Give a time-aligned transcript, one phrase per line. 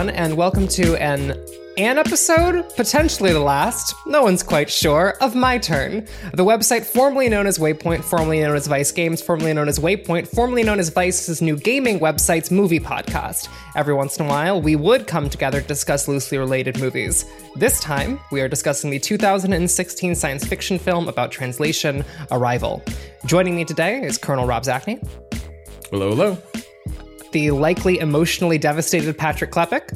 [0.00, 1.32] everyone, and welcome to an
[1.76, 7.28] an episode, potentially the last, no one's quite sure, of My Turn, the website formerly
[7.28, 10.88] known as Waypoint, formerly known as Vice Games, formerly known as Waypoint, formerly known as
[10.88, 13.48] Vice's new gaming website's movie podcast.
[13.76, 17.24] Every once in a while, we would come together to discuss loosely related movies.
[17.56, 22.82] This time, we are discussing the 2016 science fiction film about translation, Arrival.
[23.26, 25.06] Joining me today is Colonel Rob Zacny,
[25.90, 26.38] Hello, hello.
[27.32, 29.88] The likely emotionally devastated Patrick Klepek,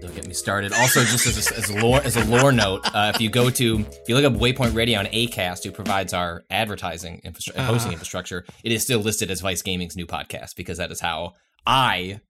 [0.00, 0.72] Don't get me started.
[0.72, 3.50] Also, just as a, as a lore as a lore note, uh, if you go
[3.50, 7.72] to if you look up Waypoint Radio on Acast, who provides our advertising infrastru- Uh-huh.
[7.72, 11.32] hosting infrastructure, it is still listed as Vice Gaming's new podcast because that is how
[11.66, 12.20] I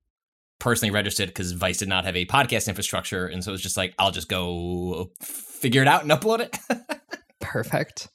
[0.61, 3.95] personally registered because Vice did not have a podcast infrastructure, and so it's just like
[3.99, 6.57] I'll just go figure it out and upload it.
[7.41, 8.09] Perfect.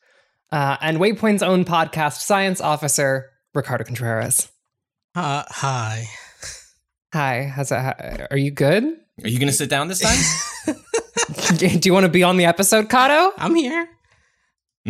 [0.51, 4.49] Uh, and Waypoint's own podcast science officer, Ricardo Contreras.
[5.15, 6.05] Uh, hi.
[7.13, 8.27] Hi, how's that?
[8.31, 8.83] Are you good?
[8.83, 10.75] Are you going to sit down this time?
[11.57, 13.31] Do you want to be on the episode, Cado?
[13.37, 13.87] I'm here.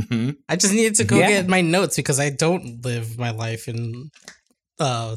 [0.09, 1.27] hmm I just needed to go Yeah.
[1.29, 4.09] get my notes because I don't live my life in
[4.79, 5.15] uh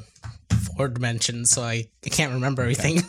[0.77, 2.97] four dimensions, so I, I can't remember everything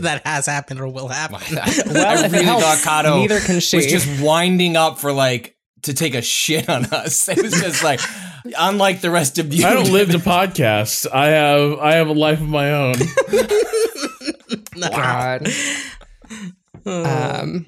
[0.00, 1.40] that has happened or will happen.
[1.86, 3.76] Well, I really helps, thought Cado neither can she.
[3.76, 7.28] was just winding up for like to take a shit on us.
[7.28, 8.00] It was just like,
[8.58, 11.06] unlike the rest of you, I don't live to podcast.
[11.12, 12.94] I have I have a life of my own.
[14.80, 15.48] God.
[16.86, 17.66] Um,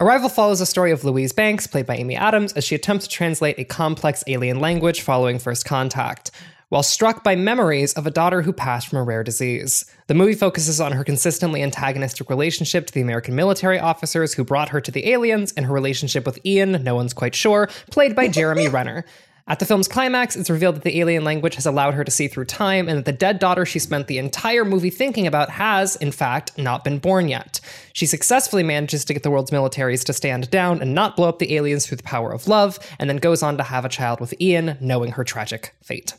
[0.00, 3.14] Arrival follows the story of Louise Banks, played by Amy Adams, as she attempts to
[3.14, 6.30] translate a complex alien language following first contact.
[6.68, 10.34] While struck by memories of a daughter who passed from a rare disease, the movie
[10.34, 14.90] focuses on her consistently antagonistic relationship to the American military officers who brought her to
[14.90, 19.04] the aliens and her relationship with Ian, no one's quite sure, played by Jeremy Renner.
[19.48, 22.28] At the film's climax, it's revealed that the alien language has allowed her to see
[22.28, 25.96] through time and that the dead daughter she spent the entire movie thinking about has,
[25.96, 27.58] in fact, not been born yet.
[27.94, 31.38] She successfully manages to get the world's militaries to stand down and not blow up
[31.38, 34.20] the aliens through the power of love, and then goes on to have a child
[34.20, 36.12] with Ian, knowing her tragic fate.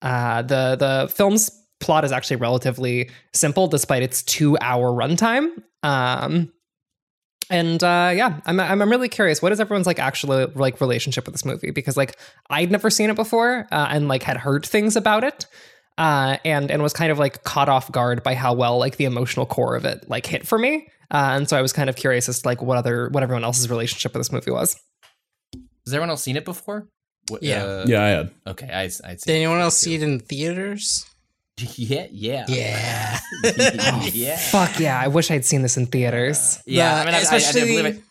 [0.00, 1.50] Uh, the the film's
[1.80, 5.60] plot is actually relatively simple, despite its two hour runtime.
[5.82, 6.52] Um,
[7.52, 9.40] and uh, yeah, I'm, I'm I'm really curious.
[9.40, 11.70] What is everyone's like actual like relationship with this movie?
[11.70, 12.18] Because like
[12.50, 15.46] I'd never seen it before, uh, and like had heard things about it,
[15.98, 19.04] uh, and and was kind of like caught off guard by how well like the
[19.04, 20.88] emotional core of it like hit for me.
[21.10, 23.44] Uh, and so I was kind of curious as to like what other what everyone
[23.44, 24.74] else's relationship with this movie was.
[25.84, 26.88] Has everyone else seen it before?
[27.28, 27.62] What, Yeah.
[27.64, 28.30] uh, Yeah, I had.
[28.46, 31.06] Okay, I, I'd Did anyone else see it in theaters?
[31.76, 33.18] Yeah, yeah, Yeah.
[34.12, 34.36] yeah.
[34.36, 34.98] Fuck yeah!
[34.98, 36.58] I wish I'd seen this in theaters.
[36.66, 37.60] Yeah, The- I mean, I, especially.
[37.60, 38.02] I, I, believe it.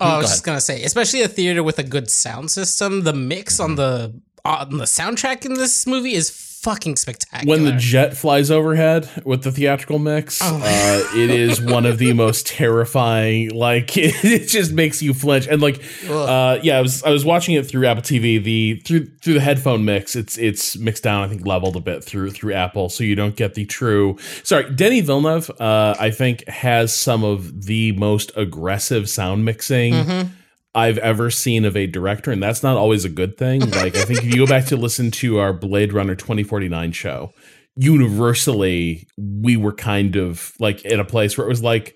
[0.00, 0.32] oh, I Go was ahead.
[0.34, 3.02] just gonna say, especially a theater with a good sound system.
[3.02, 3.76] The mix on mm-hmm.
[3.76, 6.30] the on the soundtrack in this movie is
[6.62, 7.50] fucking spectacular.
[7.50, 10.60] When the jet flies overhead with the theatrical mix, Oh.
[10.62, 13.50] uh, it is one of the most terrifying.
[13.50, 15.46] Like it, just makes you flinch.
[15.48, 18.42] And like, uh, yeah, I was I was watching it through Apple TV.
[18.42, 21.22] The through through the headphone mix, it's it's mixed down.
[21.24, 24.16] I think leveled a bit through through Apple, so you don't get the true.
[24.42, 25.50] Sorry, Denis Villeneuve.
[25.60, 29.92] Uh, I think has some of the most aggressive sound mixing.
[29.94, 30.28] Mhm.
[30.74, 33.60] I've ever seen of a director, and that's not always a good thing.
[33.70, 37.32] Like, I think if you go back to listen to our Blade Runner 2049 show,
[37.76, 41.94] universally, we were kind of like in a place where it was like,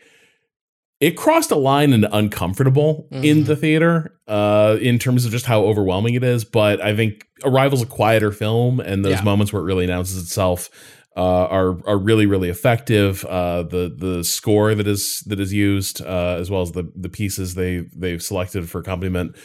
[1.01, 3.47] it crossed a line and uncomfortable in Mhm.
[3.47, 6.45] the theater uh, in terms of just how overwhelming it is.
[6.45, 9.23] But I think Arrival's a quieter film, and those Yeah.
[9.23, 10.71] moments where it really announces itself
[11.17, 13.25] uh, are are really really effective.
[13.25, 17.09] Uh, the the score that is that is used, uh, as well as the the
[17.09, 19.37] pieces they they've selected for accompaniment,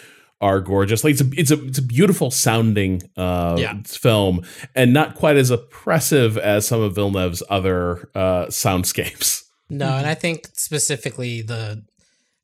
[0.41, 1.03] are gorgeous.
[1.03, 3.75] Like it's a it's a it's a beautiful sounding uh, Yeah.
[3.85, 4.41] film,
[4.75, 9.43] and not quite as oppressive as some of Villeneuve's other uh, soundscapes.
[9.69, 11.85] No, and I think specifically the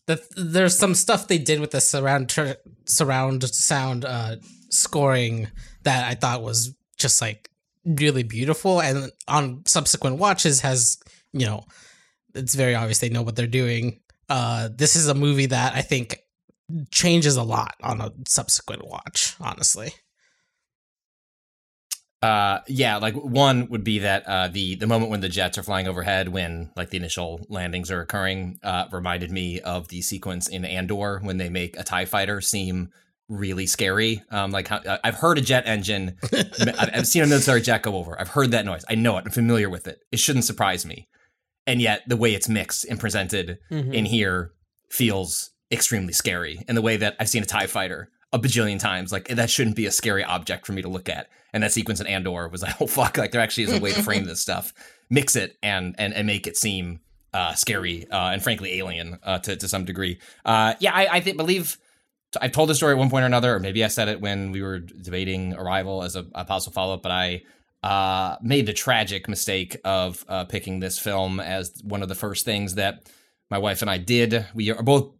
[0.06, 2.54] the there's some stuff they did with the surround tr-
[2.86, 4.38] surround sound uh
[4.70, 5.48] scoring
[5.84, 7.50] that I thought was just like
[7.88, 10.98] really beautiful and on subsequent watches has,
[11.34, 11.66] you know,
[12.36, 14.00] it's very obvious they know what they're doing.
[14.30, 16.20] Uh, this is a movie that I think
[16.92, 19.36] changes a lot on a subsequent watch.
[19.40, 19.94] Honestly,
[22.22, 25.64] Uh, yeah, like one would be that uh, the the moment when the jets are
[25.64, 30.48] flying overhead, when like the initial landings are occurring, uh, reminded me of the sequence
[30.48, 32.90] in Andor when they make a Tie fighter seem
[33.30, 34.24] really scary.
[34.30, 38.20] Um, like how, I've heard a jet engine, I've, seen a military jet go over.
[38.20, 38.86] I've heard that noise.
[38.90, 39.26] I know it.
[39.26, 40.00] I'm familiar with it.
[40.12, 41.08] It shouldn't surprise me.
[41.66, 43.94] And yet, the way it's mixed and presented Mhm.
[43.94, 44.52] in here
[44.90, 46.64] feels extremely scary.
[46.68, 49.76] And the way that I've seen a Tie fighter a bajillion times, like that shouldn't
[49.76, 51.28] be a scary object for me to look at.
[51.54, 53.92] And that sequence in Andor was like, oh fuck, like there actually is a way
[53.92, 54.74] to frame this stuff,
[55.10, 57.00] mix it, and and and make it seem
[57.34, 60.20] uh, scary uh, and frankly alien uh, to to some degree.
[60.46, 61.78] Uh, yeah, I, I think believe.
[62.42, 64.52] I've told the story at one point or another, or maybe I said it when
[64.52, 67.44] we were debating Arrival as a, a possible follow up, but I
[67.84, 72.44] uh, made the tragic mistake of uh, picking this film as one of the first
[72.44, 73.10] things that
[73.50, 74.46] my wife and I did.
[74.54, 75.14] We are both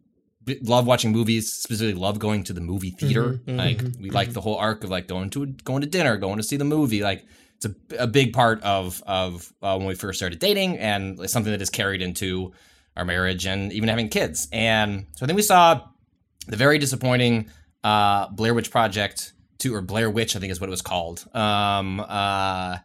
[0.62, 3.40] love watching movies, specifically love going to the movie theater.
[3.46, 6.16] Mhm, like mhm, we like the whole arc of like going to going to dinner,
[6.18, 7.02] going to see the movie.
[7.02, 7.24] Like
[7.56, 11.32] it's a, a big part of of uh, when we first started dating, and it's
[11.32, 12.52] something that is carried into
[12.96, 14.48] our marriage and even having kids.
[14.52, 15.82] And so I think we saw
[16.48, 17.50] the very disappointing
[17.84, 21.26] uh, Blair Witch Project two or Blair Witch, I think is what it was called.
[21.34, 22.78] Um, uh,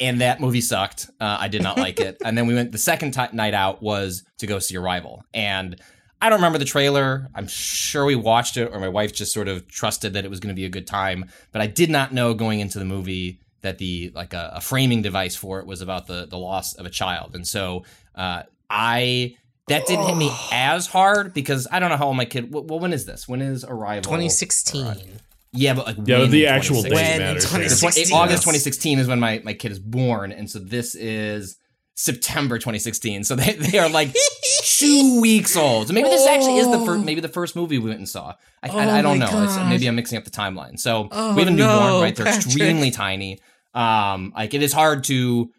[0.00, 1.08] and that movie sucked.
[1.20, 2.16] Uh, I did not like it.
[2.24, 2.72] And then we went.
[2.72, 5.80] The second ti night out was to go see Arrival, and
[6.20, 7.28] I don't remember the trailer.
[7.34, 10.40] I'm sure we watched it, or my wife just sort of trusted that it was
[10.40, 11.26] going to be a good time.
[11.52, 15.02] But I did not know going into the movie that the like a, a framing
[15.02, 19.36] device for it was about the the loss of a child, and so uh, I.
[19.68, 22.52] That didn't hit me as hard because I don't know how old my kid.
[22.52, 23.26] Well, when is this?
[23.26, 24.02] When is Arrival?
[24.02, 25.18] 2016.
[25.52, 27.44] Yeah, but like Yeah, when the actual date When matters.
[27.44, 28.16] 2016?
[28.16, 31.56] August 2016 is when my, my kid is born, and so this is
[31.94, 33.24] September 2016.
[33.24, 34.14] So they, they are like
[34.64, 35.88] two weeks old.
[35.88, 38.34] So maybe this actually is the first maybe the first movie we went and saw.
[38.62, 39.44] I, Oh I, I don't know.
[39.44, 40.78] It's, maybe I'm mixing up the timeline.
[40.78, 42.14] So Oh, we have a newborn, no, right?
[42.14, 42.44] They're Patrick.
[42.46, 43.40] extremely tiny.
[43.74, 45.50] Um, like it is hard to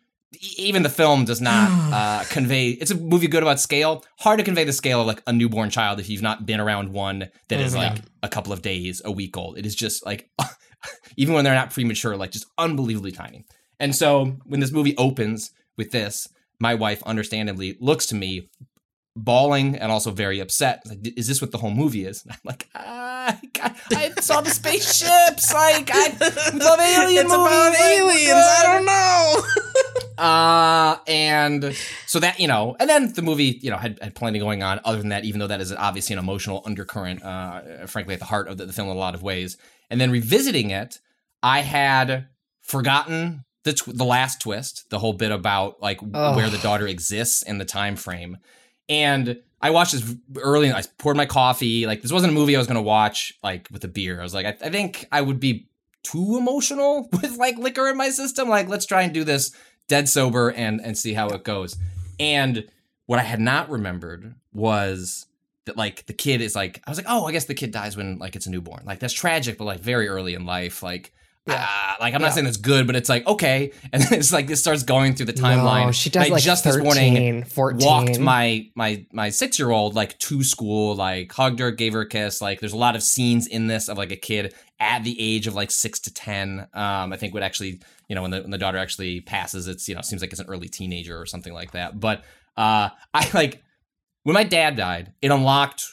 [0.57, 2.69] even the film does not uh, convey.
[2.69, 4.03] It's a movie good about scale.
[4.19, 6.93] Hard to convey the scale of like a newborn child if you've not been around
[6.93, 7.77] one that is Mhm.
[7.77, 9.57] like a couple of days, a week old.
[9.57, 10.29] It is just like
[11.17, 13.45] even when they're not premature, like just unbelievably tiny.
[13.79, 16.27] And so when this movie opens with this,
[16.59, 18.49] my wife understandably looks to me
[19.15, 20.81] bawling and also very upset.
[20.85, 22.23] Like, is this what the whole movie is?
[22.23, 25.53] And I'm like, ah, God, I saw the spaceships.
[25.53, 26.09] Like, I
[26.53, 27.79] love alien it's about movies.
[27.79, 28.31] Like, aliens.
[28.31, 29.43] I don't know.
[30.17, 31.75] Uh, and
[32.05, 34.79] so that, you know, and then the movie, you know, had, had plenty going on
[34.83, 38.25] other than that, even though that is obviously an emotional undercurrent, uh, frankly, at the
[38.25, 39.57] heart of the, the film in a lot of ways.
[39.89, 40.99] And then revisiting it,
[41.43, 42.27] I had
[42.61, 47.41] forgotten the, tw- the last twist, the whole bit about like where the daughter exists
[47.41, 48.37] in the time frame.
[48.89, 50.71] And I watched this early.
[50.71, 51.85] I poured my coffee.
[51.85, 54.19] Like this wasn't a movie I was going to watch like with a beer.
[54.19, 55.69] I was like, I, I think I would be
[56.03, 58.49] too emotional with like liquor in my system.
[58.49, 59.55] Like let's try and do this
[59.87, 61.77] dead sober and and see how it goes.
[62.19, 62.67] And
[63.05, 65.25] what I had not remembered was
[65.65, 67.95] that like the kid is like I was like, oh, I guess the kid dies
[67.95, 68.83] when like it's a newborn.
[68.85, 70.83] Like that's tragic, but like very early in life.
[70.83, 71.13] Like
[71.47, 71.65] Yeah.
[71.65, 73.71] ah, like I'm not saying it's good, but it's like okay.
[73.93, 75.85] And then it's like this starts going through the timeline.
[75.85, 77.87] No, she does I like just 13, this morning 14.
[77.87, 82.01] walked my my my six year old like to school, like hugged her, gave her
[82.01, 82.41] a kiss.
[82.41, 85.47] Like there's a lot of scenes in this of like a kid at the age
[85.47, 86.67] of like six to ten.
[86.73, 89.87] Um, I think would actually you know when the when the daughter actually passes, it's
[89.87, 91.99] you know seems like it's an early teenager or something like that.
[91.99, 92.23] But
[92.55, 93.63] uh, I like
[94.23, 95.85] when my dad died, it unlocked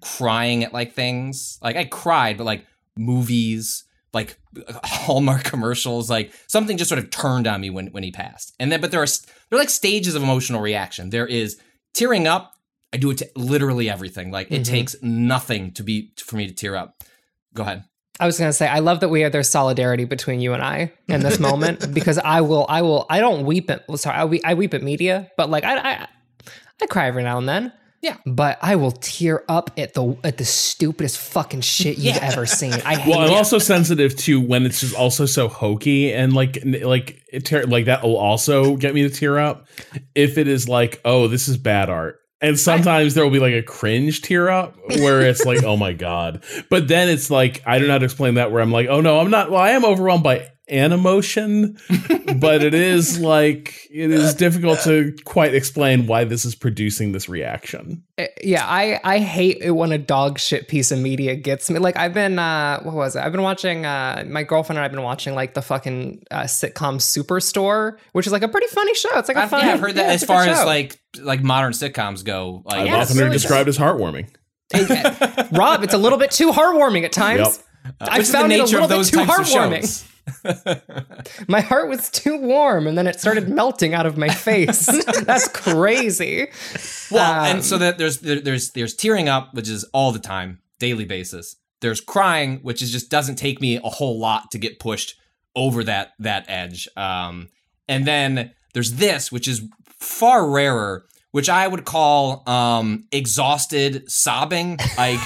[0.00, 1.58] crying at like things.
[1.62, 4.38] Like I cried, but like movies, like
[4.84, 8.54] Hallmark commercials, like something just sort of turned on me when when he passed.
[8.58, 9.06] And then, but there are
[9.50, 11.10] there are like stages of emotional reaction.
[11.10, 11.58] There is
[11.94, 12.54] tearing up.
[12.92, 14.30] I do it to literally everything.
[14.30, 14.64] Like it Mhm.
[14.64, 17.02] takes nothing to be for me to tear up.
[17.54, 17.84] Go ahead.
[18.20, 20.92] I was gonna say, I love that we have there's solidarity between you and I
[21.06, 24.24] in this moment because I will, I will, I don't weep at, well, sorry, I,
[24.24, 26.08] we- I weep at media, but like I, I,
[26.82, 27.72] I cry every now and then.
[28.00, 28.16] Yeah.
[28.26, 32.72] but I will tear up at the at the stupidest fucking shit you've ever seen.
[32.72, 33.34] I hate Well, I'm it.
[33.36, 37.86] also sensitive to when it's just also so hokey and like like it tear, like
[37.86, 39.66] that will also get me to tear up
[40.14, 42.20] if it is like oh this is bad art.
[42.40, 45.92] And sometimes there will be like a cringe tear up where it's like oh my
[45.92, 46.44] god.
[46.70, 49.00] But then it's like I don't know how to explain that where I'm like oh
[49.00, 51.78] no I'm not well I am overwhelmed by an emotion,
[52.38, 57.28] but it is like it is difficult to quite explain why this is producing this
[57.28, 58.02] reaction.
[58.18, 61.78] Uh, Yeah, I I hate it when a dog shit piece of media gets me.
[61.78, 63.20] Like I've been uh what was it?
[63.20, 66.98] I've been watching uh my girlfriend and I've been watching like the fucking uh, sitcom
[66.98, 69.08] Superstore, which is like a pretty funny show.
[69.18, 69.64] It's like a I've, fun.
[69.66, 72.24] yeah, I've heard that yeah, as it's a good far as like like modern sitcoms
[72.24, 72.62] go.
[72.64, 74.28] Like, I've Yeah, often heard really it described as heartwarming.
[75.52, 77.40] Rob, it's a little bit too heartwarming at times.
[77.40, 77.94] Yep.
[78.02, 80.08] I which is the found it a little of those bit too types of heartwarming.
[81.48, 84.86] My heart was too warm, and then it started melting out of my face.
[85.24, 86.48] That's crazy.
[87.10, 90.18] Well, and Um, so that there's there, there's there's tearing up, which is all the
[90.18, 91.56] time, daily basis.
[91.80, 95.14] There's crying, which is just doesn't take me a whole lot to get pushed
[95.54, 96.88] over that that edge.
[96.96, 97.48] Um,
[97.88, 99.62] and then there's this, which is
[99.98, 105.20] far rarer, which I would call um, exhausted sobbing, like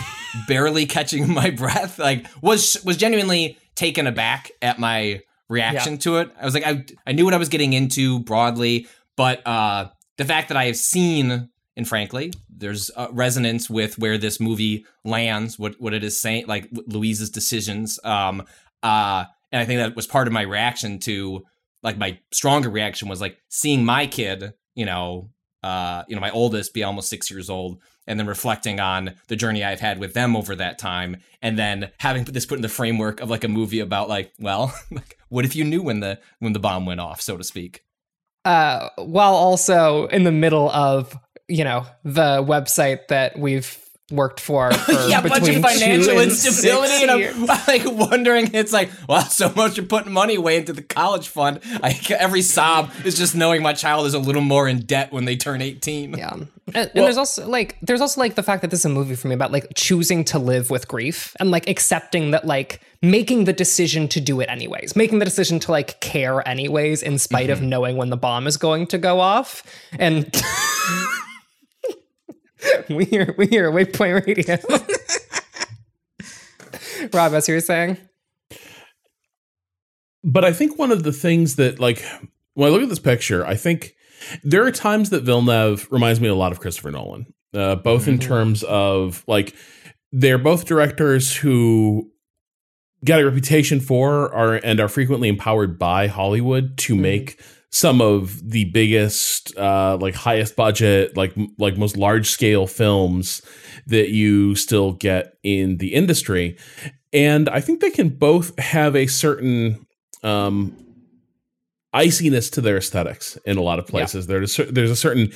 [0.47, 1.99] barely catching my breath.
[1.99, 6.31] Like was was genuinely taken aback at my reaction to it.
[6.41, 8.87] I was like, I I knew what I was getting into broadly,
[9.17, 9.89] but uh,
[10.19, 15.59] the fact that I have seen and frankly, there's resonance with where this movie lands,
[15.59, 17.99] what what it is saying, like Louise's decisions.
[18.05, 18.43] Um,
[18.83, 21.45] uh, and I think that was part of my reaction to,
[21.83, 25.31] like, my stronger reaction was like seeing my kid, you know,
[25.63, 29.37] uh, you know, my oldest be almost six years old, and then reflecting on the
[29.37, 32.69] journey I've had with them over that time, and then having this put in the
[32.69, 36.19] framework of like a movie about like, well, like, what if you knew when the
[36.41, 37.83] when the bomb went off, so to speak.
[38.45, 41.17] uh, while also in the middle of
[41.49, 43.82] you know the website that we've
[44.13, 47.11] worked for, for yeah, a bunch of between financial instability, and
[47.51, 48.51] I'm like wondering.
[48.55, 51.61] It's like, well, so much you're putting money away into the college fund.
[51.83, 55.25] I, every sob is just knowing my child is a little more in debt when
[55.25, 56.15] they turn 18.
[56.15, 56.37] Yeah.
[56.75, 59.17] And, and there's also like there's also like the fact that this is a movie
[59.17, 63.45] for me about like choosing to live with grief and like accepting that like making
[63.45, 67.49] the decision to do it anyways, making the decision to like care anyways in spite
[67.51, 67.53] Mm-hmm.
[67.53, 69.65] of knowing when the bomb is going to go off.
[69.99, 70.33] And
[72.89, 74.59] we hear we hear Waypoint Radio.
[77.13, 77.99] Rob, as you were saying.
[80.25, 82.05] But I think one of the things that, like,
[82.55, 83.95] when I look at this picture, I think
[84.45, 88.19] there are times that Villeneuve reminds me a lot of Christopher Nolan, uh, both in
[88.19, 89.55] terms of, like,
[90.13, 92.11] they're both directors who
[93.05, 97.41] got a reputation for are and are frequently empowered by Hollywood to make
[97.73, 103.43] some of the biggest uh like highest budget like like most large scale films
[103.87, 106.57] that you still get in the industry.
[107.13, 109.87] And i think they can both have a certain
[110.23, 110.77] um
[111.95, 114.27] iciness to their aesthetics in a lot of places.
[114.27, 115.31] There's a, there's a certain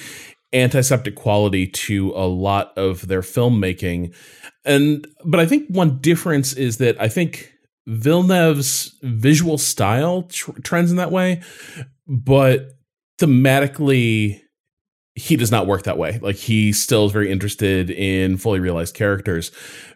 [0.52, 4.14] antiseptic quality to a lot of their filmmaking.
[4.64, 7.52] And but i think one difference is that i think
[7.87, 11.40] villeneuve's visual style tr- trends in that way
[12.07, 12.73] but
[13.19, 14.40] thematically
[15.16, 16.19] he does not work that way.
[16.21, 19.50] Like he still is very interested in fully realized characters.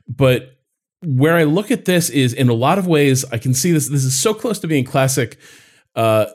[0.09, 0.57] But
[1.03, 3.89] where i look at this is in a lot of ways i can see this
[3.89, 5.39] this is so close to being classic
[5.95, 6.27] uh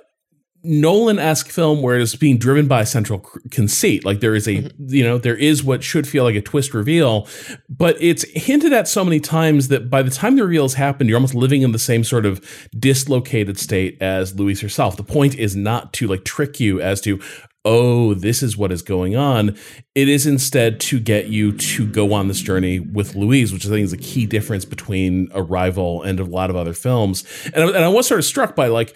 [0.65, 3.19] Nolan-esque film where it's being driven by a central
[3.51, 4.03] conceit.
[4.03, 4.93] Like there is a, mm-hmm.
[4.93, 7.27] you know, there is what should feel like a twist reveal,
[7.69, 11.09] but it's hinted at so many times that by the time the reveal has happened,
[11.09, 12.43] you're almost living in the same sort of
[12.77, 14.97] dislocated state as Louise herself.
[14.97, 17.19] The point is not to like trick you as to,
[17.63, 19.57] oh, this is what is going on.
[19.95, 23.69] It is instead to get you to go on this journey with Louise, which I
[23.69, 27.23] think is a key difference between Arrival and a lot of other films.
[27.53, 28.95] And I, and I was sort of struck by like,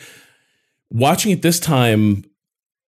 [0.89, 2.23] watching it this time,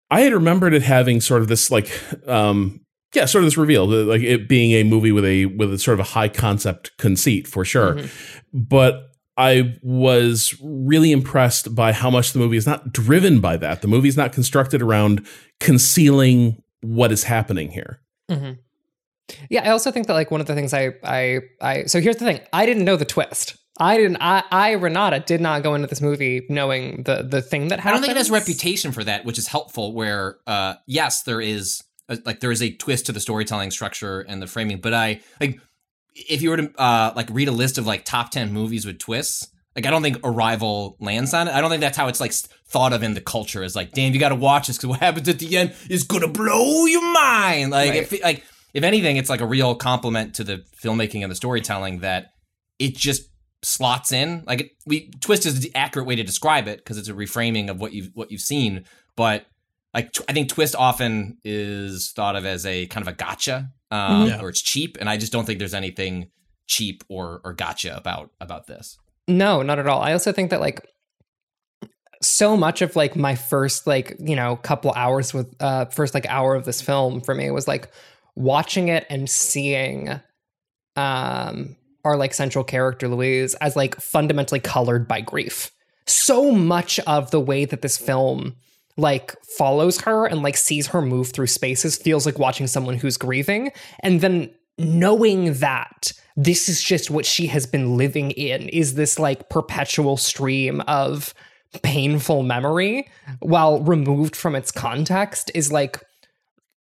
[0.10, 1.91] I had remembered it having sort of this like,
[2.27, 2.81] um,
[3.13, 6.00] yeah, sort of this reveal, like it being a movie with a with a sort
[6.00, 7.96] of a high concept conceit for sure.
[8.53, 13.81] But I was really impressed by how much the movie is not driven by that.
[13.81, 15.25] The movie is not constructed around
[15.60, 18.01] concealing what is happening here.
[19.50, 22.17] Yeah, I also think that like one of the things I I I so here's
[22.17, 22.41] the thing.
[22.53, 23.55] I didn't know the twist.
[23.79, 27.69] I didn't I I Renata did not go into this movie knowing the the thing
[27.69, 27.89] that happened.
[27.89, 29.93] I don't think it has a reputation for that, which is helpful.
[29.93, 34.21] Where, uh, yes, there is a, like there is a twist to the storytelling structure
[34.21, 35.59] and the framing, but I like
[36.13, 39.00] if you were to uh, like read a list of like top ten movies with
[39.00, 41.53] twists, like I don't think Arrival lands on it.
[41.53, 43.63] I don't think that's how it's like thought of in the culture.
[43.63, 46.03] Is like, damn, you got to watch this because what happens at the end is
[46.03, 47.71] gonna blow your mind.
[47.71, 48.11] Like, Right.
[48.11, 51.99] if like if anything, it's like a real compliment to the filmmaking and the storytelling
[51.99, 52.31] that
[52.79, 53.29] it just
[53.63, 54.43] slots in.
[54.47, 57.69] Like it, we twist is the accurate way to describe it because it's a reframing
[57.69, 58.85] of what you've what you've seen.
[59.15, 59.45] But
[59.93, 63.69] like tw- I think twist often is thought of as a kind of a gotcha,
[63.91, 64.41] um, Yeah.
[64.41, 66.29] or it's cheap, and I just don't think there's anything
[66.67, 68.97] cheap or or gotcha about about this.
[69.27, 70.01] No, not at all.
[70.01, 70.87] I also think that like
[72.23, 76.25] so much of like my first like you know couple hours with uh first like
[76.27, 77.89] hour of this film for me was like
[78.35, 80.19] watching it and seeing
[80.95, 85.71] um our like central character Louise as like fundamentally colored by grief.
[86.07, 88.55] So much of the way that this film
[88.97, 93.17] like follows her and like sees her move through spaces feels like watching someone who's
[93.17, 93.71] grieving
[94.01, 99.19] and then knowing that this is just what she has been living in is this
[99.19, 101.33] like perpetual stream of
[101.83, 103.07] painful memory
[103.39, 106.01] while removed from its context is like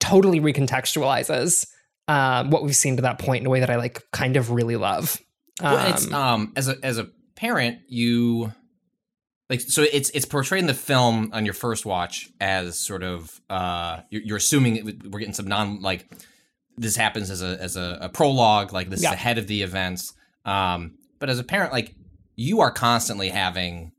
[0.09, 1.65] totally recontextualizes
[2.07, 4.51] uh, what we've seen to that point in a way that I like kind of
[4.51, 5.17] really love.
[5.61, 8.51] Well, it's um as a as a parent, you
[9.49, 13.39] like so it's it's portrayed in the film on your first watch as sort of
[13.49, 16.07] uh you're, you're assuming we're getting some non like
[16.77, 19.09] this happens as a as a, a prologue like this Yeah.
[19.09, 20.13] is ahead of the events
[20.45, 21.95] um but as a parent like
[22.35, 23.93] you are constantly having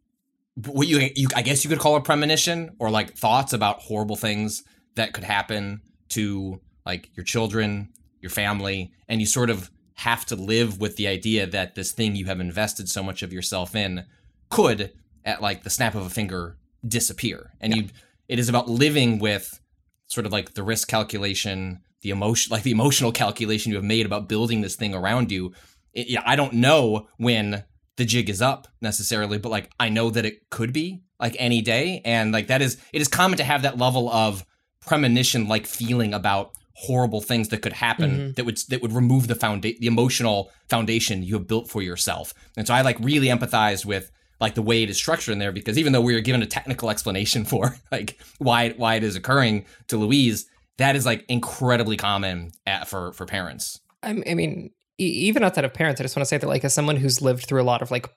[0.66, 4.16] what you, you I guess you could call a premonition or like thoughts about horrible
[4.16, 4.62] things
[4.96, 7.88] that could happen to like your children,
[8.20, 12.14] your family, and you sort of have to live with the idea that this thing
[12.14, 14.04] you have invested so much of yourself in
[14.50, 14.92] could
[15.24, 17.52] at like the snap of a finger disappear.
[17.60, 17.88] And you
[18.28, 19.60] it is about living with
[20.08, 24.06] sort of like the risk calculation, the emotion like the emotional calculation you have made
[24.06, 25.52] about building this thing around you.
[25.92, 27.64] It, yeah, I don't know when
[27.96, 31.62] the jig is up necessarily, but like I know that it could be like any
[31.62, 34.44] day, and like that is it is common to have that level of
[34.86, 38.32] premonition like feeling about horrible things that could happen mm-hmm.
[38.32, 42.34] that would that would remove the founda- the emotional foundation you have built for yourself.
[42.56, 45.52] And so I like really empathize with like the way it is structured in there
[45.52, 49.16] because even though we are given a technical explanation for like why why it is
[49.16, 50.46] occurring to Louise,
[50.78, 53.80] that is like incredibly common at, for for parents.
[54.02, 56.64] I, I mean, e- even outside of parents, I just want to say that like
[56.64, 58.08] as someone who's lived through a lot of like,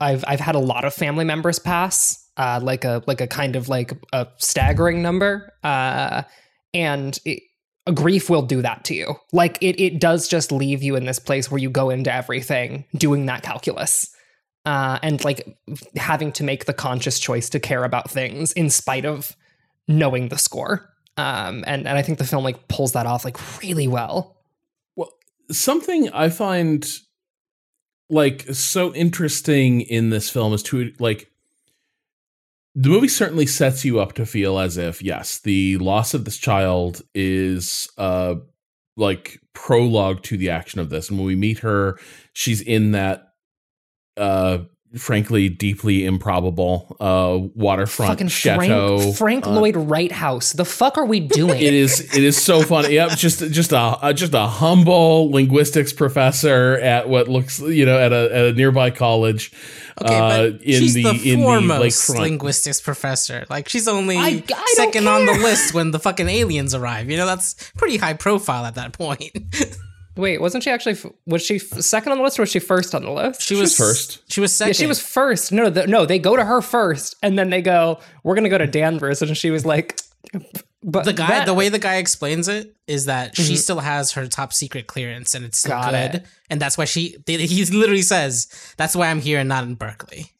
[0.00, 3.56] I've I've had a lot of family members pass, uh, like a like a kind
[3.56, 6.22] of like a staggering number, uh,
[6.74, 7.42] and it,
[7.86, 9.14] a grief will do that to you.
[9.32, 12.84] Like it it does just leave you in this place where you go into everything
[12.96, 14.10] doing that calculus.
[14.64, 15.56] Uh, and like
[15.94, 19.36] having to make the conscious choice to care about things in spite of
[19.86, 20.92] knowing the score.
[21.16, 24.36] Um, and, and I think the film like pulls that off like really well.
[24.96, 25.12] Well,
[25.52, 26.84] something I find
[28.10, 31.30] like so interesting in this film is to like
[32.78, 36.36] the movie certainly sets you up to feel as if yes, the loss of this
[36.36, 38.34] child is uh
[38.98, 41.08] like prologue to the action of this.
[41.08, 41.98] And when we meet her,
[42.34, 43.32] she's in that
[44.18, 44.58] uh
[44.96, 48.98] frankly deeply improbable uh waterfront fucking chateau.
[48.98, 50.52] Frank, Frank uh, Lloyd Wright House.
[50.52, 51.60] The fuck are we doing?
[51.60, 52.94] it is it is so funny.
[52.94, 57.98] Yep, just just a, a just a humble linguistics professor at what looks you know
[57.98, 59.52] at a, at a nearby college.
[60.02, 63.46] Okay, uh, but in she's the, the, in the foremost linguistics professor.
[63.48, 67.10] Like she's only I- I second on the list when the fucking aliens arrive.
[67.10, 69.32] You know that's pretty high profile at that point.
[70.16, 70.96] Wait, wasn't she actually?
[71.26, 73.42] Was she second on the list or was she first on the list?
[73.42, 74.32] She was was first.
[74.32, 74.74] She was yeah, second.
[74.74, 75.52] she was first.
[75.52, 78.58] No, the, no, they go to her first, and then they go, "We're gonna go
[78.58, 80.00] to Danvers," and she was like,
[80.82, 81.28] "But the guy.
[81.28, 83.54] that- the way the guy explains it is that she mm-hmm.
[83.56, 86.26] still has her top secret clearance and it's still Got good, it.
[86.48, 87.16] and that's why she.
[87.26, 88.48] He literally says
[88.78, 90.32] that's why I'm here and not in Berkeley.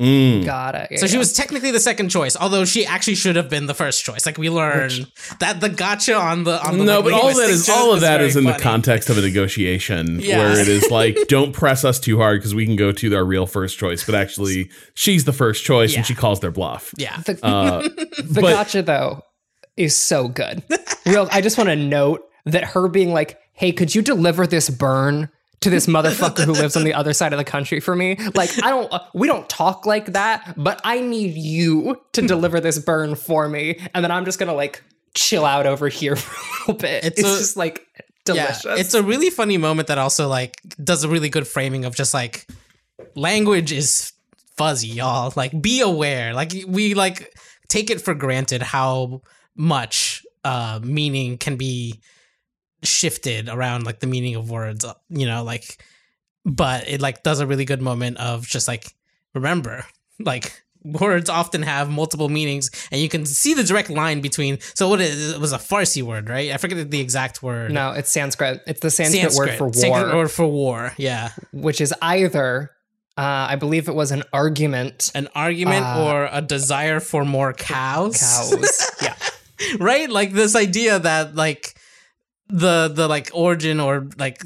[0.00, 0.44] Mm.
[0.44, 3.66] got it." So she was technically the second choice, although she actually should have been
[3.66, 4.24] the first choice.
[4.26, 4.90] Like we learn
[5.40, 8.16] that the gotcha on the on the No, but all of that all of that
[8.18, 10.38] very is in the context of a negotiation Yeah.
[10.38, 13.24] where it is like, don't press us too hard because we can go to our
[13.24, 14.04] real first choice.
[14.04, 15.98] But actually, she's the first choice Yeah.
[15.98, 16.92] and she calls their bluff.
[16.96, 17.80] Yeah, the, Uh,
[18.18, 19.22] the but- gotcha though
[19.76, 20.62] is so good.
[21.06, 24.68] Real, I just want to note that her being like, "Hey, could you deliver this
[24.70, 25.28] burn?"
[25.62, 28.50] To this motherfucker who lives on the other side of the country for me, like
[28.64, 33.14] I don't, we don't talk like that, but I need you to deliver this burn
[33.14, 34.82] for me, and then I'm just gonna like
[35.14, 37.04] chill out over here for a little bit.
[37.04, 37.86] It's It's, a- just like
[38.24, 38.64] delicious.
[38.64, 41.94] Yeah, it's a really funny moment that also like does a really good framing of
[41.94, 42.46] just like
[43.14, 44.12] language is
[44.56, 45.32] fuzzy, y'all.
[45.36, 46.32] Like be aware.
[46.34, 47.34] Like we like
[47.68, 49.22] take it for granted how
[49.56, 52.00] much uh meaning can be
[52.82, 55.82] shifted around like the meaning of words, uh, you know, like
[56.44, 58.94] but it like does a really good moment of just like
[59.34, 59.84] remember
[60.18, 64.88] like words often have multiple meanings and you can see the direct line between so
[64.88, 68.10] what it, it was a farsi word right i forget the exact word no, it's
[68.10, 68.62] Sanskrit.
[68.66, 70.92] It's the Sanskrit, word for war, Sanskrit word for war.
[70.96, 72.70] Yeah, which is either,
[73.18, 75.12] uh, I believe it was an argument.
[75.14, 78.18] an argument Uh, or a desire for more cows.
[78.18, 78.90] Cows.
[79.02, 79.14] yeah.
[79.78, 80.08] right?
[80.08, 81.74] Like this idea that like
[82.50, 84.42] the the like origin or like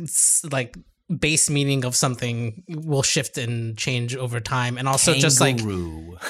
[0.50, 0.76] like
[1.18, 5.56] base meaning of something will shift and change over time, and also just like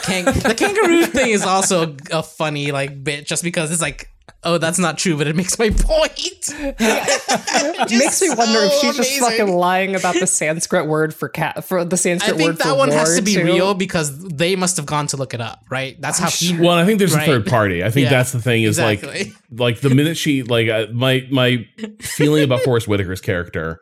[0.02, 4.08] Kang- the kangaroo thing is also a funny like bit just because it's like
[4.42, 8.80] oh that's not true but it makes my point It makes me wonder if so
[8.80, 12.36] she's just fucking lying about the Sanskrit word for cat for the Sanskrit word.
[12.36, 13.44] i think word that for one has to be too.
[13.44, 16.72] real because they must have gone to look it up right that's how he Well,
[16.72, 17.22] I think there's Right.
[17.28, 17.84] a third party.
[17.84, 19.04] I think Yeah, that's the thing is like
[19.50, 21.66] like the minute she like uh, my my
[22.00, 23.80] feeling about Forest Whitaker's character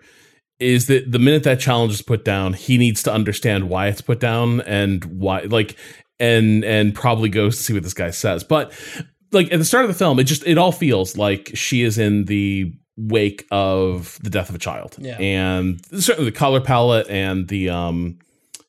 [0.59, 4.01] is that the minute that challenge is put down, he needs to understand why it's
[4.01, 5.77] put down and why like
[6.21, 8.45] and and probably goes to see what this guy says.
[8.45, 8.73] But
[9.33, 11.99] like at the start of the film, it just it all feels like she is
[11.99, 14.97] in the wake of the death of a child.
[14.99, 15.17] Yeah.
[15.19, 18.19] And certainly the color palette and the um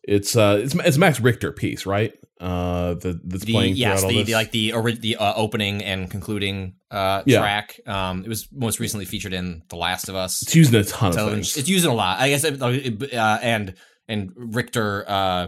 [0.04, 2.14] it's uh it's, it's Max Richter piece, right?
[2.40, 4.28] Uh the that's The, playing yes, throughout all the, this.
[4.28, 7.40] the like the ori- the uh, opening and concluding uh, Yeah.
[7.40, 7.80] track.
[7.86, 10.42] Um, it was most recently featured in The Last of Us.
[10.42, 11.56] It's using a ton of things.
[11.58, 12.20] It's used in a lot.
[12.20, 12.44] I guess.
[12.44, 13.76] It, uh, and
[14.10, 15.48] and Richter, uh,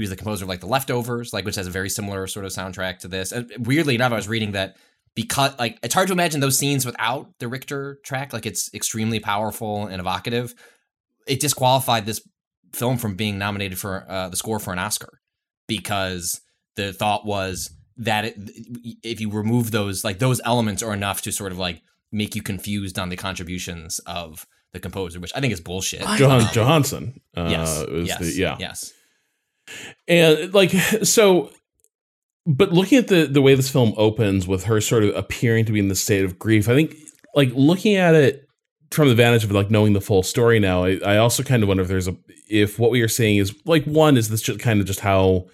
[0.00, 2.46] he was the composer of like The Leftovers, like which has a very similar sort
[2.46, 3.32] of soundtrack to this.
[3.32, 4.76] And weirdly enough, I was reading that
[5.14, 8.32] because like it's hard to imagine those scenes without the Richter track.
[8.32, 10.54] Like it's extremely powerful and evocative.
[11.26, 12.26] It disqualified this
[12.72, 15.20] film from being nominated for uh, the score for an Oscar
[15.66, 16.40] because
[16.76, 18.34] the thought was that it,
[19.02, 22.42] if you remove those like those elements are enough to sort of like make you
[22.42, 26.00] confused on the contributions of the composer, which I think is bullshit.
[26.00, 27.20] Jóhann Jóhannsson.
[27.36, 28.56] Uh, yes, was yes, the, yeah.
[28.58, 28.92] yes.
[30.08, 30.70] And like
[31.02, 31.50] so
[32.46, 35.72] but looking at the the way this film opens with her sort of appearing to
[35.72, 36.96] be in the state of grief, I think
[37.34, 38.46] like looking at it
[38.90, 41.68] from the vantage of like knowing the full story now, I, I also kind of
[41.68, 42.16] wonder if there's a
[42.48, 45.46] if what we are seeing is like one is this just kind of just how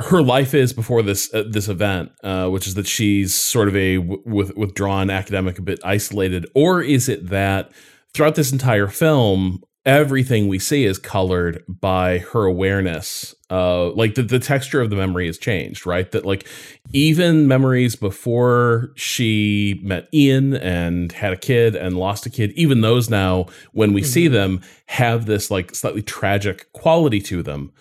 [0.00, 3.76] her life is before this uh, this event, uh, which is that she's sort of
[3.76, 7.70] a w- with withdrawn academic, a bit isolated, or is it that
[8.12, 13.34] throughout this entire film, everything we see is colored by her awareness?
[13.50, 16.10] Uh, like the the texture of the memory has changed, right?
[16.12, 16.46] That like
[16.92, 22.80] even memories before she met Ian and had a kid and lost a kid, even
[22.80, 27.72] those now, when we see them, have this like slightly tragic quality to them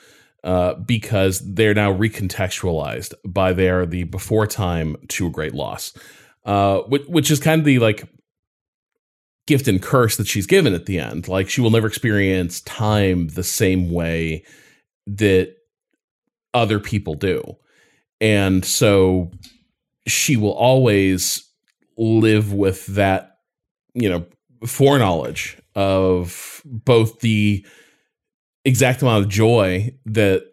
[0.43, 5.93] uh, because they're now recontextualized by their the before time to a great loss,
[6.45, 8.07] uh, which, which is kind of the like
[9.47, 11.27] gift and curse that she's given at the end.
[11.27, 14.43] Like she will never experience time the same way
[15.07, 15.55] that
[16.53, 17.41] other people do,
[18.21, 19.31] and so
[20.07, 21.47] she will always
[21.97, 23.37] live with that,
[23.93, 24.25] you know,
[24.65, 27.65] foreknowledge of both the
[28.65, 30.43] exact amount of joy that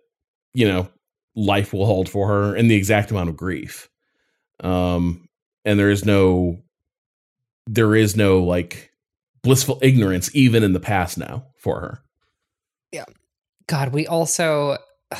[0.54, 0.88] you know
[1.36, 3.88] life will hold for her and the exact amount of grief
[4.60, 5.28] um
[5.64, 6.58] and there is no
[7.72, 8.90] there is no like
[9.42, 12.02] blissful ignorance even in the past now for her
[12.92, 13.04] Yeah.
[13.66, 14.76] God, we also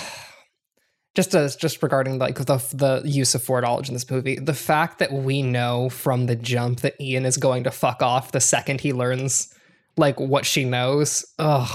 [1.15, 4.99] just as just regarding like the the use of foreknowledge in this movie, the fact
[4.99, 8.81] that we know from the jump that Ian is going to fuck off the second
[8.81, 9.53] he learns
[9.97, 11.25] like what she knows.
[11.39, 11.69] Ugh,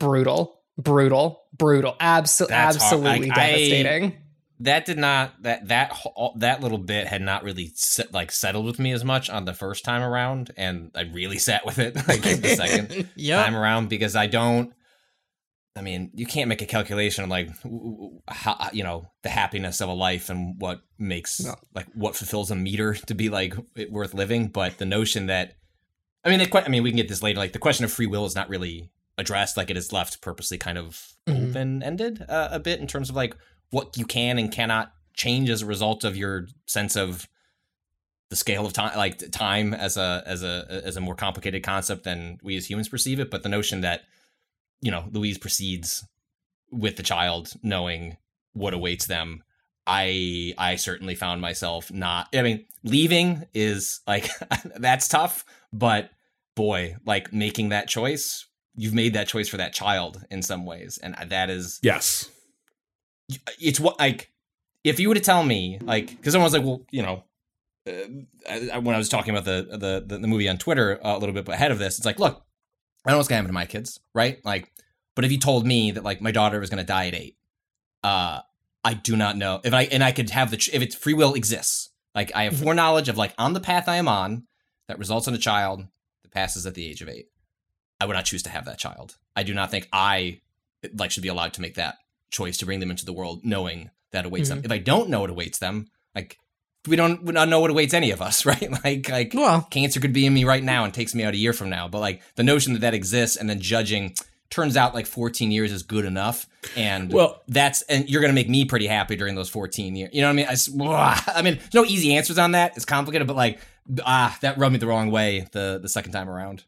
[0.00, 1.96] brutal, brutal, brutal.
[2.00, 2.92] Abso- That's hard.
[2.94, 4.16] absolutely Like, I- devastating.
[4.60, 5.96] That did not that that
[6.36, 9.54] that little bit had not really set, like settled with me as much on the
[9.54, 13.44] first time around, and I really sat with it like the second Yep.
[13.44, 14.72] time around because I don't.
[15.76, 17.50] I mean, you can't make a calculation of like
[18.26, 21.54] how you know the happiness of a life and what makes No.
[21.72, 24.48] like what fulfills a meter to be like it worth living.
[24.48, 25.54] But the notion that
[26.24, 27.38] I mean, the, I mean, we can get this later.
[27.38, 29.56] Like the question of free will is not really addressed.
[29.56, 31.50] Like it is left purposely kind of Mhm.
[31.50, 33.36] open ended uh, a bit in terms of like
[33.70, 37.28] what you can and cannot change as a result of your sense of
[38.30, 42.04] the scale of time like time as a as a as a more complicated concept
[42.04, 44.02] than we as humans perceive it but the notion that
[44.80, 46.06] you know louise proceeds
[46.70, 48.16] with the child knowing
[48.52, 49.42] what awaits them
[49.86, 54.28] i i certainly found myself not i mean leaving is like
[54.76, 56.10] that's tough but
[56.54, 60.98] boy like making that choice you've made that choice for that child in some ways
[61.02, 62.30] and that is yes
[63.60, 64.30] it's what like
[64.84, 67.24] if you were to tell me like because someone's like well you know
[67.88, 67.92] uh,
[68.48, 71.34] I, when I was talking about the, the the movie on Twitter uh, a little
[71.34, 72.44] bit ahead of this, it's like, look,
[73.04, 74.44] I don't know what's gonna happen to my kids, right?
[74.44, 74.72] Like,
[75.14, 77.36] but if you told me that like my daughter was gonna die at eight,
[78.04, 78.40] uh,
[78.84, 81.34] I do not know if I and I could have the if it's free will
[81.34, 84.44] exists, like I have foreknowledge of like on the path I am on
[84.88, 85.84] that results in a child
[86.22, 87.28] that passes at the age of eight.
[88.00, 89.16] I would not choose to have that child.
[89.34, 90.40] I do not think I
[90.94, 91.96] like should be allowed to make that
[92.30, 94.62] choice to bring them into the world knowing that awaits them.
[94.64, 96.38] If I don't know what awaits them, like
[96.86, 98.70] we don't we don't know what awaits any of us, right?
[98.84, 101.38] Like like Well- cancer could be in me right now and takes me out a
[101.38, 101.88] year from now.
[101.88, 104.14] But like the notion that that exists and then judging
[104.50, 108.48] turns out like 14 years is good enough and Well- that's and you're gonna make
[108.48, 111.74] me pretty happy during those 14 years you know what i mean I mean there's
[111.74, 113.60] no easy answers on that it's complicated but like
[114.06, 116.64] ah that rubbed me the wrong way the the second time around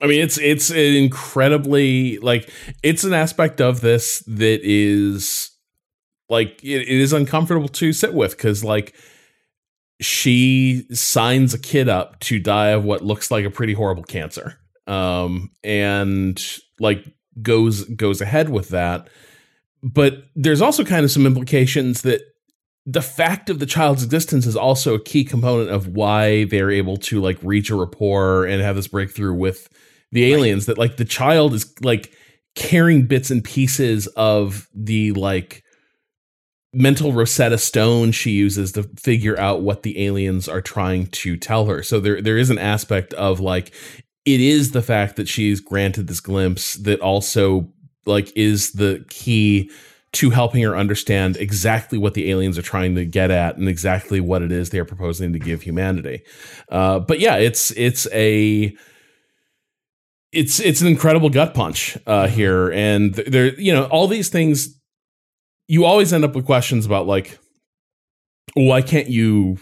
[0.00, 2.50] I mean, it's it's an incredibly like
[2.82, 5.50] it's an aspect of this that is
[6.28, 8.94] like it, it is uncomfortable to sit with because like
[10.00, 14.58] she signs a kid up to die of what looks like a pretty horrible cancer,
[14.86, 16.42] um, and
[16.78, 17.04] like
[17.42, 19.08] goes goes ahead with that.
[19.82, 22.22] But there's also kind of some implications that
[22.86, 26.96] the fact of the child's existence is also a key component of why they're able
[26.96, 29.68] to like reach a rapport and have this breakthrough with
[30.12, 32.12] the aliens that like the child is like
[32.54, 35.62] carrying bits and pieces of the like
[36.72, 41.66] mental Rosetta Stone she uses to figure out what the aliens are trying to tell
[41.66, 41.82] her.
[41.82, 43.72] So there there is an aspect of like
[44.24, 47.72] it is the fact that she's granted this glimpse that also
[48.06, 49.70] like is the key
[50.12, 54.20] to helping her understand exactly what the aliens are trying to get at and exactly
[54.20, 56.22] what it is they are proposing to give humanity.
[56.68, 58.74] Uh, but yeah, it's it's a
[60.32, 64.76] it's it's an incredible gut punch uh, here, and there you know all these things.
[65.66, 67.38] You always end up with questions about like,
[68.54, 69.58] why can't you?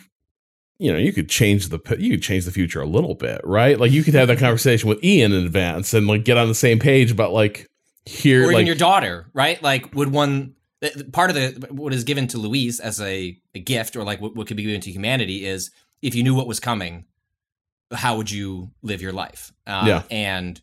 [0.78, 3.78] You know, you could change the you could change the future a little bit, right?
[3.78, 6.54] Like you could have that conversation with Ian in advance and like get on the
[6.54, 7.66] same page about like
[8.08, 10.54] here, or even like your daughter right like would one
[11.12, 14.34] part of the what is given to louise as a, a gift or like what,
[14.34, 15.70] what could be given to humanity is
[16.02, 17.04] if you knew what was coming
[17.92, 20.02] how would you live your life uh, Yeah.
[20.10, 20.60] and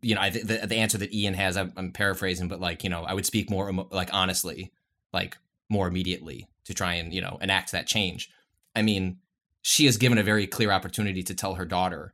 [0.00, 2.84] you know I th- the, the answer that ian has I'm, I'm paraphrasing but like
[2.84, 4.72] you know i would speak more emo- like honestly
[5.12, 5.36] like
[5.68, 8.30] more immediately to try and you know enact that change
[8.76, 9.18] i mean
[9.62, 12.12] she is given a very clear opportunity to tell her daughter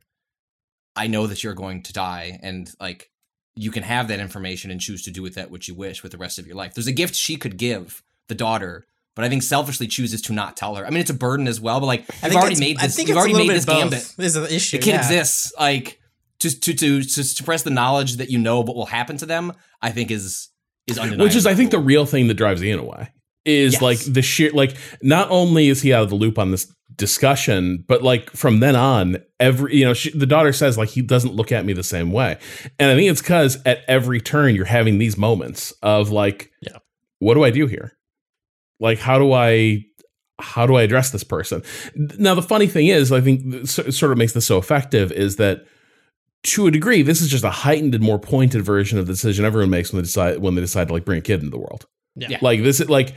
[0.95, 3.11] i know that you're going to die and like
[3.55, 6.11] you can have that information and choose to do with that what you wish with
[6.13, 6.73] the rest of your life.
[6.73, 8.85] There's a gift she could give the daughter,
[9.19, 10.85] but I think selfishly chooses to not tell her.
[10.87, 12.77] I mean, it's a burden as well, but like I I've think already it's- made
[12.77, 12.95] I this.
[12.95, 13.77] think You've already made bit this both.
[13.77, 14.13] gambit.
[14.17, 14.77] is an issue.
[14.77, 14.97] The kid yeah.
[14.99, 15.51] exists.
[15.59, 15.99] Like
[16.39, 19.51] just to, to to suppress the knowledge that you know what will happen to them.
[19.81, 20.47] I think is
[20.87, 21.25] is undeniable.
[21.25, 23.09] which is I think the real thing that drives Ian away
[23.45, 23.81] is Yes.
[23.81, 27.83] like the sheer like not only is he out of the loop on this discussion
[27.87, 31.33] but like from then on every you know she, the daughter says like he doesn't
[31.33, 32.37] look at me the same way
[32.77, 36.77] and I think it's cuz at every turn you're having these moments of like Yeah.
[37.19, 37.93] what do I do here
[38.79, 39.85] like how do I
[40.39, 41.63] how do I address this person
[41.95, 45.35] now the funny thing is I think so- sort of makes this so effective is
[45.35, 45.65] that
[46.43, 49.45] to a degree, this is just a heightened and more pointed version of the decision
[49.45, 51.59] everyone makes when they decide when they decide to like bring a kid into the
[51.59, 51.85] world.
[52.15, 52.37] Yeah.
[52.41, 53.13] Like this, is like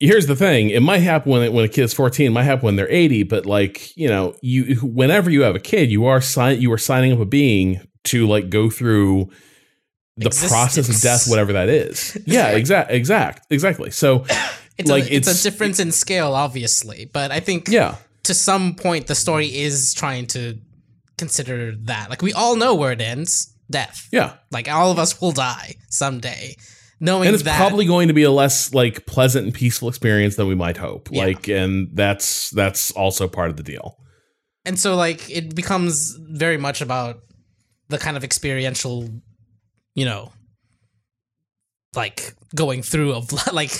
[0.00, 2.76] here's the thing: it might happen when when a kid's fourteen, it might happen when
[2.76, 6.60] they're eighty, but like you know, you whenever you have a kid, you are sign
[6.60, 9.28] you are signing up a being to like go through
[10.16, 12.18] the process of death, whatever that is.
[12.26, 13.90] Yeah, exact, exact, exactly.
[13.90, 14.24] So
[14.78, 18.34] It's, like, a, it's, it's- a difference in scale, obviously, but I think yeah, to
[18.34, 20.58] some point the story is trying to
[21.18, 22.08] consider that.
[22.10, 24.08] Like we all know where it ends, death.
[24.12, 24.34] yeah.
[24.50, 26.56] Like all of us will die someday.
[27.00, 30.36] Knowing and it's that probably going to be a less like pleasant and peaceful experience
[30.36, 31.24] than we might hope Yeah.
[31.24, 33.98] like and that's that's also part of the deal
[34.64, 37.16] and so like it becomes very much about
[37.88, 39.08] the kind of experiential,
[39.94, 40.32] you know,
[41.94, 43.72] like going through of like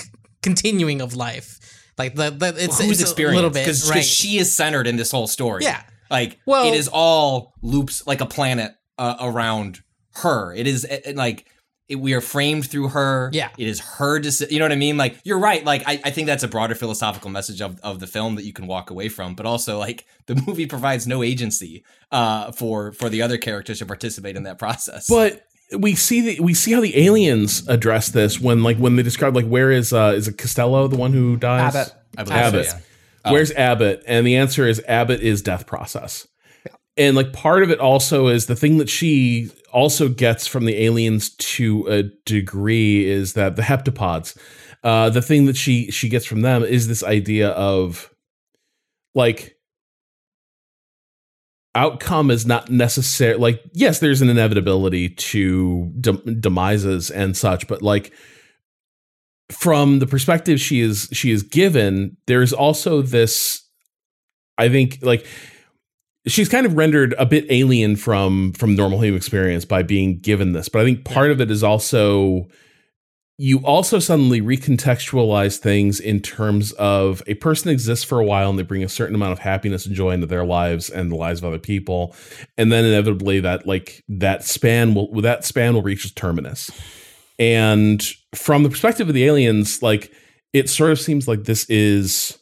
[0.42, 1.58] continuing of life.
[1.98, 4.04] Like the, the it's, who's it's experience a little bit because right.
[4.04, 5.64] she is centered in this whole story.
[5.64, 5.82] Yeah.
[6.10, 9.80] like Well- it is all loops like a planet uh, around
[10.16, 10.54] her.
[10.54, 11.46] It is it, it, like
[11.88, 13.30] it, we are framed through her.
[13.32, 13.50] Yeah.
[13.58, 14.20] it is her.
[14.20, 14.96] Deci- you know what I mean?
[14.96, 15.64] Like you're right.
[15.64, 18.52] Like I, I think that's a broader philosophical message of of the film that you
[18.52, 19.34] can walk away from.
[19.34, 23.86] But also like the movie provides no agency uh for for the other characters to
[23.86, 25.06] participate in that process.
[25.08, 25.44] but
[25.78, 29.34] we see the we see how the aliens address this when like when they describe
[29.34, 31.94] like where is uh is it costello the one who dies Abbott.
[32.16, 32.66] I believe so, Abbott.
[33.24, 33.32] yeah.
[33.32, 34.02] Where's Abbott?
[34.06, 36.26] And the answer is Abbott is death process.
[36.96, 40.84] And like part of it also is the thing that she also gets from the
[40.84, 44.36] aliens to a degree is that the heptapods,
[44.84, 48.10] uh, the thing that she she gets from them is this idea of
[49.14, 49.56] like
[51.74, 57.80] outcome is not necessary like yes there's an inevitability to dem- demises and such but
[57.80, 58.12] like
[59.50, 63.66] from the perspective she is she is given there's also this
[64.58, 65.26] i think like
[66.26, 70.52] she's kind of rendered a bit alien from from normal human experience by being given
[70.52, 72.46] this but i think part of it is also
[73.42, 78.56] you also suddenly recontextualize things in terms of a person exists for a while and
[78.56, 81.40] they bring a certain amount of happiness and joy into their lives and the lives
[81.40, 82.14] of other people.
[82.56, 86.70] And then inevitably that like that span will that span will reach its terminus.
[87.36, 88.00] And
[88.32, 90.12] from the perspective of the aliens like
[90.52, 92.38] it sort of seems like this is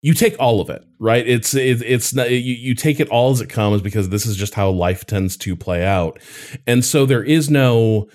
[0.00, 1.26] you take all of it right?
[1.26, 4.36] It's it, it's not you, you take it all as it comes because this is
[4.36, 6.18] just how life tends to play out.
[6.66, 8.08] And so there is no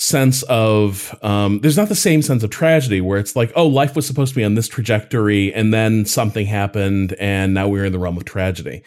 [0.00, 3.94] sense of um, there's not the same sense of tragedy where it's like oh life
[3.94, 7.92] was supposed to be on this trajectory and then something happened and now we're in
[7.92, 8.82] the realm of tragedy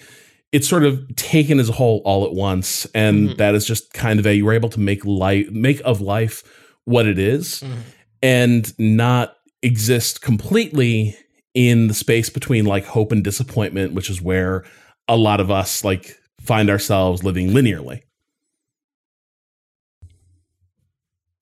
[0.51, 3.37] it's sort of taken as a whole all at once and Mhm.
[3.37, 6.43] that is just kind of a you were able to make life make of life
[6.85, 7.75] what it is Mhm.
[8.23, 11.15] and not exist completely
[11.53, 14.63] in the space between like hope and disappointment which is where
[15.07, 18.01] a lot of us like find ourselves living linearly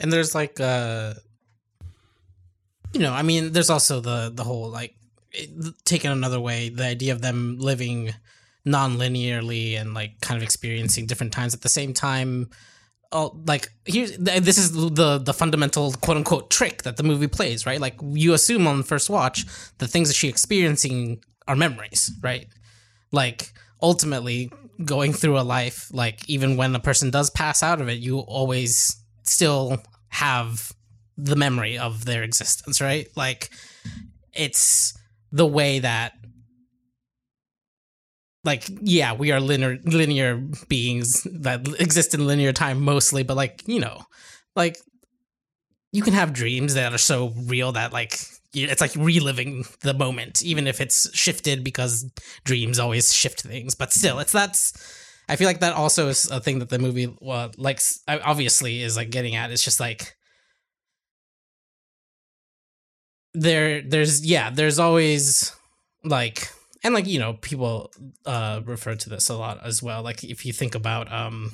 [0.01, 1.13] and there's like uh
[2.93, 4.95] you know i mean there's also the the whole like
[5.85, 8.13] taken another way the idea of them living
[8.65, 12.49] non-linearly and like kind of experiencing different times at the same time.
[13.11, 17.65] Oh like here's this is the the fundamental quote unquote trick that the movie plays
[17.65, 17.81] right?
[17.81, 19.45] Like you assume on first watch
[19.79, 22.47] the things that she's experiencing are memories right?
[23.11, 24.51] Like ultimately
[24.85, 28.19] going through a life like even when a person does pass out of it you
[28.19, 29.77] always still
[30.11, 30.71] have
[31.17, 33.07] the memory of their existence right?
[33.15, 33.49] Like
[34.33, 34.97] it's
[35.31, 36.13] the way that
[38.43, 43.61] like yeah we are linear linear beings that exist in linear time mostly but like
[43.67, 44.01] you know
[44.55, 44.77] like
[45.91, 48.19] you can have dreams that are so real that like
[48.53, 52.09] it's like reliving the moment even if it's shifted because
[52.43, 54.73] dreams always shift things but still it's that's
[55.29, 58.95] i feel like that also is a thing that the movie well, likes obviously is
[58.97, 59.51] like getting at.
[59.51, 60.15] It's just like
[63.33, 65.55] there there's yeah there's always
[66.03, 66.49] like
[66.83, 67.91] and like you know people
[68.25, 70.01] uh refer to this a lot as well.
[70.03, 71.53] Like if you think about um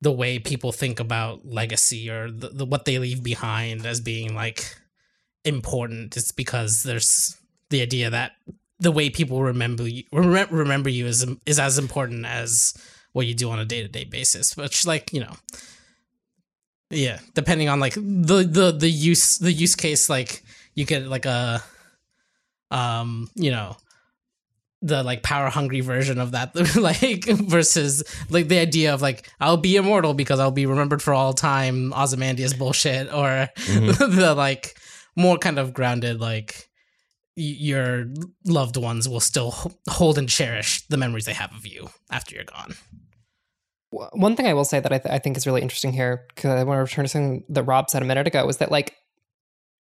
[0.00, 4.34] the way people think about legacy or the, the what they leave behind as being
[4.34, 4.76] like
[5.44, 7.36] important it's because there's
[7.70, 8.32] the idea that
[8.82, 12.74] the way people remember you remember you is is as important as
[13.12, 15.34] what you do on a day-to-day basis which like you know
[16.90, 20.42] yeah depending on like the the the use the use case like
[20.74, 21.62] you get like a
[22.70, 23.76] um you know
[24.82, 29.56] the like power hungry version of that like versus like the idea of like I'll
[29.56, 34.76] be immortal because I'll be remembered for all time Ozymandias bullshit or the like
[35.14, 36.68] more kind of grounded like
[37.36, 38.06] your
[38.44, 39.54] loved ones will still
[39.88, 42.74] hold and cherish the memories they have of you after you're gone.
[44.12, 46.50] One thing I will say that I, th- I think is really interesting here, because
[46.50, 48.96] I want to return to something that Rob said a minute ago, is that like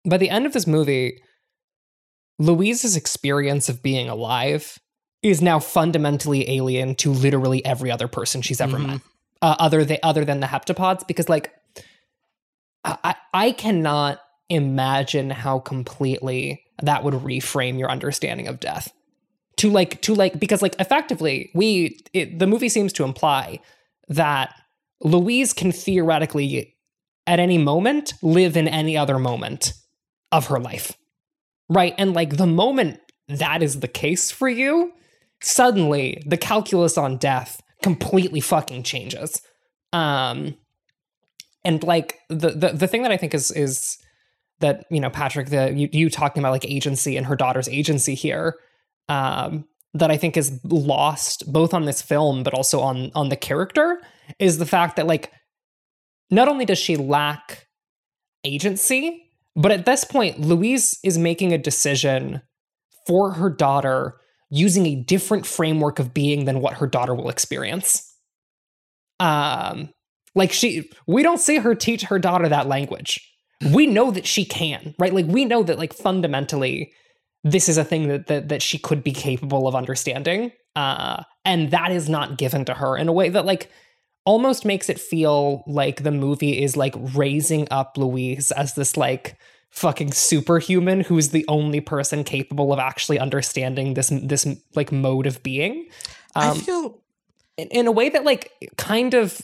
[0.05, 1.21] by the end of this movie,
[2.39, 4.77] Louise's experience of being alive
[5.21, 8.87] is now fundamentally alien to literally every other person she's ever Mhm.
[8.87, 9.01] met,
[9.41, 11.53] uh, other than other than the heptapods, because like
[12.83, 18.91] I I cannot imagine how completely that would reframe your understanding of death
[19.57, 23.59] to like to like because like effectively we it, the movie seems to imply
[24.09, 24.53] that
[25.01, 26.75] Louise can theoretically
[27.27, 29.73] at any moment live in any other moment
[30.31, 30.93] of her life.
[31.69, 31.93] Right?
[31.97, 34.91] And like the moment that is the case for you,
[35.41, 39.41] suddenly the calculus on death completely fucking changes.
[39.91, 40.57] Um
[41.63, 43.97] and like the the, the thing that I think is is
[44.63, 48.15] that, you know, Patrick, the you, you talking about like agency and her daughter's agency
[48.15, 48.57] here,
[49.09, 53.35] um, that I think is lost both on this film but also on on the
[53.35, 54.01] character
[54.39, 55.31] is the fact that like
[56.31, 57.67] not only does she lack
[58.43, 62.41] agency, but at this point Louise is making a decision
[63.05, 64.15] for her daughter
[64.49, 68.15] using a different framework of being than what her daughter will experience.
[69.19, 69.89] Um
[70.35, 73.29] like she we don't see her teach her daughter that language.
[73.71, 75.13] We know that she can, right?
[75.13, 76.93] Like we know that like fundamentally
[77.43, 80.51] this is a thing that that, that she could be capable of understanding.
[80.75, 83.69] Uh and that is not given to her in a way that like
[84.25, 89.37] almost makes it feel like the movie is like raising up Louise as this like
[89.69, 95.41] fucking superhuman who's the only person capable of actually understanding this this like mode of
[95.43, 95.87] being
[96.35, 97.01] I um, feel
[97.57, 99.41] in, in a way that like kind of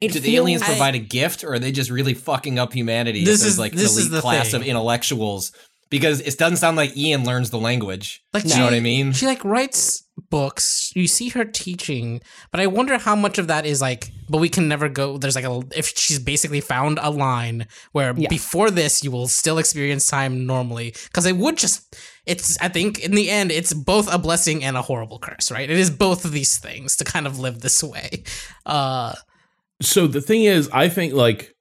[0.00, 3.24] it Do the aliens provide a gift, or are they just really fucking up humanity?
[3.24, 4.60] This if is- like this an is elite the class thing.
[4.62, 5.52] of intellectuals.
[5.90, 8.22] Because it doesn't sound like Ian learns the language.
[8.32, 9.12] like You know what I mean?
[9.12, 13.66] She like writes books, you see her teaching, but I wonder how much of that
[13.66, 15.18] is like, but we can never go.
[15.18, 18.28] There's like a, if she's basically found a line where Yeah.
[18.30, 20.94] before this, you will still experience time normally.
[21.12, 21.94] Cause it would just,
[22.24, 25.68] it's, I think in the end, it's both a blessing and a horrible curse, right?
[25.68, 28.22] It is both of these things to kind of live this way.
[28.64, 29.12] Uh,
[29.82, 31.54] So the thing is, I think like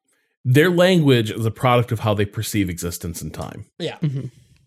[0.45, 3.65] their language is a product of how they perceive existence and time.
[3.79, 3.97] yeah.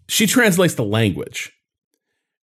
[0.09, 1.51] She translates the language.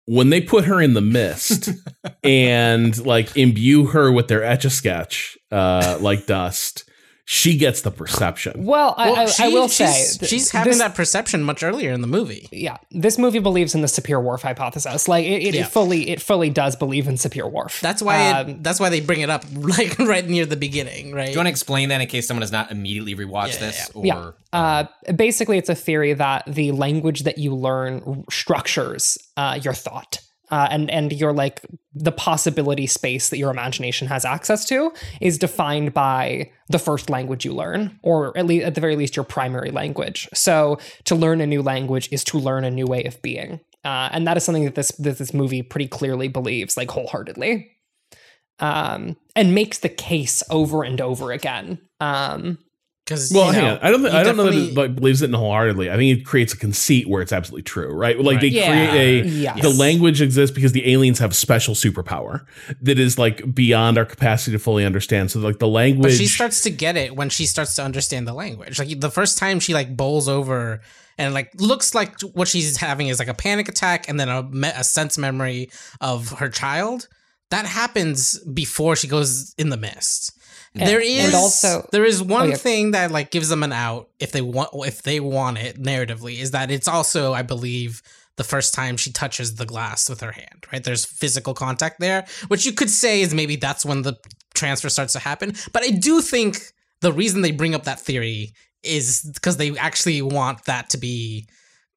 [0.06, 1.70] When they put her in the mist
[2.24, 6.88] and like imbue her with their etch a sketch, uh, like dust,
[7.24, 8.64] she gets the perception.
[8.64, 11.42] Well, I, Well, I, I she- will say she's, th- she's having this- that perception
[11.44, 12.48] much earlier in the movie.
[12.50, 15.06] Yeah, this movie believes in the Sapir Whorf hypothesis.
[15.06, 15.60] Like it, it, Yeah.
[15.62, 17.80] it fully, it fully does believe in Sapir Whorf.
[17.80, 21.12] That's why Um, it, that's why they bring it up like right near the beginning,
[21.12, 21.26] right?
[21.26, 23.90] Do you want to explain that in case someone has not immediately rewatched Yeah, this?
[23.94, 24.30] Or Yeah.
[24.52, 30.20] Uh, basically, it's a theory that the language that you learn structures uh, your thought.
[30.50, 31.62] Uh, and and your like
[31.94, 37.44] the possibility space that your imagination has access to is defined by the first language
[37.44, 40.28] you learn, or at least at the very least your primary language.
[40.34, 44.08] So to learn a new language is to learn a new way of being, uh,
[44.12, 47.70] and that is something that this that this movie pretty clearly believes, like wholeheartedly,
[48.58, 51.78] um, and makes the case over and over again.
[52.00, 52.58] Um,
[53.10, 53.78] Because Well, hang know, on.
[53.82, 54.00] I don't.
[54.02, 55.90] Th- I don't know that it like believes it wholeheartedly.
[55.90, 58.16] I think it creates a conceit where it's absolutely true, right?
[58.16, 58.40] Like Right.
[58.42, 58.68] they Yeah.
[58.90, 59.62] create a Yes.
[59.62, 62.46] the language exists because the aliens have special superpower
[62.82, 65.32] that is like beyond our capacity to fully understand.
[65.32, 66.12] So like the language.
[66.12, 68.78] But she starts to get it when she starts to understand the language.
[68.78, 70.80] Like the first time she like bowls over
[71.18, 74.44] and like looks like what she's having is like a panic attack and then a,
[74.44, 75.68] me- a sense memory
[76.00, 77.08] of her child.
[77.50, 80.30] That happens before she goes in the mist.
[80.74, 82.56] There is and also- there is oh, one Oh, yeah.
[82.56, 86.38] thing that like gives them an out if they want if they want it narratively
[86.38, 88.02] is that it's also I believe
[88.36, 90.82] the first time she touches the glass with her hand, right?
[90.82, 94.16] There's physical contact there, which you could say is maybe that's when the
[94.54, 95.52] transfer starts to happen.
[95.72, 96.62] But I do think
[97.02, 101.48] the reason they bring up that theory is because they actually want that to be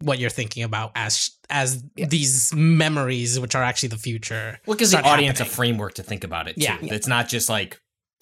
[0.02, 4.60] what you're thinking about as as these memories, which are actually the future.
[4.66, 6.56] Well, gives the start audience a framework to think about it.
[6.56, 6.64] Too.
[6.64, 6.78] Yeah.
[6.82, 7.80] it's not just like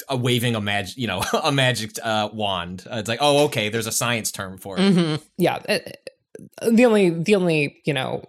[0.09, 2.85] a waving a magic, you know, a magic uh, wand.
[2.91, 4.81] Uh, it's like, oh, okay, there's a science term for it.
[4.81, 5.21] Mhm.
[5.37, 5.79] yeah uh,
[6.71, 8.23] the only the only you know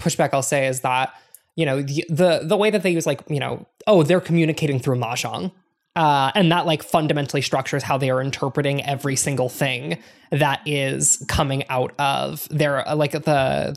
[0.00, 1.14] pushback i'll say is that
[1.56, 4.78] you know the the, the way that they use like you know oh they're communicating
[4.78, 5.52] through mahjong
[5.94, 9.98] uh, and that like fundamentally structures how they are interpreting every single thing
[10.30, 13.20] that is coming out of their uh, like the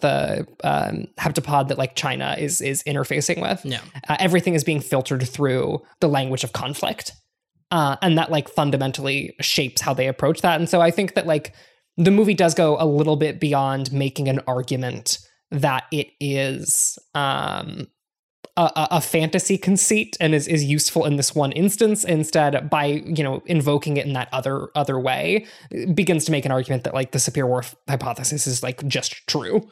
[0.02, 3.66] the um, heptapod that like China is is interfacing with.
[3.66, 3.82] Yeah.
[4.08, 7.12] uh, everything is being filtered through the language of conflict
[7.72, 11.26] uh, and that like fundamentally shapes how they approach that and so i think that
[11.26, 11.54] like
[11.98, 15.20] the movie does go a little bit beyond making an argument
[15.52, 17.88] that it is um
[18.58, 23.24] a, a- fantasy conceit and is, is useful in this one instance instead by you
[23.24, 25.46] know invoking it in that other other way
[25.94, 29.70] begins to make an argument that like the Sapir Whorf hypothesis is like just true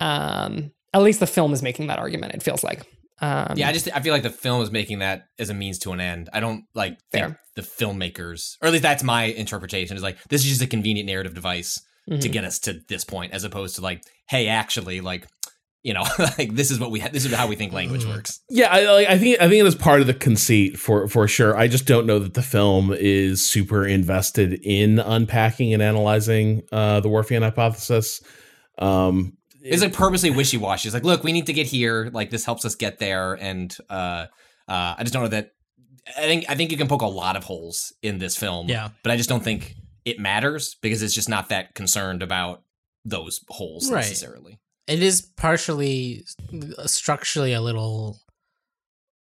[0.00, 2.82] um at least the film is making that argument it feels like
[3.20, 5.78] um Yeah, I just I feel like the film is making that as a means
[5.80, 6.28] to an end.
[6.34, 9.96] I don't like think the filmmakers, or at least that's my interpretation.
[9.96, 12.32] Is like this is just a convenient narrative device to Mhm.
[12.32, 15.26] get us to this point, as opposed to like, hey, actually, like,
[15.82, 16.02] you know,
[16.38, 18.14] like this is what we ha- this is how we think language Mhm.
[18.14, 18.40] works.
[18.50, 21.28] Yeah, I, like, I think I think it is part of the conceit for for
[21.28, 21.56] sure.
[21.56, 27.00] I just don't know that the film is super invested in unpacking and analyzing uh,
[27.00, 28.20] the Whorfian hypothesis.
[28.78, 30.88] Um, It's like purposely wishy washy.
[30.88, 32.10] It's like, look, we need to get here.
[32.12, 34.26] Like this helps us get there, and uh,
[34.68, 35.52] uh, I just don't know that.
[36.16, 38.68] I think I think you can poke a lot of holes in this film.
[38.68, 38.90] Yeah.
[39.02, 39.74] but I just don't think
[40.04, 42.62] it matters because it's just not that concerned about
[43.04, 44.00] those holes Right.
[44.00, 44.60] necessarily.
[44.86, 46.24] It is partially
[46.86, 48.18] structurally a little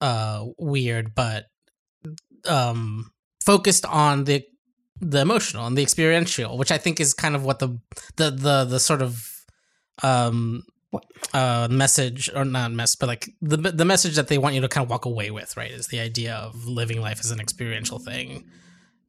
[0.02, 1.46] uh weird but
[2.48, 3.12] um
[3.44, 4.44] focused on the
[5.02, 7.80] the emotional and the experiential which i think is kind of what the
[8.18, 9.46] the the, the sort of
[10.04, 10.64] um
[11.34, 14.68] uh message or not mess but like the the message that they want you to
[14.68, 18.00] kind of walk away with right is the idea of living life as an experiential
[18.00, 18.46] thing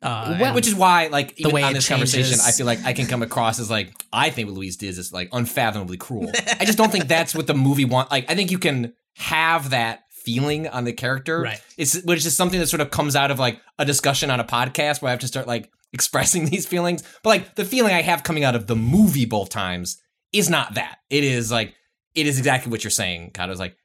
[0.06, 2.38] uh and- Which is why, like, even way on this conversation.
[2.44, 5.12] I feel like I can come across as like I think what Louise did is
[5.12, 6.30] like unfathomably cruel.
[6.60, 8.10] I just don't think that's what the movie want.
[8.10, 11.62] Like, I think you can have that feeling on the character, Right.
[11.76, 14.44] It's which is something that sort of comes out of like a discussion on a
[14.44, 17.02] podcast where I have to start like expressing these feelings.
[17.22, 19.98] But like the feeling I have coming out of the movie both times
[20.32, 20.98] is not that.
[21.10, 21.74] It is like
[22.14, 23.32] it is exactly what you're saying.
[23.38, 23.76] Of like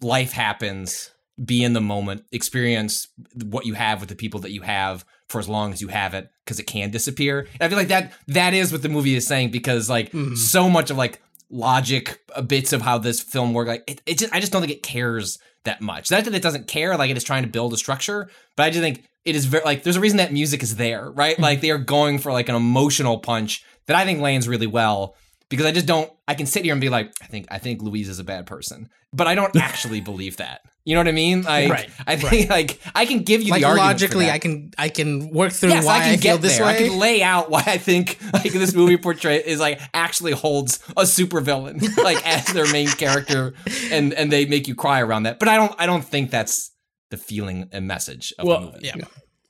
[0.00, 1.10] life happens.
[1.44, 3.06] Be in the moment, experience
[3.44, 6.14] what you have with the people that you have for as long as you have
[6.14, 7.40] it, because it can disappear.
[7.54, 10.36] And I feel like that that is what the movie is saying, because like Mhm.
[10.36, 11.20] so much of like
[11.50, 13.68] logic uh, bits of how this film works.
[13.68, 16.10] Like it, it just, I just don't think it cares that much.
[16.10, 18.70] Not that it doesn't care, like it is trying to build a structure, but I
[18.70, 21.38] just think it is very like there's a reason that music is there, right?
[21.38, 25.14] like they are going for like an emotional punch that I think lands really well
[25.48, 26.10] because I just don't.
[26.26, 28.46] I can sit here and be like, I think I think Louise is a bad
[28.46, 30.60] person, but I don't actually believe that.
[30.88, 31.42] You know what I mean?
[31.42, 34.34] Like, Right, I think like I can give you like the argument logically, for that.
[34.34, 36.66] I can I can work through Yes, why I can I get feel this there.
[36.66, 40.78] I can lay out why I think like this movie portray is like actually holds
[40.96, 43.52] a supervillain like as their main character,
[43.92, 45.38] and and they make you cry around that.
[45.38, 46.72] But I don't I don't think that's
[47.10, 48.86] the feeling and message of Well, the movie.
[48.86, 49.04] yeah.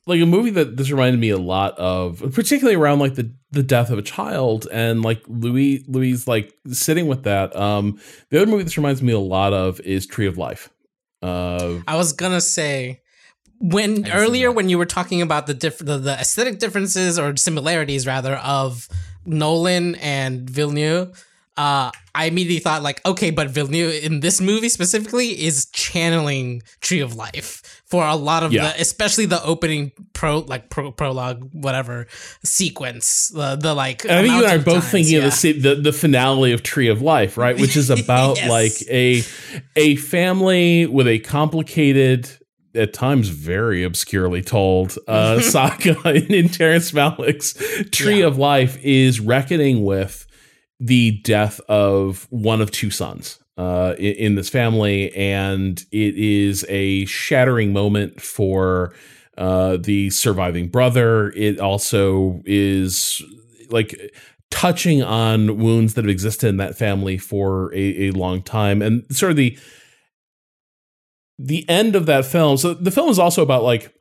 [0.07, 3.63] like a movie that this reminded me a lot of, particularly around like the the
[3.63, 7.55] death of a child and like Louis Louis like sitting with that.
[7.55, 10.69] Um, the other movie this reminds me a lot of is Tree of Life.
[11.23, 13.01] Uh, I was gonna say
[13.61, 18.07] when earlier when you were talking about the diff- the, the aesthetic differences or similarities
[18.07, 18.89] rather of
[19.27, 21.25] Nolan and Villeneuve.
[21.57, 27.01] Uh, I immediately thought like, okay, but Villeneuve in this movie specifically is channeling Tree
[27.01, 28.73] of Life for a lot of Yeah.
[28.73, 32.07] the, especially the opening pro like pro, prologue whatever
[32.45, 34.05] sequence, the the like.
[34.05, 35.27] I think you and I are both times, thinking yeah.
[35.27, 37.59] of the, the the finale of Tree of Life, right?
[37.59, 38.51] Which is about Yes.
[38.51, 39.23] like a
[39.77, 42.29] a family with a complicated,
[42.75, 47.55] at times very obscurely told uh, saga in, in Terrence Malick's
[47.91, 48.27] Tree Yeah.
[48.27, 50.27] of Life is reckoning with
[50.81, 53.39] the death of one of two sons.
[53.59, 58.95] Uh, in, this family, and it is a shattering moment for
[59.37, 61.33] uh, the surviving brother.
[61.35, 63.21] It also is
[63.69, 64.13] like
[64.51, 69.05] touching on wounds that have existed in that family for a, a long time and
[69.15, 69.59] sort of the
[71.39, 73.95] the end of that film so the film is also about like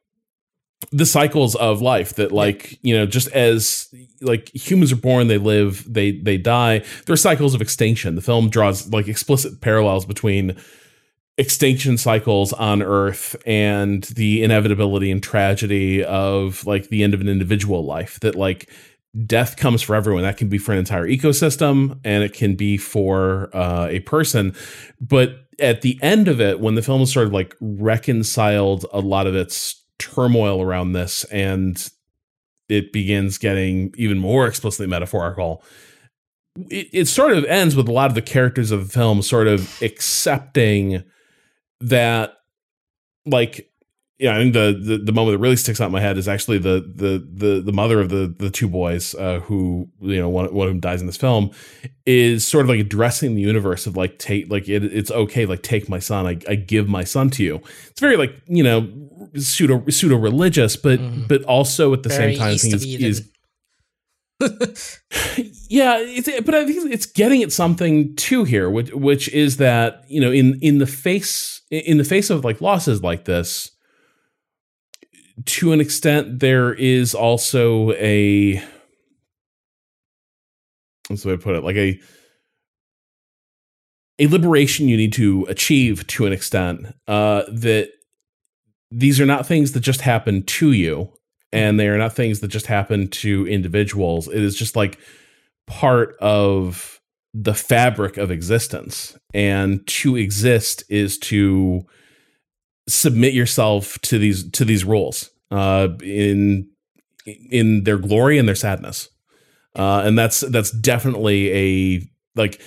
[0.91, 5.37] the cycles of life that like you know just as like humans are born they
[5.37, 6.79] live they they die.
[7.05, 8.15] There are cycles of extinction.
[8.15, 10.55] The film draws like explicit parallels between
[11.37, 17.29] extinction cycles on earth and the inevitability and tragedy of like the end of an
[17.29, 18.69] individual life that like
[19.25, 20.23] death comes for everyone.
[20.23, 24.55] That can be for an entire ecosystem and it can be for uh, a person.
[24.99, 28.99] But at the end of it when the film is sort of like reconciled a
[28.99, 31.89] lot of its turmoil around this and
[32.69, 35.63] it begins getting even more explicitly metaphorical.
[36.69, 39.47] It, it sort of ends with a lot of the characters of the film sort
[39.47, 41.03] of accepting
[41.79, 42.33] that
[43.25, 43.69] like
[44.19, 46.27] yeah, I think the, the the moment that really sticks out in my head is
[46.27, 50.27] actually the the the the mother of the the two boys uh, who you know
[50.29, 51.51] one one of them dies in this film
[52.05, 55.61] is sort of like addressing the universe of like take like it, it's okay like
[55.61, 57.61] take my son I, I give my son to you
[57.91, 58.89] it's very like you know
[59.37, 61.27] pseudo pseudo religious but Mhm.
[61.27, 63.29] but also at the Very same time I think is, is
[65.67, 70.03] yeah, it's, but I think it's getting at something too here, which which is that
[70.07, 73.71] you know in in the face in the face of like losses like this,
[75.45, 78.61] to an extent, there is also a
[81.07, 81.99] what's the way I put it, like a
[84.19, 87.89] a liberation you need to achieve to an extent uh, that
[88.89, 91.11] these are not things that just happen to you
[91.53, 94.27] and they are not things that just happen to individuals.
[94.27, 94.97] It is just like
[95.67, 96.99] part of
[97.33, 99.17] the fabric of existence.
[99.33, 101.85] And to exist is to
[102.87, 106.69] submit yourself to these to these rules uh in
[107.25, 109.09] in their glory and their sadness
[109.75, 112.01] uh and that's that's definitely a
[112.35, 112.61] like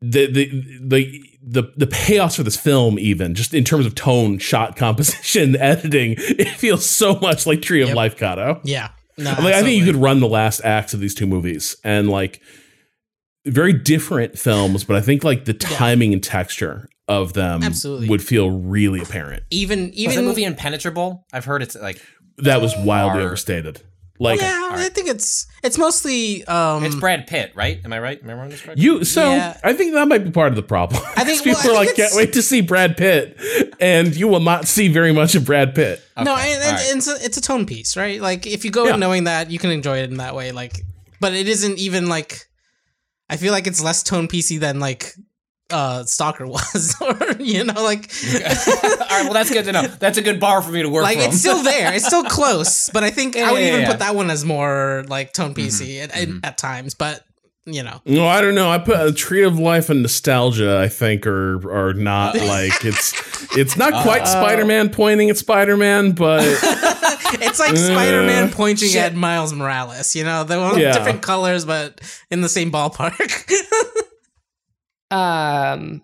[0.00, 0.46] the the
[0.82, 5.56] the the the payoffs for this film even just in terms of tone shot composition
[5.56, 7.96] editing it feels so much like tree of Yep.
[7.96, 8.60] life Cado.
[8.64, 8.90] Yeah.
[9.18, 12.08] No, like, i think you could run the last acts of these two movies and
[12.08, 12.40] like
[13.46, 18.08] very different films but i think like the timing and texture of them Absolutely.
[18.08, 21.26] would feel really apparent even Was even the movie impenetrable?
[21.32, 22.00] I've heard it's like
[22.38, 23.82] that was wildly Are- overstated
[24.22, 27.80] like yeah, I think it's it's mostly um it's Brad Pitt, right?
[27.86, 28.22] Am I right?
[28.22, 28.78] Am I wrong this correct?
[28.78, 29.58] you so Yeah.
[29.64, 31.86] i think that might be part of the problem I think- people well, I are
[31.86, 33.36] like can't wait to see brad pitt
[33.80, 36.76] and you will not see very much of brad pitt no, Okay, and, all and
[36.76, 36.96] right.
[36.96, 38.20] it's a, it's a tone piece, right?
[38.20, 38.94] Like if you go Yeah.
[38.94, 40.52] in knowing that, you can enjoy it in that way.
[40.52, 40.74] Like,
[41.18, 42.46] but it isn't even like
[43.30, 45.14] I feel like it's less tone piecey than like
[45.72, 49.82] uh Stalker was, or you know, like All right, well that's good to know.
[49.82, 51.28] That's a good bar for me to work like from.
[51.28, 52.90] it's still there, it's still close.
[52.92, 53.88] But I think I would yeah, even yeah.
[53.90, 56.40] put that one as more like tone piecey at, mhm.
[56.44, 56.94] at times.
[56.94, 57.24] But
[57.66, 58.70] you know, No, I don't know.
[58.70, 60.78] I put a tree of life and nostalgia.
[60.78, 63.12] I think are are not like it's
[63.56, 68.50] it's not Uh, quite Spider Man pointing at Spider Man, but it's like Spider Man
[68.50, 69.02] pointing shit.
[69.02, 70.16] at Miles Morales.
[70.16, 70.92] You know, they're all Yeah.
[70.94, 72.00] different colors, but
[72.30, 73.52] in the same ballpark.
[75.10, 76.02] Um,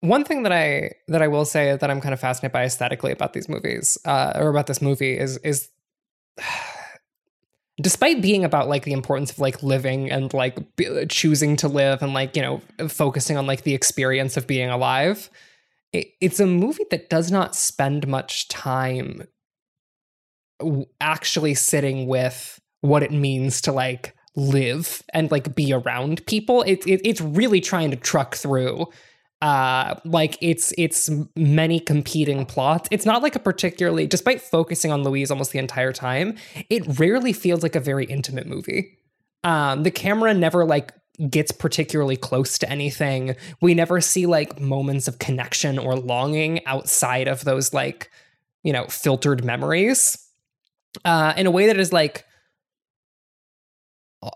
[0.00, 3.12] one thing that I that I will say that I'm kind of fascinated by aesthetically
[3.12, 5.68] about these movies, uh, or about this movie, is is
[7.80, 12.02] despite being about like the importance of like living and like b- choosing to live
[12.02, 15.30] and like you know focusing on like the experience of being alive,
[15.92, 19.26] it, it's a movie that does not spend much time
[21.00, 26.62] actually sitting with what it means to like live and like be around people.
[26.62, 28.86] It, it it's really trying to truck through
[29.42, 32.88] uh like it's it's many competing plots.
[32.90, 36.36] It's not like a particularly despite focusing on louise almost the entire time
[36.70, 38.96] it rarely feels like a very intimate movie.
[39.44, 40.92] Um the camera never like
[41.30, 43.36] gets particularly close to anything.
[43.60, 48.10] We never see like moments of connection or longing outside of those like
[48.62, 50.16] you know filtered memories.
[51.04, 52.24] Uh in a way that is like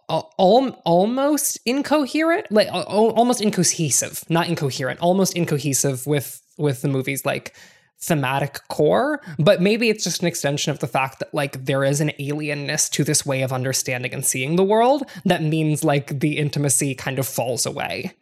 [0.09, 6.89] al- al- almost incoherent like al- almost incohesive not incoherent almost incohesive with with the
[6.89, 7.55] movie's like
[8.03, 12.01] thematic core but maybe it's just an extension of the fact that like there is
[12.01, 16.39] an alienness to this way of understanding and seeing the world that means like the
[16.39, 18.13] intimacy kind of falls away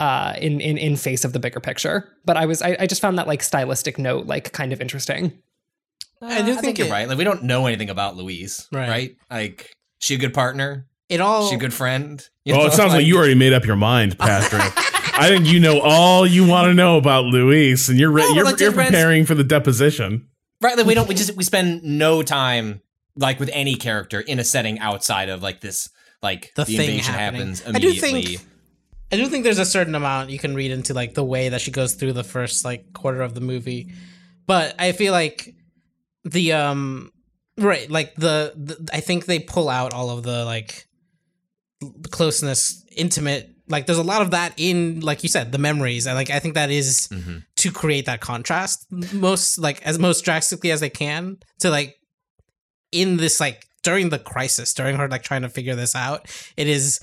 [0.00, 3.02] uh in in in face of the bigger picture but i was i, I just
[3.02, 5.32] found that like stylistic note like kind of interesting
[6.22, 7.06] I do Uh, think you're it- right.
[7.06, 8.88] Like we don't know anything about Louise, Right.
[8.88, 9.16] right?
[9.30, 12.26] Like she a good partner, It all she a good friend.
[12.48, 14.62] Oh, it sounds like you already made up your mind, Patrick.
[15.18, 18.34] I think you know all you want to know about Louise, and you're re- No,
[18.34, 20.28] you're, like you're just Ren's- preparing for the deposition.
[20.60, 20.76] right.
[20.76, 21.08] Like we don't.
[21.08, 22.82] We just we spend no time
[23.16, 25.88] like with any character in a setting outside of like this.
[26.22, 27.40] Like The the, thing invasion happening.
[27.48, 28.40] happens I do think-
[29.12, 31.60] I do think there's a certain amount you can read into like the way that
[31.60, 33.92] she goes through the first like quarter of the movie,
[34.46, 35.54] but I feel like
[36.24, 37.12] the um
[37.56, 40.85] right like the, the I think they pull out all of the like the
[42.10, 43.50] closeness, intimate.
[43.68, 46.06] Like there's a lot of that in like you said the memories.
[46.06, 47.42] and like I think that is Mhm.
[47.56, 51.96] to create that contrast most like as most drastically as they can to like
[52.92, 56.68] in this like during the crisis during her like trying to figure this out it
[56.68, 57.00] is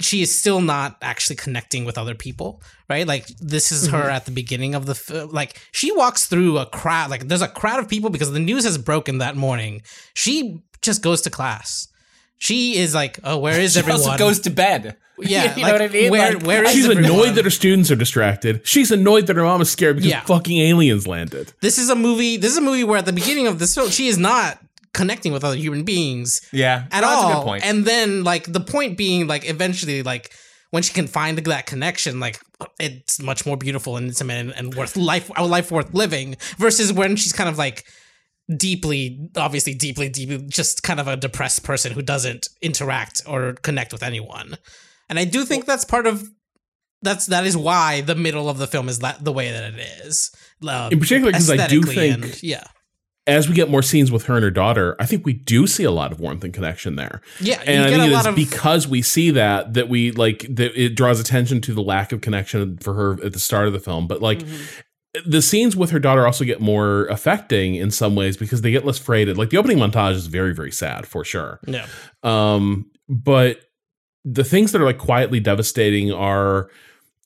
[0.00, 4.24] she is still not actually connecting with other people right like this is her at
[4.24, 7.78] the beginning of the f- like she walks through a crowd like there's a crowd
[7.78, 9.82] of people because the news has broken that morning
[10.14, 11.86] she just goes to class
[12.40, 14.96] she is like oh where is She everyone also goes to bed.
[15.18, 16.10] yeah you like, know what I mean.
[16.10, 17.04] where, Like, where is She's everyone?
[17.04, 18.62] annoyed that her students are distracted.
[18.66, 20.22] She's annoyed that her mom is scared because Yeah.
[20.22, 21.52] fucking aliens landed.
[21.60, 23.90] this is a movie this is a movie where at the beginning of this film
[23.90, 24.58] she is not
[24.92, 27.20] connecting with other human beings yeah, at No, all.
[27.22, 27.64] That's a good point.
[27.66, 30.32] And then like the point being like eventually like
[30.70, 32.40] when she can find that connection, like
[32.78, 36.92] it's much more beautiful and intimate and, and worth life a life worth living versus
[36.92, 37.84] when she's kind of like
[38.56, 43.92] deeply obviously deeply deeply just kind of a depressed person who doesn't interact or connect
[43.92, 44.56] with anyone
[45.08, 46.28] and i do think that's part of
[47.02, 49.78] that's that is why the middle of the film is that the way that it
[50.04, 50.30] is
[50.62, 52.64] In particular, because I do think and- yeah
[53.26, 55.84] as we get more scenes with her and her daughter, I think we do see
[55.84, 57.20] a lot of warmth and connection there.
[57.40, 60.96] yeah And I think it's of because we see that that we like that it
[60.96, 64.08] draws attention to the lack of connection for her at the start of the film.
[64.08, 64.80] But like Mm-hmm.
[65.24, 68.84] The scenes with her daughter also get more affecting in some ways because they get
[68.84, 69.36] less freighted.
[69.36, 71.60] Like the opening montage is very, very sad for sure.
[71.66, 71.86] Yeah.
[72.22, 73.60] Um, but
[74.24, 76.70] the things that are like quietly devastating are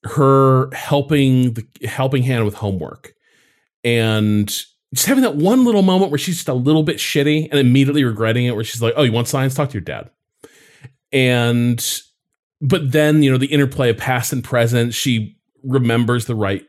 [0.04, 3.14] her helping the helping Hannah with homework
[3.82, 4.48] and
[4.94, 8.04] just having that one little moment where she's just a little bit shitty and immediately
[8.04, 9.54] regretting it, where she's like, "Oh, you want science?
[9.54, 10.10] Talk to your dad."
[11.12, 11.84] And
[12.60, 14.94] but then you know the interplay of past and present.
[14.94, 16.64] She remembers the right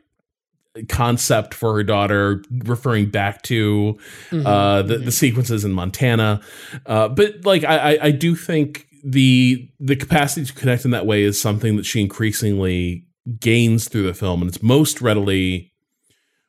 [0.89, 3.97] concept for her daughter, referring back to
[4.32, 4.45] Mm-hmm.
[4.45, 6.41] uh, the, the sequences in Montana.
[6.86, 11.05] Uh, but like I, I, I do think the the capacity to connect in that
[11.05, 13.05] way is something that she increasingly
[13.39, 15.71] gains through the film, and it's most readily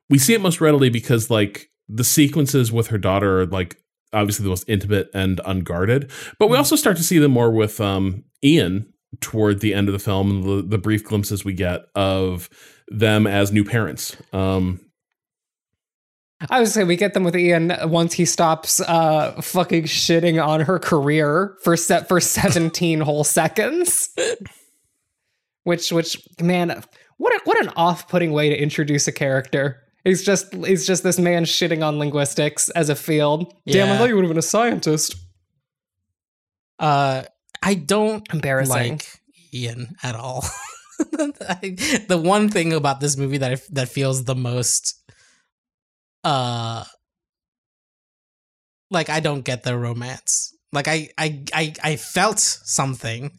[0.09, 3.77] we see it most readily because like the sequences with her daughter are like
[4.13, 7.81] obviously the most intimate and unguarded, but we also start to see them more with
[7.81, 11.83] um, Ian toward the end of the film and the, the brief glimpses we get
[11.95, 12.49] of
[12.89, 14.17] them as new parents.
[14.33, 14.81] Um,
[16.51, 20.61] I would say we get them with Ian once he stops uh fucking shitting on
[20.61, 24.11] her career for set for 17 whole seconds.
[25.67, 26.83] which which man,
[27.17, 29.83] what a, what an off-putting way to introduce a character.
[30.05, 33.53] He's just he's just this man shitting on linguistics as a field.
[33.67, 35.17] Damn, I thought you would have been a scientist.
[36.79, 37.25] Uh,
[37.63, 38.93] I don't Embarrassing.
[38.93, 39.07] like
[39.53, 40.45] Ian at all.
[41.49, 45.03] I, the one thing about this movie that I, that feels the most,
[46.25, 46.85] uh,
[48.91, 50.55] like I don't get the romance.
[50.73, 53.39] Like I I I I felt something,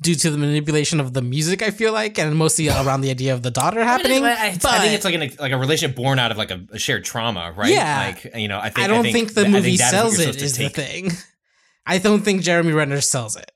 [0.00, 1.62] due to the manipulation of the music.
[1.62, 4.24] I feel like, and mostly around the idea of the daughter happening.
[4.24, 6.50] I, I- I but think it's like an, like a relationship born out of like
[6.50, 7.70] a, a shared trauma, right?
[7.70, 8.12] Yeah.
[8.22, 10.34] Like you know, I think I don't think, the movie is what sells it.
[10.34, 11.10] supposed to the thing.
[11.86, 13.50] I don't think Jeremy Renner sells it,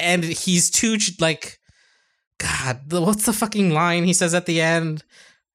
[0.00, 1.58] and he's too like,
[2.38, 5.02] God, the, what's the fucking line he says at the end?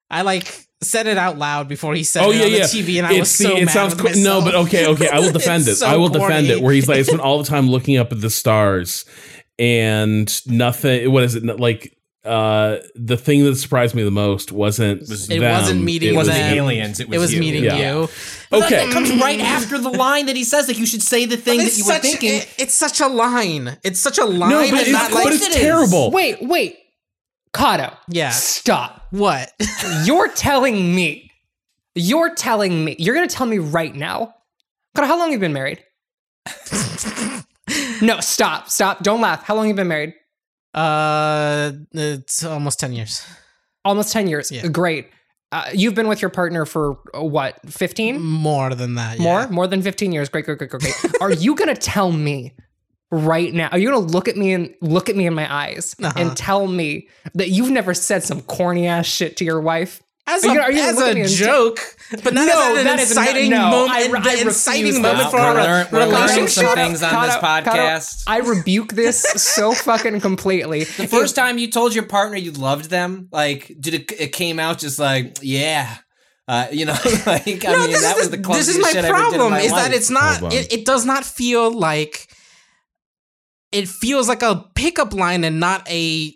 [0.09, 2.63] I like said it out loud before he said Oh it yeah, on the yeah.
[2.65, 4.23] TV, and I was the- so it mad sounds with cool.
[4.23, 5.07] No, but okay, okay.
[5.09, 5.75] I will defend it.
[5.75, 6.61] So I will defend it.
[6.61, 9.05] Where he's like, I spent all the time looking up at the stars,
[9.59, 11.11] and nothing.
[11.11, 11.95] What is it like?
[12.23, 16.15] Uh, the thing that surprised me the most wasn't Was- It them, wasn't meeting It
[16.15, 16.51] wasn't them.
[16.51, 16.99] the aliens.
[16.99, 17.39] It was, it was you.
[17.39, 17.77] meeting Yeah.
[18.01, 18.09] you.
[18.51, 18.85] But Okay.
[18.85, 20.67] that comes right after the line that he says.
[20.67, 22.35] Like you should say the thing that It's you were thinking.
[22.41, 23.75] it- it's such a line.
[23.83, 24.51] It's such a line.
[24.51, 25.61] No, but and it's, not but like it's it is.
[25.61, 26.11] terrible.
[26.11, 26.77] Wait, wait.
[27.53, 27.97] Cado.
[28.07, 28.29] Yeah.
[28.29, 29.07] Stop.
[29.09, 29.51] what.
[30.05, 31.31] You're telling me.
[31.95, 32.95] You're telling me.
[32.99, 34.35] You're going to tell me right now.
[34.95, 35.83] Cado, how long have you been married?
[38.01, 38.69] no, stop.
[38.69, 39.03] Stop.
[39.03, 39.43] Don't laugh.
[39.43, 40.13] How long have you been married?
[40.73, 43.25] Uh, it's almost ten years.
[43.83, 44.51] Almost 10 years.
[44.51, 44.67] Yeah.
[44.67, 45.09] Great.
[45.51, 48.21] Uh, you've been with your partner for uh, what, 15?
[48.21, 49.19] More than that.
[49.19, 49.45] yeah.
[49.45, 49.47] More?
[49.49, 50.29] More than 15 years.
[50.29, 51.13] Great, great, great, great, great.
[51.21, 52.53] are you going to tell me
[53.09, 53.69] right now?
[53.71, 56.13] Are you going to look at me and look at me in my eyes Uh-huh.
[56.15, 60.03] and tell me that you've never said some corny ass shit to your wife?
[60.27, 61.79] As Are a, you are you as gonna look at me a joke,
[62.23, 63.91] but not No, as an that is not- inciting no, moment.
[64.25, 67.63] I- I inciting moment for we're a learn- we're learning some things on this Cado,
[67.63, 68.23] Cado, podcast.
[68.27, 70.83] I rebuke this so fucking completely.
[70.83, 74.11] The first time you told your partner you loved them, like, did it?
[74.19, 75.97] It came out just like, yeah,
[76.47, 76.93] uh, you know,
[77.25, 79.07] like I No, mean, this that is was the the- this is my shit I
[79.09, 79.51] ever did in problem.
[79.53, 80.53] my Is that it's not.
[80.53, 82.27] It, it does not feel like.
[83.71, 86.33] It feels like a pickup line and not a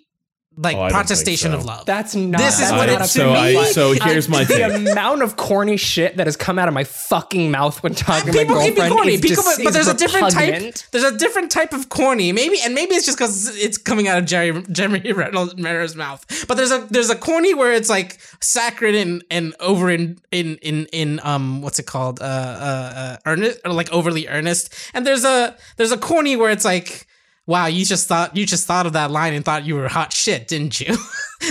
[0.57, 1.57] like Oh, I don't think protestation so.
[1.57, 1.85] of love.
[1.85, 2.39] That's not.
[2.39, 5.21] This is what not it- a to so me- I so here's my the amount
[5.21, 8.43] of corny shit that has come out of my fucking mouth when talking to my
[8.43, 10.73] People can be corny, is people, just, but, but there's is a different type.
[10.91, 12.31] There's a different type of corny.
[12.31, 16.25] Maybe, and maybe it's just because it's coming out of Jerry Jeremy Reynolds Renner's mouth.
[16.47, 20.55] But there's a there's a corny where it's like saccharine and and over in in
[20.61, 24.73] in in um what's it called uh uh, uh earnest or like overly earnest.
[24.93, 27.07] And there's a there's a corny where it's like.
[27.47, 30.11] Wow, you just thought you just thought of that line and thought you were hot
[30.13, 30.87] shit, didn't you?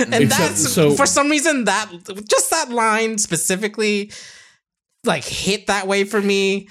[0.00, 1.90] and Except- that's so- for some reason that
[2.28, 4.10] just that line specifically
[5.04, 6.68] like hit that way for me.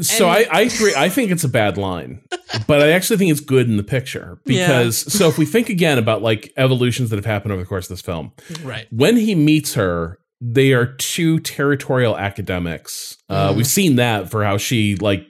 [0.00, 0.94] So I, I agree.
[0.96, 2.20] I think it's a bad line,
[2.68, 4.96] but I actually think it's good in the picture because.
[5.12, 7.96] So if we think again about like evolutions that have happened over the course of
[7.96, 8.30] this film,
[8.62, 8.86] Right.
[8.92, 13.16] when he meets her, they are two territorial academics.
[13.28, 13.56] Uh, Mhm.
[13.56, 15.26] We've seen that for how she like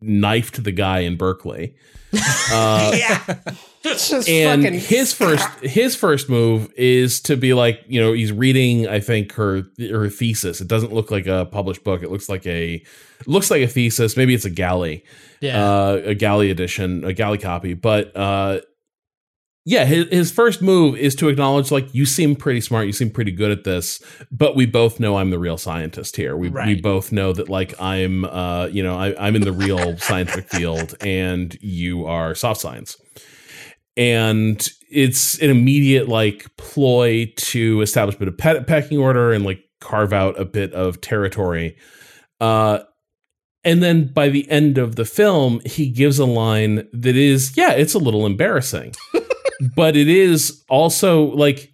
[0.00, 1.74] knifed the guy in Berkeley.
[2.52, 3.38] Uh, Yeah.
[3.82, 8.32] Just and fucking his first his first move is to be like you know he's
[8.32, 10.60] reading i think her her thesis.
[10.60, 12.02] It doesn't look like a published book.
[12.02, 12.82] It looks like a
[13.26, 14.16] looks like a thesis.
[14.16, 15.04] Maybe it's a galley.
[15.40, 15.62] Yeah.
[15.64, 17.74] uh, a galley edition a galley copy.
[17.74, 18.60] But uh
[19.66, 23.10] yeah his, his first move is to acknowledge like you seem pretty smart you seem
[23.10, 24.00] pretty good at this
[24.30, 26.36] but we both know i'm the real scientist here.
[26.36, 29.98] We, we both know that like i'm uh you know I, i'm in the real
[30.08, 32.96] scientific field and you are soft science.
[33.98, 39.44] And it's an immediate like ploy to establish a bit of pe- pecking order and
[39.44, 41.76] like carve out a bit of territory.
[42.40, 42.80] Uh
[43.64, 47.72] and then by the end of the film he gives a line that is yeah
[47.72, 48.94] it's a little embarrassing
[49.74, 51.72] but it is also like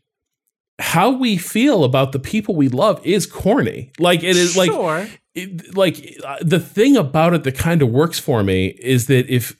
[0.78, 5.06] how we feel about the people we love is corny like it is like sure.
[5.34, 9.28] it, like uh, the thing about it that kind of works for me is that
[9.28, 9.56] if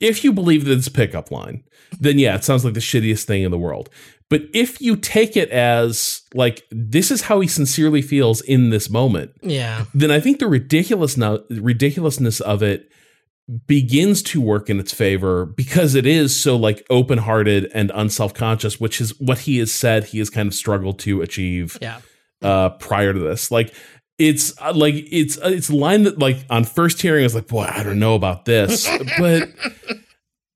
[0.00, 1.64] if you believe that it's a pickup line,
[1.98, 3.88] then yeah, it sounds like the shittiest thing in the world.
[4.28, 8.90] But if you take it as like this is how he sincerely feels in this
[8.90, 9.86] moment, Yeah.
[9.94, 11.16] then I think the ridiculous
[11.50, 12.90] ridiculousness of it
[13.66, 19.00] begins to work in its favor because it is so like open-hearted and unself-conscious, which
[19.00, 22.00] is what he has said he has kind of struggled to achieve Yeah.
[22.42, 23.50] uh prior to this.
[23.52, 23.72] Like
[24.18, 27.34] it's uh, like it's uh, it's a line that like on first hearing I was
[27.34, 28.88] like boy i don't know about this.
[29.18, 29.50] But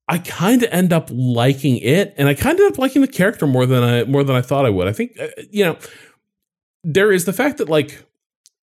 [0.08, 3.06] i kind of end up liking it and i kind of end up liking the
[3.06, 4.88] character more than i more than i thought i would.
[4.88, 5.76] I think uh, you know
[6.82, 8.02] there is the fact that like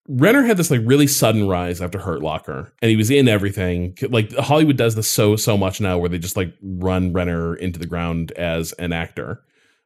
[0.08, 3.96] Renner had this like really sudden rise after Hurt Locker, and he was in everything.
[4.08, 7.78] Like Hollywood does this so so much now, where they just like run Renner into
[7.78, 9.42] the ground as an actor.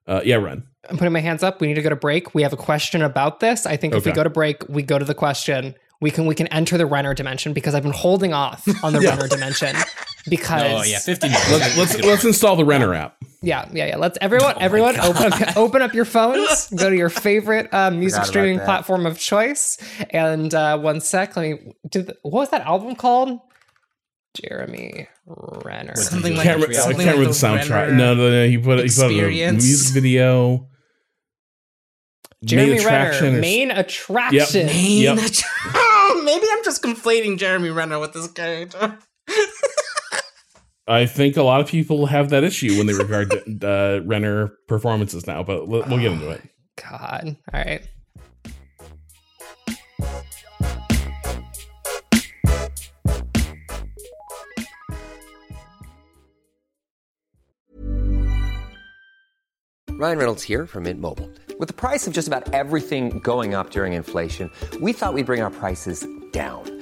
[0.06, 0.64] Uh, yeah, Ren.
[0.88, 1.60] I'm putting my hands up.
[1.60, 2.34] We need to go to break.
[2.34, 3.66] We have a question about this.
[3.66, 5.74] I think if we go to break, we go to the question.
[6.00, 9.00] We can we can enter the Renner dimension because I've been holding off on the
[9.08, 9.76] Renner dimension
[10.28, 11.28] because Oh yeah, fifty.
[11.28, 13.16] Let's let's, let's install the Renner app.
[13.42, 13.96] yeah yeah yeah.
[13.96, 16.68] Let's everyone everyone open up open up your phones.
[16.70, 19.78] Go to your favorite uh, music streaming platform of choice.
[20.10, 21.72] And uh, one sec, let me.
[21.88, 23.40] Do the, what was that album called?
[24.40, 25.94] Jeremy Renner.
[25.96, 27.70] Something like can't, I can't remember like the the soundtrack.
[27.88, 28.46] Renner No, no, no.
[28.48, 30.68] He put, it he put a music video.
[32.44, 34.66] Jeremy Main attraction Renner, or- main attraction.
[34.66, 35.18] Main Yep.
[35.18, 35.42] att-
[36.24, 38.98] Maybe I'm just conflating Jeremy Renner with this character.
[40.92, 43.32] I think a lot of people have that issue when they regard
[43.64, 46.42] uh, Renner performances now, but we'll, we'll get into it.
[46.76, 47.34] God.
[47.52, 47.80] All right.
[59.92, 61.30] Ryan Reynolds here from Mint Mobile.
[61.58, 65.40] With the price of just about everything going up during inflation, we thought we'd bring
[65.40, 66.81] our prices down.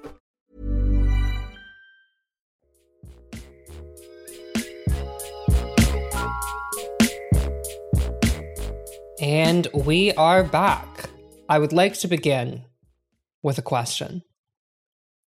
[9.21, 11.07] And we are back.
[11.47, 12.65] I would like to begin
[13.43, 14.23] with a question.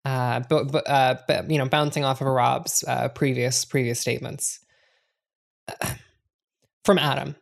[0.03, 4.59] Uh, but, but, uh, but you know, bouncing off of Rob's uh, previous previous statements.
[6.83, 7.37] From Adam,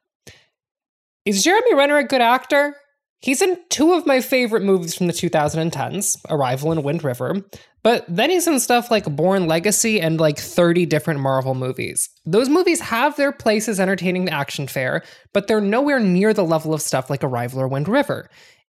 [1.26, 2.76] is Jeremy Renner a good actor?
[3.20, 7.42] He's in two of my favorite movies from the 2010s, Arrival and Wind River,
[7.86, 12.10] but then he's in stuff like Bourne Legacy and like 30 different Marvel movies.
[12.26, 16.44] Those movies have their place as entertaining the action fare, but they're nowhere near the
[16.44, 18.28] level of stuff like Arrival or Wind River.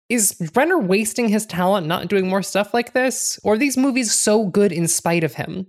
[0.09, 3.39] Is Renner wasting his talent not doing more stuff like this?
[3.45, 5.65] Or are these movies so good in spite of him?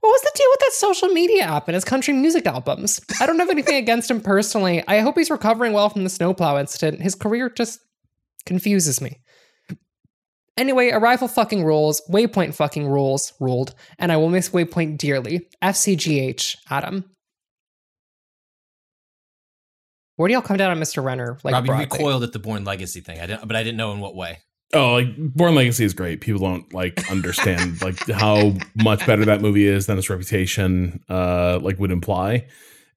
[0.00, 3.00] What was the deal with that social media app and his country music albums?
[3.18, 4.84] I don't have anything against him personally.
[4.86, 7.00] I hope he's recovering well from the snowplow incident.
[7.00, 7.80] His career just
[8.44, 9.20] confuses me.
[10.60, 15.48] Anyway, Arrival fucking rules, Waypoint fucking rules, ruled, and I will miss Waypoint dearly.
[15.62, 17.06] FCGH, Adam.
[20.16, 21.02] Where do y'all come down on Mr.
[21.02, 21.38] Renner?
[21.42, 21.84] Like Robbie broadly?
[21.86, 23.20] recoiled at the Bourne Legacy thing.
[23.20, 24.40] I didn't, but I didn't know in what way.
[24.74, 26.20] Oh, like Bourne Legacy is great.
[26.20, 31.58] People don't like understand like how much better that movie is than its reputation uh
[31.62, 32.46] like would imply.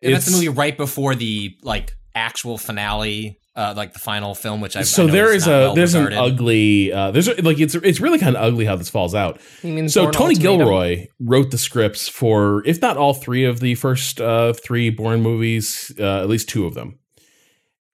[0.01, 4.61] And that's the movie right before the like actual finale, uh, like the final film,
[4.61, 7.27] which I I so there is is not a well there's an ugly uh there's
[7.27, 9.39] a, like it's it's really kind of ugly how this falls out.
[9.61, 10.57] You mean So Bourne Tony Ultimatum?
[10.59, 15.21] Gilroy wrote the scripts for if not all three of the first uh three Bourne
[15.21, 16.99] movies, uh, at least two of them.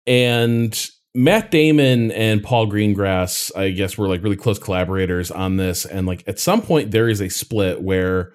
[0.07, 5.85] And Matt Damon and Paul Greengrass, I guess, were like really close collaborators on this.
[5.85, 8.33] And like at some point, there is a split where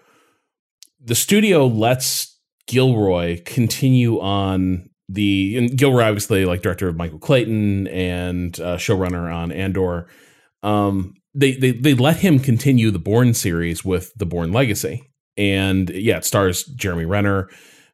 [1.01, 7.89] the studio lets Gilroy continue on the and Gilroy, obviously, like director of Michael Clayton
[7.89, 10.09] and uh, showrunner on Andor.
[10.63, 15.91] Um, they they they let him continue the Bourne series with the Bourne Legacy, and
[15.91, 17.49] yeah, it stars Jeremy Renner.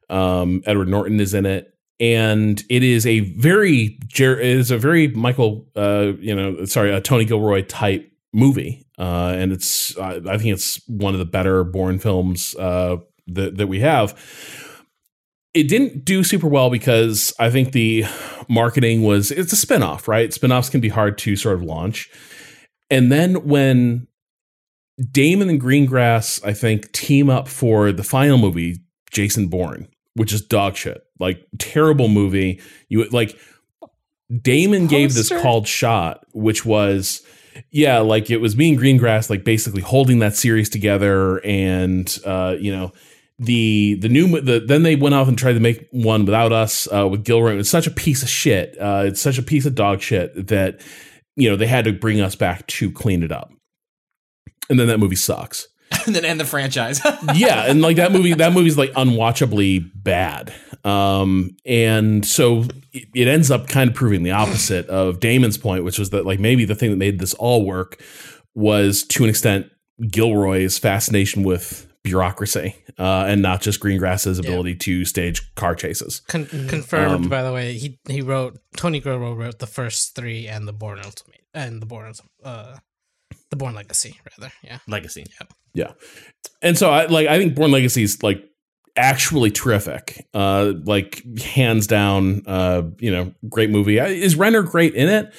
[0.09, 5.07] Um, Edward Norton is in it, and it is a very it is a very
[5.09, 10.37] Michael, uh, you know, sorry, a Tony Gilroy type movie, uh, and it's uh, I
[10.37, 12.97] think it's one of the better Bourne films uh,
[13.27, 14.19] that that we have.
[15.53, 18.05] It didn't do super well because I think the
[18.47, 20.29] marketing was it's a spinoff, right?
[20.29, 22.09] Spinoffs can be hard to sort of launch.
[22.89, 24.07] And then when
[25.11, 28.81] Damon and Greengrass, I think, team up for the final movie,
[29.11, 32.61] Jason Bourne, which is dog shit, like terrible movie.
[32.89, 33.37] You like
[34.41, 37.21] Damon gave this called shot, which was
[37.71, 42.55] yeah, like it was me and Greengrass, like basically holding that series together, and uh,
[42.59, 42.91] you know
[43.41, 46.87] the the new the, then they went off and tried to make one without us
[46.93, 47.57] uh, with Gilroy.
[47.57, 48.77] It's such a piece of shit.
[48.79, 50.79] Uh, it's such a piece of dog shit that
[51.35, 53.51] you know they had to bring us back to clean it up.
[54.69, 55.67] And then that movie sucks.
[56.05, 57.01] and then end the franchise.
[57.35, 60.53] yeah, and like that movie, that movie's like unwatchably bad.
[60.85, 65.83] Um, and so it, it ends up kind of proving the opposite of Damon's point,
[65.83, 68.01] which was that like maybe the thing that made this all work
[68.53, 69.69] was to an extent
[70.09, 76.21] Gilroy's fascination with bureaucracy uh, and not just Greengrass's ability to stage car chases.
[76.27, 77.73] Con- confirmed, Um, by the way.
[77.77, 81.85] He he wrote Tony Gilroy wrote the first three and the Bourne Ultimate and the
[81.85, 82.11] Born
[82.43, 82.77] uh
[83.49, 84.51] the Bourne Legacy rather.
[84.63, 84.79] Yeah.
[84.87, 85.25] Legacy.
[85.73, 85.91] Yeah.
[86.61, 88.43] And so I like I think Bourne Legacy is like
[89.01, 90.27] actually terrific.
[90.33, 93.97] Uh like hands down uh you know great movie.
[93.97, 95.33] Is Renner great in it?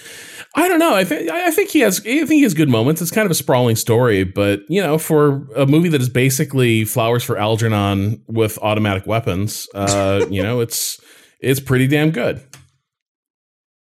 [0.55, 0.95] I don't know.
[0.95, 3.01] I think I think he has I think he has good moments.
[3.01, 6.85] It's kind of a sprawling story, but you know, for a movie that is basically
[6.85, 11.01] Flowers for Algernon with automatic weapons, uh you know, it's
[11.41, 12.43] it's pretty damn good.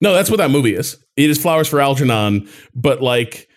[0.00, 0.96] No, that's what that movie is.
[1.16, 3.49] It is Flowers for Algernon, but like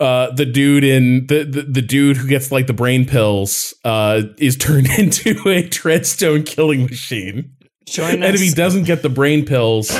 [0.00, 4.22] uh, the dude in the, the the dude who gets like the brain pills uh,
[4.38, 7.54] is turned into a treadstone killing machine.
[7.86, 9.90] Join And if he doesn't get the brain pills,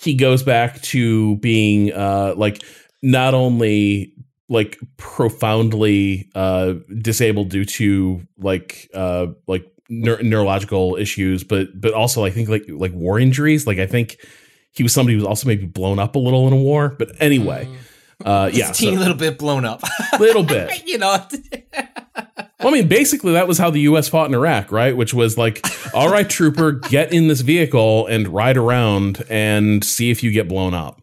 [0.00, 2.62] he goes back to being uh, like
[3.02, 4.14] not only
[4.48, 12.24] like profoundly uh, disabled due to like uh, like neur- neurological issues, but but also
[12.24, 13.66] I think like like war injuries.
[13.66, 14.18] Like I think
[14.72, 16.94] he was somebody who was also maybe blown up a little in a war.
[16.98, 17.68] But anyway,
[18.24, 19.82] uh, yeah, a teeny so- little bit blown up.
[20.18, 20.86] little bit.
[20.86, 21.16] you know,
[22.60, 24.08] Well, I mean, basically, that was how the U.S.
[24.08, 24.96] fought in Iraq, right?
[24.96, 25.64] Which was like,
[25.94, 30.48] all right, trooper, get in this vehicle and ride around and see if you get
[30.48, 31.00] blown up.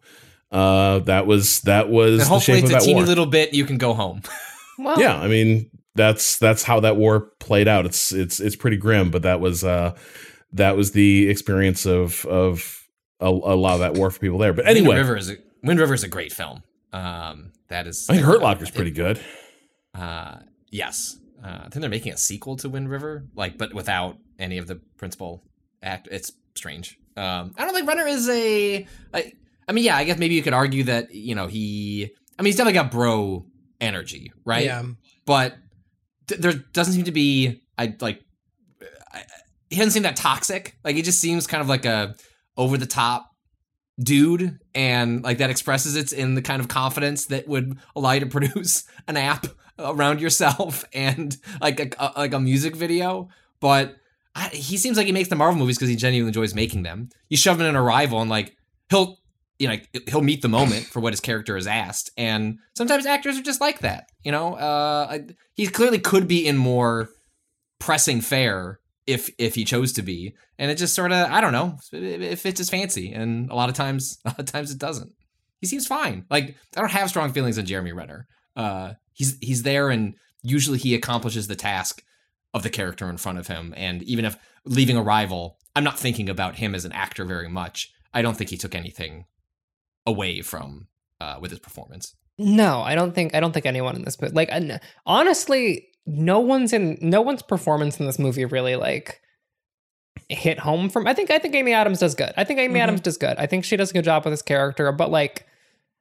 [0.52, 3.04] Uh, that was that was and the hopefully shape of it's a teeny war.
[3.06, 3.54] little bit.
[3.54, 4.22] You can go home.
[4.78, 7.86] Well, yeah, I mean, that's that's how that war played out.
[7.86, 9.96] It's it's it's pretty grim, but that was uh
[10.52, 12.86] that was the experience of of
[13.18, 14.52] a, a lot of that war for people there.
[14.52, 16.62] But Wind anyway, River is a, Wind River is a great film.
[16.92, 18.08] Um, that is.
[18.08, 19.20] I think Hurt Locker's pretty good.
[19.94, 20.36] Uh,
[20.70, 21.18] yes.
[21.42, 24.66] Uh, I think they're making a sequel to Wind River, like, but without any of
[24.66, 25.42] the principal
[25.82, 26.08] act.
[26.10, 26.98] It's strange.
[27.16, 28.86] Um, I don't think Renner is a.
[29.14, 29.32] I,
[29.68, 32.10] I mean, yeah, I guess maybe you could argue that you know he.
[32.38, 33.46] I mean, he's definitely got bro
[33.80, 34.64] energy, right?
[34.64, 34.82] Yeah.
[35.24, 35.56] But
[36.28, 37.62] th- there doesn't seem to be.
[37.78, 38.22] I like.
[39.12, 39.24] I,
[39.70, 40.76] he doesn't seem that toxic.
[40.84, 42.14] Like he just seems kind of like a
[42.56, 43.30] over the top
[43.98, 48.20] dude and like that expresses it in the kind of confidence that would allow you
[48.20, 49.46] to produce an app
[49.78, 53.28] around yourself and like a, a- like a music video.
[53.60, 53.96] But
[54.34, 57.08] I, he seems like he makes the marvel movies because he genuinely enjoys making them.
[57.28, 58.54] You shove him in an arrival and like
[58.90, 59.18] he'll
[59.58, 59.76] you know
[60.08, 62.10] he'll meet the moment for what his character is asked.
[62.18, 64.54] And sometimes actors are just like that you know?
[64.54, 65.24] Uh I,
[65.54, 67.08] he clearly could be in more
[67.78, 70.34] pressing fare if if he chose to be.
[70.58, 73.12] And it just sort of i don't know it, it fits his fancy.
[73.12, 75.12] And a lot of times a lot of times it doesn't.
[75.60, 76.24] He seems fine.
[76.30, 78.26] Like i don't have strong feelings on jeremy renner.
[78.56, 82.02] Uh he's he's there and usually he accomplishes the task
[82.54, 83.74] of the character in front of him.
[83.76, 87.90] And even if leaving Arrival i'm not thinking about him as an actor very much.
[88.12, 89.26] I don't think he took anything
[90.06, 90.88] away from
[91.20, 92.14] uh with his performance.
[92.38, 94.50] No, I don't think I don't think anyone in this movie like
[95.06, 99.20] honestly, no one's in no one's performance in this movie really like
[100.28, 102.32] hit home from I think I think Amy Adams does good.
[102.36, 103.04] I think Amy Adams mm-hmm.
[103.04, 103.36] does good.
[103.38, 105.46] I think she does a good job with this character, but like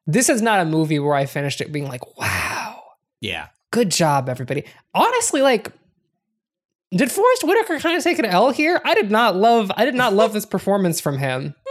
[0.08, 2.82] this is not a movie where I finished it being like, wow,
[3.22, 4.64] yeah good job, everybody.
[4.94, 5.72] Honestly, like
[6.92, 8.80] did Forest Whitaker kind of take an L here?
[8.86, 11.54] I did not love I did not love this performance from him.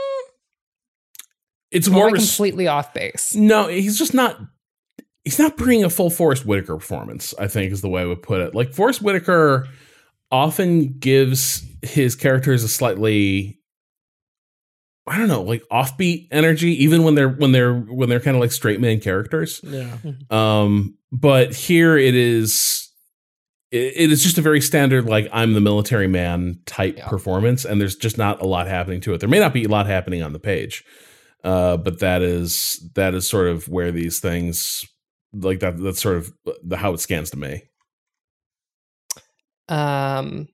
[1.70, 3.34] It's More more res- completely off base.
[3.34, 4.38] No, he's just not.
[5.24, 7.34] He's not bringing a full Forest Whitaker performance.
[7.38, 8.54] I think is the way I would put it.
[8.54, 9.66] Like Forest Whitaker
[10.30, 13.58] often gives his characters a slightly,
[15.06, 18.40] I don't know, like offbeat energy, even when they're when they're when they're kind of
[18.40, 19.60] like straight man characters.
[19.62, 19.96] Yeah.
[20.30, 22.90] Um, but here it is.
[23.70, 27.08] It, it is just a very standard, like I'm the military man type Yeah.
[27.08, 29.20] performance, and there's just not a lot happening to it.
[29.20, 30.84] There may not be a lot happening on the page,
[31.44, 34.84] uh, but that is that is sort of where these things,
[35.34, 36.32] like that, that's sort of
[36.62, 37.62] the how it scans to me.
[39.68, 40.48] Um,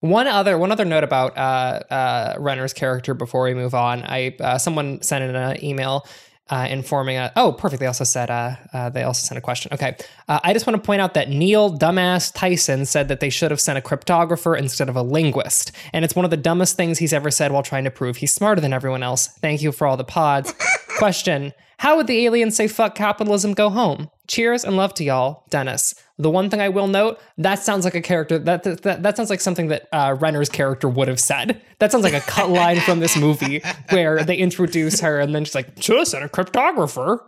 [0.00, 4.02] one other one other note about uh, uh, Renner's character before we move on.
[4.04, 6.06] I uh, someone sent in an email
[6.50, 7.16] uh, informing.
[7.16, 7.80] A, oh, perfect.
[7.80, 9.72] They also said uh, uh, they also sent a question.
[9.74, 9.96] Okay,
[10.28, 13.50] uh, I just want to point out that Neil dumbass Tyson said that they should
[13.50, 16.98] have sent a cryptographer instead of a linguist, and it's one of the dumbest things
[16.98, 19.26] he's ever said while trying to prove he's smarter than everyone else.
[19.26, 20.54] Thank you for all the pods.
[20.98, 21.52] question.
[21.78, 24.10] How would the aliens say fuck capitalism go home?
[24.26, 25.94] Cheers and love to y'all, Dennis.
[26.18, 29.16] The one thing I will note, that sounds like a character that that, that, that
[29.16, 31.62] sounds like something that uh, Renner's character would have said.
[31.78, 35.44] That sounds like a cut line from this movie where they introduce her and then
[35.44, 37.20] she's like, just and a cryptographer.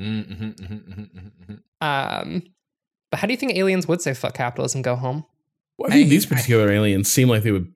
[0.00, 1.54] mm-hmm, mm-hmm, mm-hmm.
[1.86, 2.42] Um,
[3.10, 5.24] but how do you think aliens would say fuck capitalism go home?
[5.78, 7.72] Well, I think I- these particular aliens seem like they would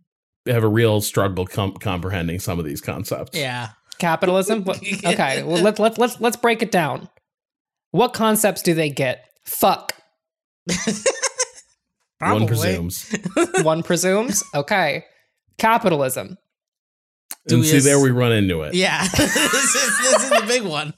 [0.46, 3.36] have a real struggle com- comprehending some of these concepts.
[3.36, 3.70] Yeah.
[3.98, 4.64] Capitalism?
[5.04, 7.08] Okay, well let's let's let's let's break it down.
[7.90, 9.24] What concepts do they get?
[9.44, 9.92] Fuck.
[12.20, 13.14] one presumes.
[13.62, 14.42] One presumes.
[14.54, 15.04] Okay.
[15.58, 16.38] Capitalism.
[17.46, 18.72] Do and see, as- there we run into it.
[18.74, 20.94] Yeah, this is this is the big one.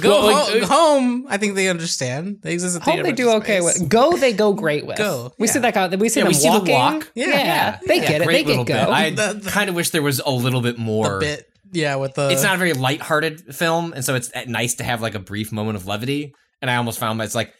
[0.00, 1.26] go Well, like, home, uh, home.
[1.28, 2.38] I think they understand.
[2.40, 2.76] They exist.
[2.76, 4.16] in three Hope they do different okay with go.
[4.16, 4.96] They go great with.
[4.96, 5.52] Go, We yeah.
[5.52, 5.94] see that guy.
[5.94, 6.74] We see Yeah, them we see the walking.
[6.74, 7.10] walk.
[7.14, 8.26] Yeah, Yeah, they Yeah, get it.
[8.28, 8.86] They little get bit.
[8.86, 8.92] go.
[8.92, 11.20] I The- the- kind of wish there was a little bit more.
[11.20, 11.49] bit.
[11.72, 14.84] Yeah, with the it's not a very lighthearted film, and so it's uh, nice to
[14.84, 16.34] have like a brief moment of levity.
[16.62, 17.54] And I almost found that it's like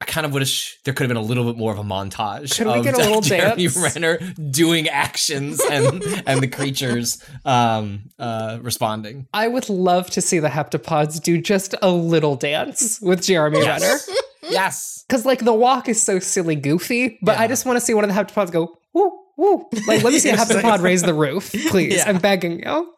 [0.00, 2.54] I kind of wish there could have been a little bit more of a montage.
[2.56, 3.76] Could we of get a little Jeremy dance?
[3.76, 4.18] Renner
[4.50, 9.26] doing actions and and the creatures um, uh, responding.
[9.32, 13.96] I would love to see the heptapods do just a little dance with Jeremy Renner.
[14.42, 15.04] Yes.
[15.08, 18.04] Because like the walk is so silly goofy, but I just want to see one
[18.04, 19.66] of the heptapods go woo woo.
[19.86, 21.96] Like let me see a heptapod raise the roof, please.
[21.96, 22.08] Yeah.
[22.08, 22.92] I'm begging you.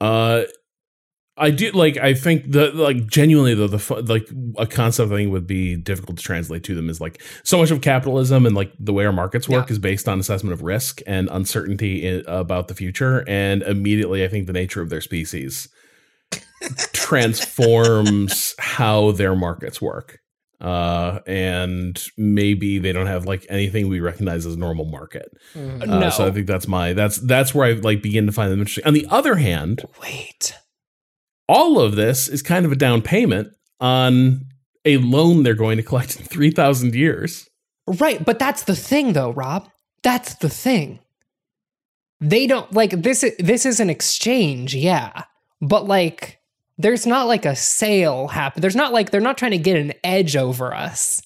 [0.00, 0.44] Uh,
[1.36, 1.96] I do like.
[1.96, 4.28] I think the like genuinely though the like
[4.58, 7.70] a concept I think would be difficult to translate to them is like so much
[7.70, 9.72] of capitalism and like the way our markets work Yeah.
[9.72, 14.28] is based on assessment of risk and uncertainty i- about the future, and immediately I
[14.28, 15.68] think the nature of their species
[16.92, 20.18] transforms how their markets work.
[20.60, 25.32] Uh, and maybe they don't have like anything we recognize as normal market.
[25.54, 25.82] Mm.
[25.82, 26.10] Uh, no.
[26.10, 28.86] So I think that's my that's that's where I like begin to find them interesting.
[28.86, 30.54] On the other hand, Wait.
[31.48, 33.48] all of this is kind of a down payment
[33.80, 34.46] on
[34.84, 37.48] a loan they're going to collect in 3,000 years.
[37.86, 39.68] Right, but that's the thing though, Rob.
[40.02, 41.00] That's the thing.
[42.20, 45.24] They don't like this is this is an exchange, yeah.
[45.62, 46.39] But like
[46.80, 48.60] there's not like a sale happen.
[48.60, 51.20] There's not like they're not trying to get an edge over us.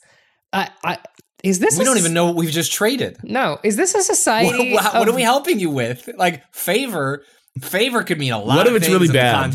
[0.53, 0.99] I I
[1.43, 3.19] is this We a don't s- even know what we've just traded.
[3.23, 6.09] No, is this a society what- what of- are we helping you with?
[6.17, 7.23] Like favor,
[7.61, 8.57] favor could mean a lot.
[8.57, 9.55] What of if it's really bad?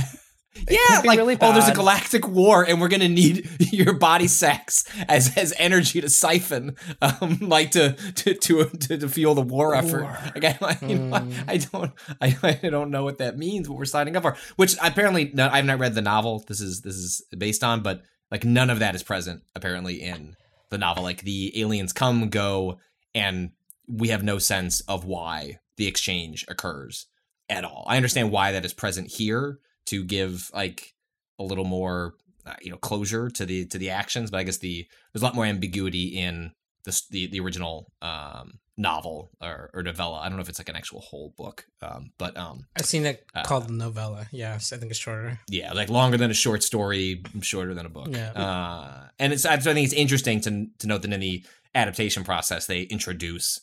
[0.69, 4.83] Yeah, like really oh, there's a galactic war, and we're gonna need your body sacks
[5.07, 9.75] as as energy to siphon, um, like to to to to, to fuel the war
[9.75, 10.03] effort.
[10.35, 11.33] Like, I, you know, Hmm.
[11.47, 11.91] I, I don't
[12.21, 13.69] I, I don't know what that means.
[13.69, 14.35] What we're signing up for?
[14.55, 16.43] Which apparently no, I've not read the novel.
[16.47, 20.35] This is this is based on, but like none of that is present apparently in
[20.69, 21.03] the novel.
[21.03, 22.79] Like the aliens come go,
[23.13, 23.51] and
[23.87, 27.05] we have no sense of why the exchange occurs
[27.49, 27.85] at all.
[27.87, 30.93] I understand why that is present here to give like
[31.37, 32.15] a little more
[32.45, 35.25] uh, you know closure to the to the actions, but I guess the there's a
[35.25, 36.51] lot more ambiguity in
[36.85, 40.19] the the, the original um, novel or, or novella.
[40.19, 43.05] I don't know if it's like an actual whole book, um, but um, I've seen
[43.05, 44.27] it Uh, called novella.
[44.31, 45.39] Yes, I think it's shorter.
[45.49, 48.07] yeah, like longer than a short story, shorter than a book.
[48.09, 48.31] Yeah.
[48.31, 52.65] Uh, and it's I think it's interesting to to note that in the adaptation process
[52.65, 53.59] they introduce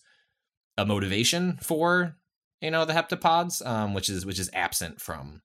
[0.77, 2.17] a motivation for
[2.61, 5.41] you know the heptapods, um, which is which is absent from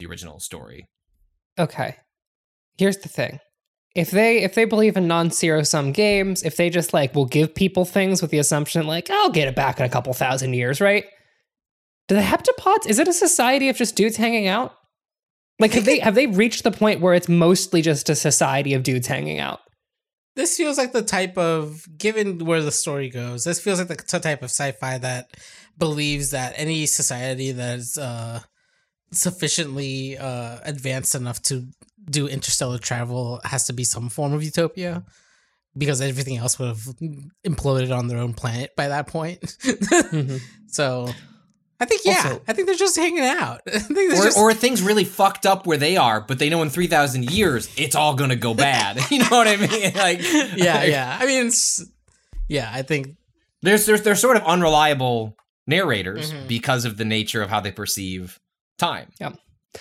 [0.00, 0.88] the original story.
[1.58, 1.96] Okay.
[2.76, 3.38] Here's the thing.
[3.94, 7.54] If they if they believe in non-zero sum games, if they just like will give
[7.54, 10.80] people things with the assumption like I'll get it back in a couple thousand years,
[10.80, 11.04] right?
[12.08, 14.74] Do the heptapods is it a society of just dudes hanging out?
[15.58, 18.82] Like have they have they reached the point where it's mostly just a society of
[18.82, 19.60] dudes hanging out?
[20.36, 24.20] This feels like the type of, given where the story goes, this feels like the
[24.20, 25.36] type of sci-fi that
[25.76, 28.40] believes that any society that is uh,
[29.12, 31.66] sufficiently uh, advanced enough to
[32.10, 35.04] do interstellar travel has to be some form of utopia,
[35.76, 36.82] because everything else would have
[37.46, 39.56] imploded on their own planet by that point.
[40.72, 41.08] So,
[41.80, 43.60] I think yeah, Also- I think they're just hanging out.
[43.66, 46.62] I think Or, just, or things really fucked up where they are, but they know
[46.62, 49.00] in three thousand years it's all gonna go bad.
[49.10, 49.92] you know what I mean?
[49.94, 50.20] Like
[50.56, 51.18] yeah, yeah.
[51.20, 51.84] I mean, it's,
[52.48, 53.16] yeah, I think
[53.62, 55.36] there's there's they're sort of unreliable
[55.66, 56.46] narrators Mhm.
[56.46, 58.38] because of the nature of how they perceive
[58.80, 59.08] time.
[59.20, 59.32] Yeah.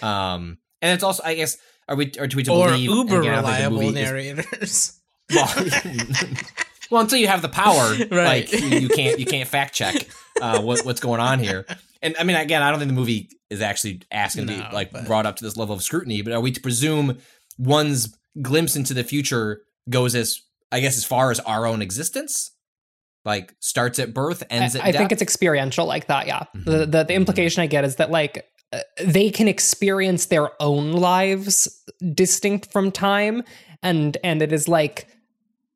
[0.02, 3.20] Um, and it's also I guess are we are we to or believe and uber
[3.22, 5.00] again, I don't think the reliable movie is- narrators.
[5.34, 6.26] well,
[6.92, 8.52] well, until you have the power, Right.
[8.52, 9.96] like you, you can't you can't fact check
[10.42, 11.66] uh, what, what's going on here.
[12.02, 14.92] And I mean, again, I don't think the movie is actually asking to be like
[14.92, 16.22] but- brought up to this level of scrutiny.
[16.22, 17.18] But are we to presume
[17.58, 20.40] one's glimpse into the future goes as
[20.72, 22.52] I guess as far as our own existence?
[23.26, 25.00] Like starts at birth, ends I, at I death.
[25.00, 26.44] think it's experiential like that, yeah.
[26.54, 26.92] The, Mhm.
[26.92, 28.46] the the implication I get is that like
[29.04, 33.44] they can experience their own lives distinct from time
[33.82, 35.08] and and it is like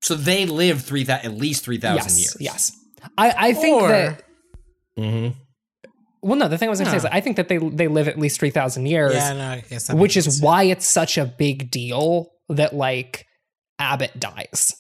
[0.02, 2.38] so they live three that at least three thousand yes, years.
[2.40, 2.72] Yes.
[3.18, 4.24] I, I think Or- that
[4.98, 5.40] Mm-hmm.
[6.22, 8.08] well no, the thing I was gonna say is I think that they they live
[8.08, 9.14] at least three thousand years.
[9.16, 10.42] yeah, no, I guess which is sense.
[10.42, 13.26] why it's such a big deal that like
[13.80, 14.76] Abbott dies.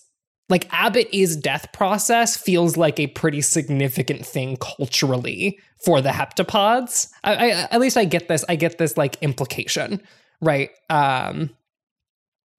[0.53, 7.09] Like Abbott is death process feels like a pretty significant thing culturally for the heptapods.
[7.23, 8.45] I, I, at least I get this.
[8.47, 9.99] I get this like implication,
[10.41, 10.69] right?
[10.91, 11.49] Um,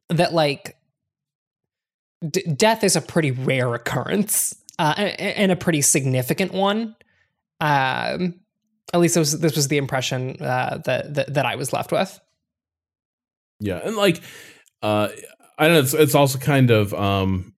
[0.09, 0.77] that like
[2.29, 6.97] d- death is a pretty rare occurrence uh, and, and a pretty significant one.
[7.61, 8.41] Um,
[8.93, 11.93] at least this was, this was the impression uh, that, that that I was left
[11.93, 12.19] with.
[13.61, 14.21] Yeah, and like,
[14.83, 15.11] uh,
[15.57, 15.79] I don't know.
[15.79, 17.54] It's, it's also kind of um,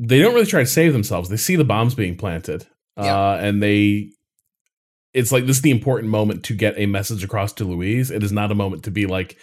[0.00, 1.28] they don't really try to save themselves.
[1.28, 2.66] They see the bombs being planted,
[2.96, 4.10] uh, and they.
[5.12, 8.10] It's like this is the important moment to get a message across to Louise.
[8.10, 9.36] It is not a moment to be like,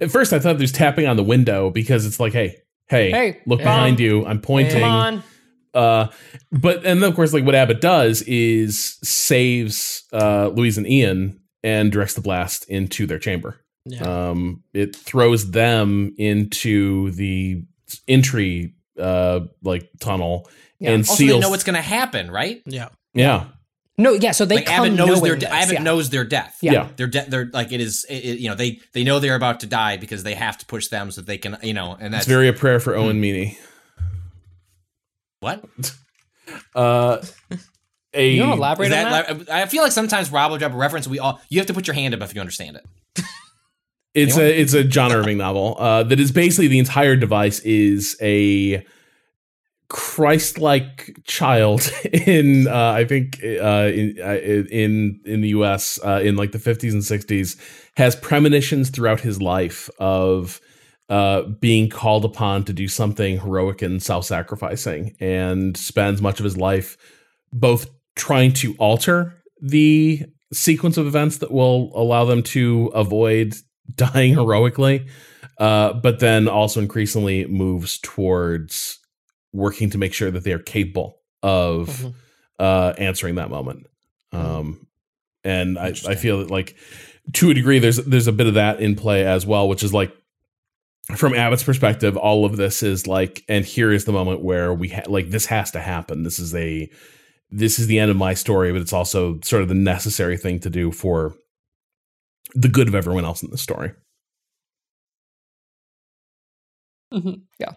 [0.00, 2.56] At first, I thought there's tapping on the window because it's like, hey,
[2.88, 4.24] hey, Hey, look behind you.
[4.26, 4.80] I'm pointing.
[4.80, 5.22] Come on.
[5.72, 6.08] Uh,
[6.52, 11.40] but and then of course, like what Abbott does is saves uh, Louise and Ian
[11.64, 13.60] and directs the blast into their chamber.
[13.86, 14.02] Yeah.
[14.30, 17.64] Um, it throws them into the
[18.06, 20.48] entry uh like tunnel
[20.78, 20.90] Yeah.
[20.92, 21.32] and Also, seals.
[21.32, 22.62] they know what's going to happen, right?
[22.66, 22.88] yeah.
[23.14, 23.46] yeah,
[23.98, 24.32] No, yeah.
[24.32, 25.82] So they like come Abbott knows knowing their this, Abbott yeah.
[25.82, 26.58] knows their death.
[26.62, 26.72] Yeah.
[26.72, 26.88] yeah.
[26.96, 29.60] They're de- they're like it is it, it- you know they they know they're about
[29.60, 32.12] to die because they have to push them so that they can you know and
[32.14, 33.58] that's It's very a prayer for Owen Meany.
[35.40, 35.64] what
[36.74, 37.22] Uh,
[38.12, 39.38] a You want to elaborate Is on that?
[39.46, 41.08] that, I feel like sometimes Rob will drop a reference.
[41.08, 42.84] We all you have to put your hand up if you understand it.
[44.14, 48.16] It's a it's a John Irving novel uh, that is basically the entire device is
[48.20, 48.86] a
[49.88, 54.38] Christ-like child in uh, I think uh, in uh,
[54.70, 55.98] in in the U.S.
[56.04, 57.58] Uh, in like the 50s and 60s
[57.96, 60.60] has premonitions throughout his life of
[61.08, 66.56] uh, being called upon to do something heroic and self-sacrificing, and spends much of his
[66.56, 66.96] life
[67.52, 73.54] both trying to alter the sequence of events that will allow them to avoid
[73.94, 75.06] dying heroically,
[75.58, 78.98] uh, but then also increasingly moves towards
[79.52, 82.14] working to make sure that they are capable of Mhm.
[82.58, 83.86] uh, answering that moment.
[84.32, 84.86] Um,
[85.44, 86.74] and I, I feel that like
[87.34, 89.92] to a degree, there's there's a bit of that in play as well, which is
[89.94, 90.12] like
[91.16, 94.88] from Abbott's perspective, all of this is like, and here is the moment where we
[94.88, 96.22] ha- like this has to happen.
[96.22, 96.90] This is a
[97.50, 100.58] this is the end of my story, but it's also sort of the necessary thing
[100.60, 101.36] to do for
[102.54, 103.92] the good of everyone else in the story.
[107.12, 107.42] Mhm.
[107.58, 107.72] Yeah.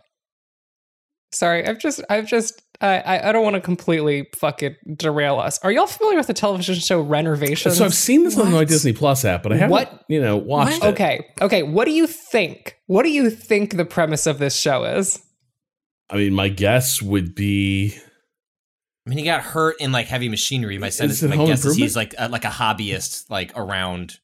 [1.31, 5.59] Sorry, I've just, I've just, I, I, I don't want to completely fucking derail us.
[5.59, 7.73] Are y'all familiar with the television show Rennervations?
[7.75, 10.05] So I've seen this on my Disney Plus app, but I haven't, What?
[10.07, 10.89] you know, watched What?
[10.89, 10.93] it.
[10.93, 11.63] Okay, okay.
[11.63, 12.77] What do you think?
[12.87, 15.21] What do you think the premise of this show is?
[16.09, 17.93] I mean, my guess would be
[19.05, 20.77] I mean, he got hurt in like heavy machinery.
[20.77, 24.17] My sense, Is my guess is he's like a, like a hobbyist, like around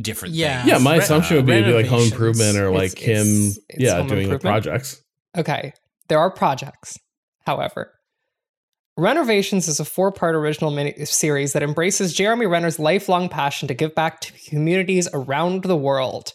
[0.00, 0.58] different Yeah.
[0.62, 0.68] things.
[0.72, 0.78] yeah.
[0.78, 3.26] My Re- assumption uh, would be, it'd be like home improvement or It's- like him,
[3.26, 4.64] it's- it's yeah, home doing like improvement?
[4.64, 5.02] projects.
[5.36, 5.72] Okay,
[6.08, 6.98] there are projects.
[7.46, 7.92] However,
[8.98, 13.74] Rennervations is a four part original mini series that embraces Jeremy Renner's lifelong passion to
[13.74, 16.34] give back to communities around the world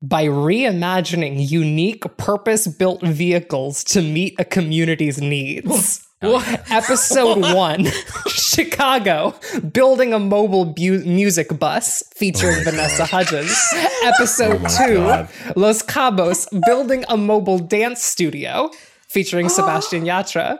[0.00, 6.02] by reimagining unique purpose built vehicles to meet a community's needs.
[6.22, 7.84] Episode one
[8.26, 9.34] Chicago,
[9.72, 13.56] building a mobile bu- music bus featuring oh Vanessa Hudgens.
[14.02, 15.28] Episode Oh my two God.
[15.54, 18.68] Los Cabos, building a mobile dance studio
[19.08, 20.58] featuring Sebastian Yatra.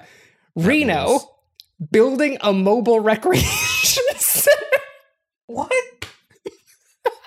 [0.54, 1.18] Reno,
[1.90, 4.78] building a mobile recreation center.
[5.46, 5.72] What?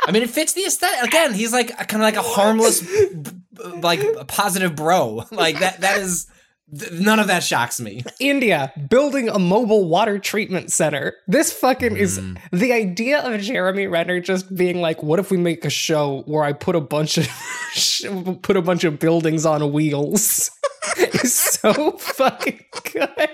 [0.05, 1.03] I mean, it fits the aesthetic.
[1.09, 3.13] Again, he's like kind of like a harmless, b-
[3.53, 5.25] b- like a positive bro.
[5.31, 5.81] Like that.
[5.81, 6.27] That is
[6.77, 8.03] th- none of that shocks me.
[8.19, 11.15] India, building a mobile water treatment center.
[11.27, 12.37] This fucking is mm.
[12.51, 16.43] the idea of Jeremy Renner just being like, what if we make a show where
[16.43, 17.27] I put a bunch of
[18.41, 20.51] put a bunch of buildings on wheels?
[20.97, 23.29] is so fucking good.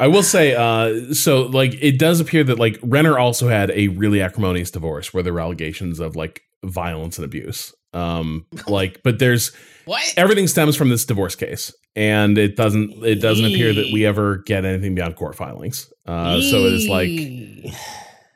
[0.00, 3.88] I will say, uh, so like it does appear that like Renner also had a
[3.88, 7.74] really acrimonious divorce where there were allegations of like violence and abuse.
[7.94, 9.52] Um, like, but there's
[9.86, 10.14] What?
[10.16, 14.38] everything stems from this divorce case, and it doesn't it doesn't appear that we ever
[14.38, 15.92] get anything beyond court filings.
[16.06, 17.74] Uh, so it is like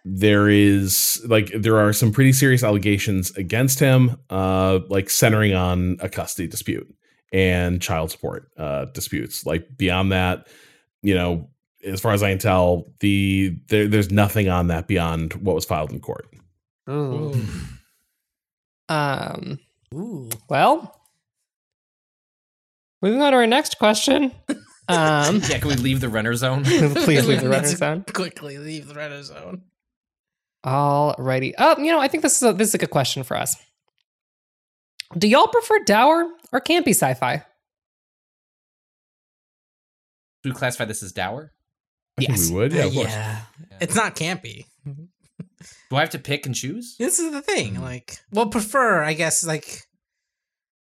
[0.05, 5.97] there is like there are some pretty serious allegations against him, uh, like centering on
[6.01, 6.93] a custody dispute
[7.32, 9.47] and child support uh, disputes.
[9.47, 10.48] Like beyond that,
[11.02, 11.48] you know,
[11.84, 15.64] as far as I can tell, the there, there's nothing on that beyond what was
[15.64, 16.26] filed in court.
[16.88, 17.34] Ooh.
[18.88, 19.59] Um.
[19.94, 20.28] Ooh.
[20.48, 21.00] Well,
[23.00, 24.32] moving on to our next question.
[24.88, 26.64] Um, Yeah, can we leave the Renner zone?
[26.64, 28.04] please leave the Renner Let's zone.
[28.12, 29.62] Quickly leave the Renner zone.
[30.66, 31.54] Alrighty.
[31.56, 33.56] Oh, you know, I think this is a, this is a good question for us.
[35.16, 37.44] Do y'all prefer dour or campy sci-fi?
[40.42, 41.52] Do we classify this as dour?
[42.18, 42.48] I think Yes.
[42.51, 42.72] we would.
[42.72, 43.09] Yeah, Uh, of course.
[43.09, 43.40] yeah.
[43.80, 44.66] It's not campy.
[45.90, 46.97] Do I have to pick and choose?
[46.98, 47.80] This is the thing.
[47.80, 49.82] Like, well, prefer, I guess, like,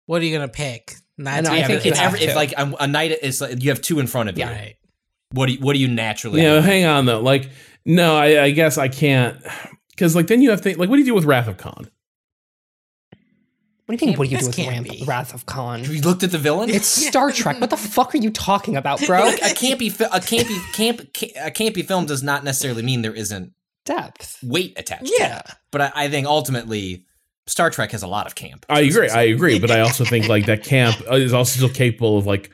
[0.06, 0.94] what are you going to pick?
[1.16, 2.36] Not know, I think but you if, every, if to.
[2.36, 4.44] like a, a night is like you have two in front of you.
[4.44, 4.76] Right.
[5.32, 6.42] What do you, what do you naturally?
[6.42, 6.64] Yeah, have?
[6.64, 7.20] hang on though.
[7.20, 7.50] Like,
[7.84, 9.36] no, I, I guess I can't
[9.90, 11.90] because like then you have to like, what do you do with Wrath of Khan?
[13.88, 14.18] What do you mean?
[14.18, 15.02] What do you do with can't be.
[15.06, 15.82] Wrath of Khan?
[15.82, 16.68] Have you looked at the villain?
[16.68, 17.58] It's Star Trek.
[17.58, 19.28] What the fuck are you talking about, bro?
[19.30, 23.14] a campy fi- a campy camp ca- a campy film does not necessarily mean there
[23.14, 23.54] isn't
[23.86, 24.38] depth.
[24.42, 25.10] weight attached.
[25.18, 25.38] Yeah.
[25.38, 25.54] to it.
[25.70, 27.06] but I, I think ultimately
[27.46, 28.66] Star Trek has a lot of camp.
[28.68, 29.08] I agree.
[29.08, 29.58] I agree.
[29.58, 32.50] But I also think like that camp is also still capable of like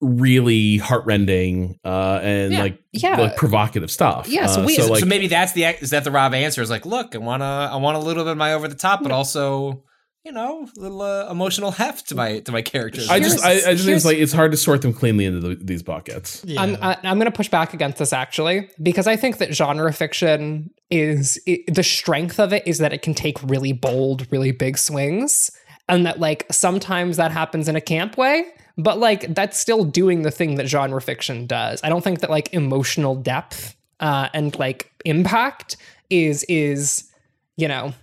[0.00, 2.60] really heartrending uh and Yeah.
[2.62, 3.16] like Yeah.
[3.20, 4.28] like provocative stuff.
[4.28, 6.32] Yeah, so Uh, we- so so like so maybe that's the is that the Rob
[6.32, 8.66] answer is like, look, I want to I want a little bit of my over
[8.68, 9.82] the top, but also
[10.28, 13.08] you know a little uh, emotional heft to my to my characters.
[13.08, 15.40] I just I, I just think it's like it's hard to sort them cleanly into
[15.40, 16.44] the, these buckets.
[16.44, 16.60] Yeah.
[16.60, 19.90] I'm I, I'm going to push back against this actually because I think that genre
[19.90, 24.52] fiction is it, the strength of it is that it can take really bold, really
[24.52, 25.50] big swings,
[25.88, 28.44] and that like sometimes that happens in a camp way,
[28.76, 31.80] but like that's still doing the thing that genre fiction does.
[31.82, 35.78] I don't think that like emotional depth uh, and like impact
[36.10, 37.10] is is
[37.56, 37.94] you know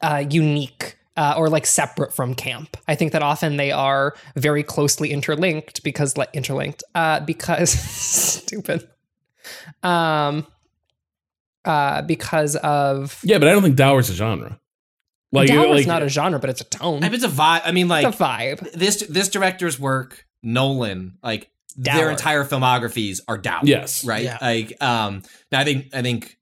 [0.00, 2.76] uh, unique uh, or like separate from camp.
[2.86, 8.88] I think that often they are very closely interlinked because like interlinked uh, because stupid.
[9.82, 10.46] Um,
[11.64, 14.60] uh, because of Yeah, but I don't think Dour's a genre.
[15.32, 17.02] Like, Dour's like not a genre, but it's a tone.
[17.02, 17.62] I mean, it's a vibe.
[17.64, 18.72] I mean, like it's a vibe.
[18.72, 21.96] this this director's work, Nolan, like Dour.
[21.96, 23.60] their entire filmographies are dour.
[23.64, 24.04] Yes.
[24.04, 24.24] right.
[24.24, 24.38] Yeah.
[24.40, 26.38] Like, um, now I think I think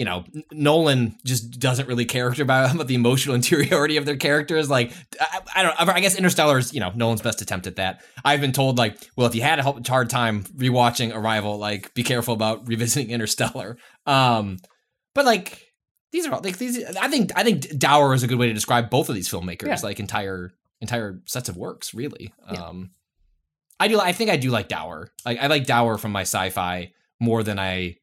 [0.00, 4.70] you know Nolan just doesn't really character about, about the emotional interiority of their characters.
[4.70, 5.78] Like, I, I don't.
[5.90, 8.00] I guess Interstellar is you know Nolan's best attempt at that.
[8.24, 12.02] I've been told like, well, if you had a hard time rewatching Arrival, like, be
[12.02, 13.76] careful about revisiting Interstellar.
[14.06, 14.56] Um,
[15.14, 15.66] but like.
[16.12, 16.82] These are all like these.
[16.96, 19.66] I think I think dour is a good way to describe both of these filmmakers,
[19.68, 19.78] Yeah.
[19.84, 20.50] like entire
[20.80, 21.94] entire sets of works.
[21.94, 22.64] Really, Yeah.
[22.66, 22.90] um,
[23.78, 24.00] I do.
[24.00, 25.12] I think I do like dour.
[25.24, 26.90] Like I like dour from my sci-fi
[27.20, 27.94] more than I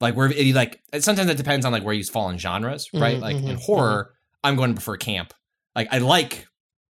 [0.00, 3.16] like where it, like sometimes it depends on like where you fall in genres, right?
[3.18, 4.12] Mhm, like in mhm, horror,
[4.44, 5.32] I'm going to prefer camp.
[5.74, 6.46] Like I like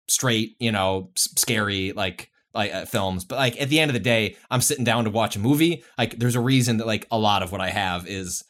[0.09, 3.95] straight, you know, s- scary like like uh, films, but like at the end of
[3.95, 5.83] the day, I'm sitting down to watch a movie.
[5.99, 8.45] Like there's a reason that like a lot of what I have is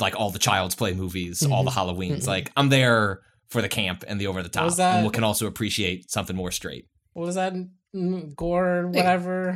[0.00, 2.22] like all the Child's Play movies, all the Halloweens.
[2.24, 2.26] Mhm.
[2.26, 4.96] Like I'm there for the camp and the over the top, was that?
[4.96, 6.86] and we can also appreciate something more straight.
[7.12, 7.52] what was that?
[7.94, 9.52] Mm, Gore, whatever.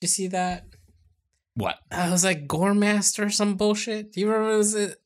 [0.00, 0.64] Did you see that?
[1.56, 1.76] What?
[1.90, 4.12] I was like Gore Master or some bullshit.
[4.12, 4.56] Do you remember?
[4.58, 4.96] Was it?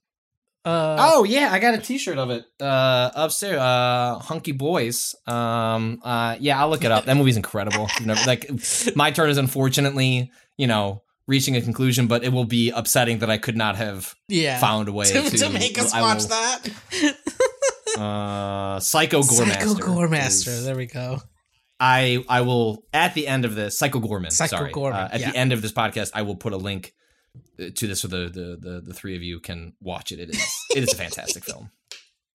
[0.65, 3.59] Uh, Oh yeah, I got a T-shirt of it uh, upstairs.
[3.59, 5.15] Uh, Hunky Boys.
[5.27, 7.07] Um, uh, yeah, I'll look it up.
[7.07, 7.89] That movie's incredible.
[7.99, 8.51] You've never- like,
[8.97, 13.31] my turn is unfortunately, you know, reaching a conclusion, but it will be upsetting that
[13.31, 14.59] I could not have yeah.
[14.59, 16.69] found a way to, to, to make us I watch will- that.
[17.99, 19.83] Uh, Psycho Gore Psycho Master.
[19.85, 20.51] Gore Master.
[20.51, 21.21] is- There we go.
[21.81, 24.31] I I will at the end of this Psycho Goreman.
[24.31, 25.31] Psycho sorry, Goreman, uh, at yeah.
[25.31, 26.95] the end of this podcast, I will put a link
[27.59, 30.21] uh, to this so the, the the the three of you can watch it.
[30.21, 31.71] It is it is a fantastic film.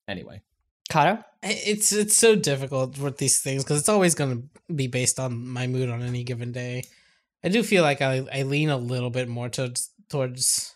[0.08, 0.42] Anyway.
[0.90, 1.24] Cado?
[1.44, 5.48] It's it's so difficult with these things because it's always going to be based on
[5.48, 6.84] my mood on any given day.
[7.44, 10.74] I do feel like I I lean a little bit more towards towards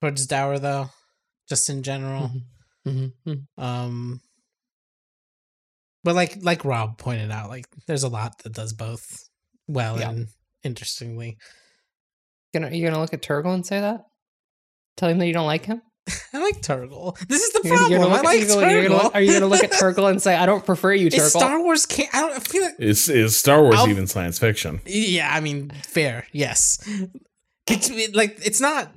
[0.00, 0.90] towards Dour though,
[1.48, 2.30] just in general.
[2.86, 3.62] Mm-hmm.
[3.62, 4.20] Um,
[6.06, 9.04] but like like Rob pointed out, like there's a lot that does both
[9.68, 10.08] well Yeah.
[10.10, 10.28] and
[10.62, 11.36] interestingly.
[12.54, 14.00] You gonna you gonna look at Turgle and say that?
[14.96, 15.82] Tell him that you don't like him.
[16.32, 17.18] I like Turgle.
[17.28, 18.00] This is the You're problem.
[18.00, 20.08] you're I like at- you're gonna- you're gonna look- Are you gonna look at Turgle
[20.08, 21.28] and say I don't prefer you, It's Turgle?
[21.30, 22.14] Star Wars can't.
[22.14, 22.76] I don't I feel like.
[22.78, 24.80] Is is Star Wars I'll- even science fiction?
[24.86, 26.26] Yeah, I mean, fair.
[26.32, 26.78] Yes,
[27.66, 28.92] it's like it's not.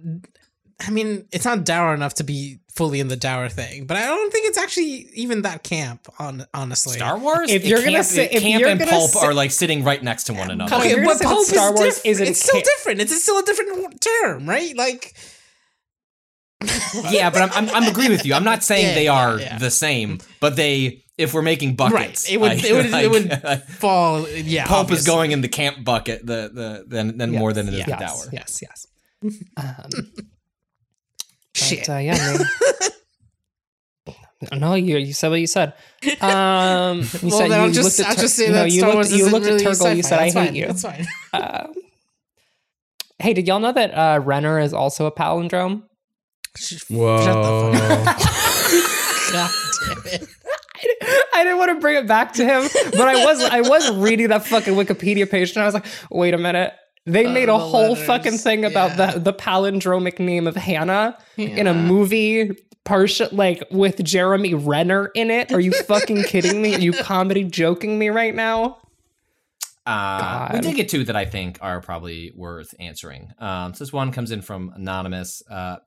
[0.86, 4.06] I mean, it's not dour enough to be fully in the dour thing, but I
[4.06, 6.08] don't think it's actually even that camp.
[6.20, 7.52] On honestly, Star Wars.
[7.52, 10.02] If you're gonna camp- say- if camp you're and pulp say- are like sitting right
[10.02, 10.74] next to one another.
[10.76, 12.66] Okay, Okay, but gonna say that pulp Star is Wars diff- isn't It's still camp.
[12.66, 13.02] different.
[13.02, 14.74] It's still a different term, right?
[14.78, 15.14] Like,
[17.10, 18.34] yeah, but I'm, I'm I'm agree with you.
[18.34, 19.58] I'm not saying Yeah, they are yeah.
[19.58, 22.32] the same, but they if we're making buckets, right?
[22.34, 22.52] It would.
[22.54, 22.90] like- it would.
[22.92, 24.28] like, it would fall.
[24.30, 27.74] Yeah, pulp is going in the camp bucket, the the then then more than it
[27.74, 28.26] is yes, the dour.
[28.32, 28.88] Yes, yes.
[29.58, 29.90] Um,
[31.60, 31.88] Shit.
[31.88, 32.38] But, uh, yeah,
[34.52, 34.60] man.
[34.60, 35.74] no, you you said what you said.
[36.22, 38.72] Um, you well, said then you I'll just, looked at I'll just say no, that
[38.72, 39.96] you Star looked, Wars you looked really at Turgle.
[39.96, 40.10] You sci-fi.
[40.10, 40.68] said I That's hate you.
[40.68, 41.06] That's fine.
[41.34, 41.74] Um,
[43.20, 45.84] hey, did y'all know that uh, Renner is also a palindrome?
[46.90, 47.74] Whoa!
[49.32, 49.52] God
[49.86, 50.28] damn it.
[51.34, 54.30] I didn't want to bring it back to him, but I was I was reading
[54.30, 56.74] that fucking Wikipedia page and I was like, wait a minute.
[57.06, 59.12] They Uh, made a the whole letters, fucking thing about yeah.
[59.14, 62.52] the the palindromic name of Hannah in a movie
[62.86, 65.52] partial like with Jeremy Renner in it.
[65.52, 66.76] Are you fucking kidding me?
[66.76, 68.78] Are you comedy joking me right now?
[69.86, 73.32] Uh, we did get two that I think are probably worth answering.
[73.40, 75.42] Um, so this one comes in from anonymous.
[75.50, 75.78] Uh,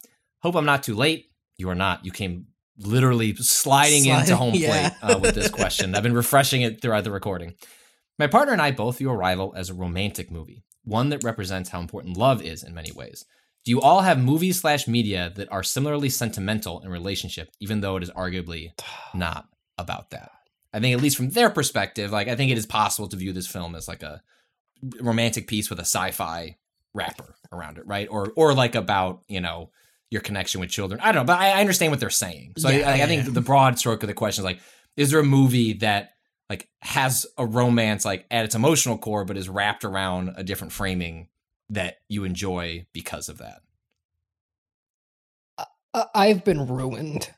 [0.40, 1.26] Hope I'm not too late.
[1.56, 2.04] You are not.
[2.04, 2.46] You came
[2.78, 4.90] literally sliding, into Sliding, home yeah.
[4.90, 5.94] plate uh, with this question.
[5.94, 7.54] I've been refreshing it throughout the recording.
[8.18, 11.80] My partner and I both view Arrival as a romantic movie, one that represents how
[11.80, 13.24] important love is in many ways.
[13.64, 17.96] Do you all have movies slash media that are similarly sentimental in relationship, even though
[17.96, 18.72] it is arguably
[19.14, 19.48] not
[19.78, 20.32] about that?
[20.74, 23.32] I think, at least from their perspective, like I think it is possible to view
[23.32, 24.22] this film as like a
[25.00, 26.56] romantic piece with a sci-fi
[26.94, 28.08] wrapper around it, right?
[28.10, 29.70] Or or like about you know
[30.10, 31.00] your connection with children.
[31.00, 32.54] I don't know, but I, I understand what they're saying.
[32.58, 33.32] So Yeah, I, I think yeah.
[33.32, 34.60] the broad stroke of the question is like,
[34.96, 36.12] is there a movie that
[36.52, 40.72] like has a romance like at its emotional core, but is wrapped around a different
[40.72, 41.28] framing
[41.70, 43.62] that you enjoy because of that?
[46.14, 47.30] I've been ruined.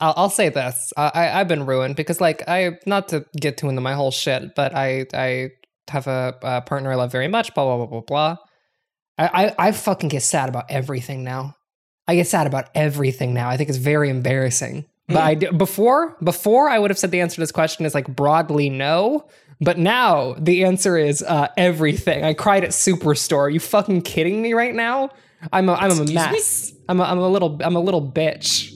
[0.00, 3.68] I'll, I'll say this: I, I've been ruined because, like, I not to get too
[3.68, 5.50] into my whole shit, but I I
[5.88, 7.54] have a, a partner I love very much.
[7.54, 8.36] Blah blah blah blah blah.
[9.18, 11.56] I, I I fucking get sad about everything now.
[12.06, 13.48] I get sad about everything now.
[13.48, 14.84] I think it's very embarrassing.
[15.06, 17.94] But I do, before before I would have said the answer to this question is
[17.94, 19.28] like broadly no.
[19.60, 22.24] But now the answer is uh, everything.
[22.24, 23.42] I cried at Superstore.
[23.42, 25.10] Are you fucking kidding me right now?
[25.52, 26.72] I'm a I'm a mess.
[26.88, 28.72] I'm a, I'm a little I'm a little bitch.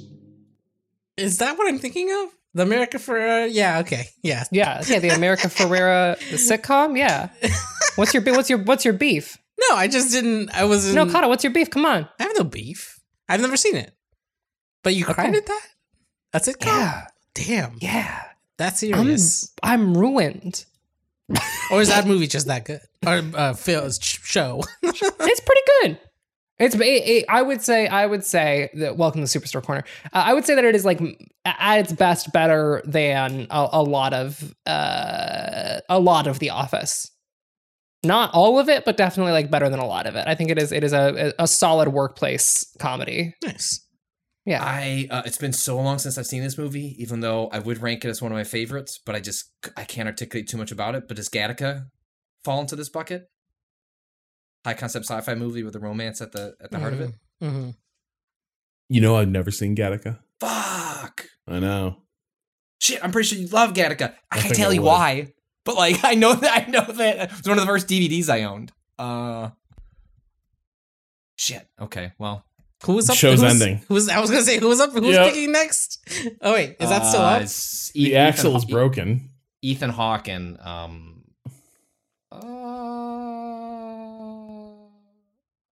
[1.16, 2.30] Is that what I'm thinking of?
[2.54, 4.44] The America uh, yeah, okay, yeah.
[4.50, 4.98] Yeah, yeah.
[4.98, 6.96] The America Ferrera sitcom.
[6.96, 7.30] Yeah.
[7.96, 9.38] What's your what's your what's your beef?
[9.68, 10.50] No, I just didn't.
[10.50, 10.94] I wasn't.
[10.94, 11.70] No, Cado, what's your beef?
[11.70, 12.08] Come on.
[12.18, 13.00] I have no beef.
[13.28, 13.92] I've never seen it.
[14.82, 15.66] But you cried at that?
[16.32, 16.56] That's it.
[16.64, 17.06] Yeah.
[17.34, 17.76] Damn.
[17.80, 18.22] Yeah.
[18.58, 19.52] That's I'm serious.
[19.62, 20.64] I'm ruined.
[21.70, 22.80] or is that movie just that good?
[23.06, 24.62] Or uh, Phil's show?
[24.82, 25.00] it's
[25.40, 26.00] pretty good.
[26.58, 29.84] It's it, it, I would say I would say that welcome to Superstore Corner.
[30.06, 31.00] Uh, I would say that it is like
[31.44, 37.12] at its best better than a, a lot of uh, a lot of The Office.
[38.02, 40.26] Not all of it, but definitely like better than a lot of it.
[40.26, 43.34] I think it is it is a a solid workplace comedy.
[43.44, 43.84] nice.
[44.48, 44.64] Yeah.
[44.64, 47.82] I uh, it's been so long since I've seen this movie, even though I would
[47.82, 50.72] rank it as one of my favorites, but I just I can't articulate too much
[50.72, 51.06] about it.
[51.06, 51.84] But does Gattaca
[52.44, 53.28] fall into this bucket?
[54.64, 57.10] High concept sci-fi movie with a romance at the at the heart of it.
[57.42, 57.70] Mm-hmm.
[58.88, 60.18] You know, I've never seen Gattaca.
[60.40, 62.04] Fuck I know.
[62.80, 63.04] shit!
[63.04, 64.14] I'm pretty sure you love Gattaca.
[64.30, 65.34] I, I can't tell I you why,
[65.66, 68.44] but like I know that I know that it's one of the first DVDs I
[68.44, 68.72] owned.
[68.98, 69.50] Uh,
[71.36, 71.68] shit.
[71.78, 72.46] Okay, well,
[72.84, 73.16] Who was up?
[73.16, 73.80] Show's who's- ending.
[73.88, 74.92] Who's I was gonna say who was up?
[74.92, 75.26] Who's Yep.
[75.32, 75.98] picking next?
[76.40, 77.42] Oh wait, is that still uh, up?
[77.42, 79.30] it's The Ethan- axle is broken.
[79.62, 81.24] Ethan Hawke and um
[82.30, 82.38] uh,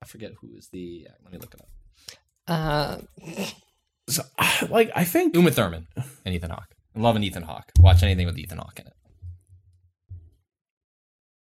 [0.03, 1.69] I forget who is the let me look it up.
[2.49, 2.99] Uh,
[4.09, 4.23] So,
[4.71, 5.89] like, I think Uma Thurman
[6.25, 6.73] and Ethan Hawke.
[6.95, 7.73] I'm loving Ethan Hawke.
[7.81, 8.93] Watch anything with Ethan Hawke in it.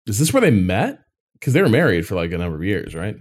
[0.07, 0.99] is this where they met?
[1.35, 3.17] Because they were married for like a number of years, right?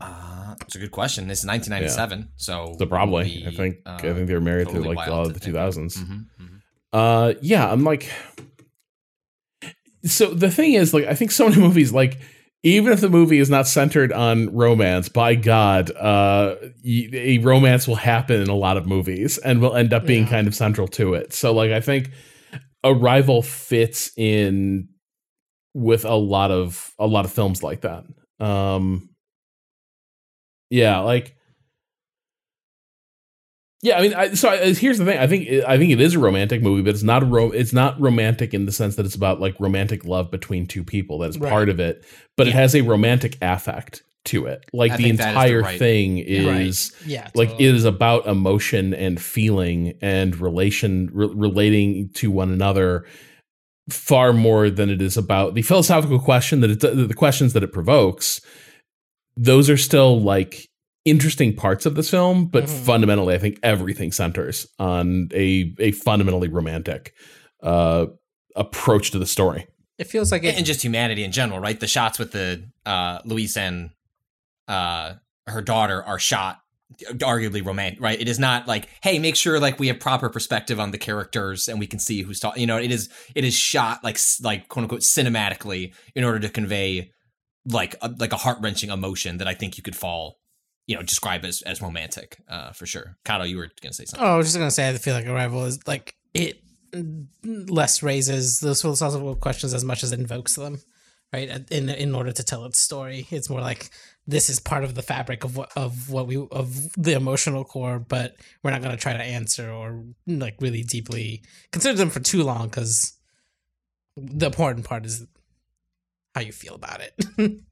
[0.00, 1.28] Uh, it's a good question.
[1.28, 3.42] This is 1997, so So probably.
[3.44, 5.24] it I think be, I uh, think they were married totally through like wild all
[5.26, 5.64] to the think two of.
[5.64, 5.96] thousands.
[5.96, 6.60] Mhm, mhm.
[6.92, 8.10] Uh, yeah, I'm like.
[10.04, 12.18] So the thing is, like, I think so many movies, like,
[12.64, 17.96] even if the movie is not centered on romance, by God, uh, a romance will
[17.96, 20.30] happen in a lot of movies and will end up being Yeah.
[20.30, 21.32] kind of central to it.
[21.32, 22.10] So, like, I think
[22.84, 24.88] Arrival fits in
[25.74, 28.04] with a lot of a lot of films like that.
[28.44, 29.08] Um,
[30.72, 31.36] yeah, like.
[33.84, 35.18] Yeah, I mean, I, so I, here's the thing.
[35.18, 37.72] I think I think it is a romantic movie, but it's not a ro- It's
[37.72, 41.18] not romantic in the sense that it's about like romantic love between two people.
[41.18, 41.50] That is Right.
[41.50, 42.04] part of it,
[42.36, 44.64] but it has a romantic affect to it.
[44.72, 47.68] Like I the that is the entire right- thing is Yeah, like totally.
[47.70, 53.04] it is about emotion and feeling and relation re- relating to one another
[53.90, 56.78] far more than it is about the philosophical question that it
[57.08, 58.40] the questions that it provokes
[59.36, 60.68] those are still like
[61.04, 62.84] interesting parts of this film but Mhm.
[62.84, 67.12] fundamentally i think everything centers on a a fundamentally romantic
[67.62, 68.06] uh
[68.54, 69.66] approach to the story
[69.98, 70.56] It feels like it.
[70.56, 71.78] and just humanity in general, right?
[71.80, 73.90] The shots with the uh, Louise and
[74.68, 75.14] uh,
[75.46, 76.58] her daughter are shot
[77.18, 78.20] arguably romantic, right?
[78.20, 81.66] It is not like, hey, make sure like we have proper perspective on the characters
[81.68, 82.60] and we can see who's talking.
[82.60, 86.48] You know, it is it is shot like like quote unquote cinematically in order to
[86.48, 87.10] convey
[87.66, 90.38] like a, like a heart wrenching emotion that I think you could fall,
[90.86, 93.16] you know, describe as as romantic uh, for sure.
[93.24, 94.26] Cado, you were gonna say something.
[94.26, 96.62] Oh, I was just gonna say I feel like Arrival is like it
[97.44, 100.80] less raises those philosophical questions as much as it invokes them,
[101.32, 101.48] right?
[101.70, 103.90] In in order to tell its story, it's more like
[104.26, 107.98] this is part of the fabric of what of what we of the emotional core,
[107.98, 112.42] but we're not gonna try to answer or like really deeply consider them for too
[112.42, 113.16] long because
[114.16, 115.26] the important part is
[116.34, 117.60] how you feel about it.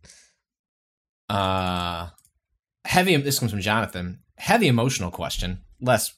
[1.28, 2.08] Uh
[2.84, 4.20] heavy this comes from Jonathan.
[4.36, 5.60] Heavy emotional question.
[5.80, 6.12] Less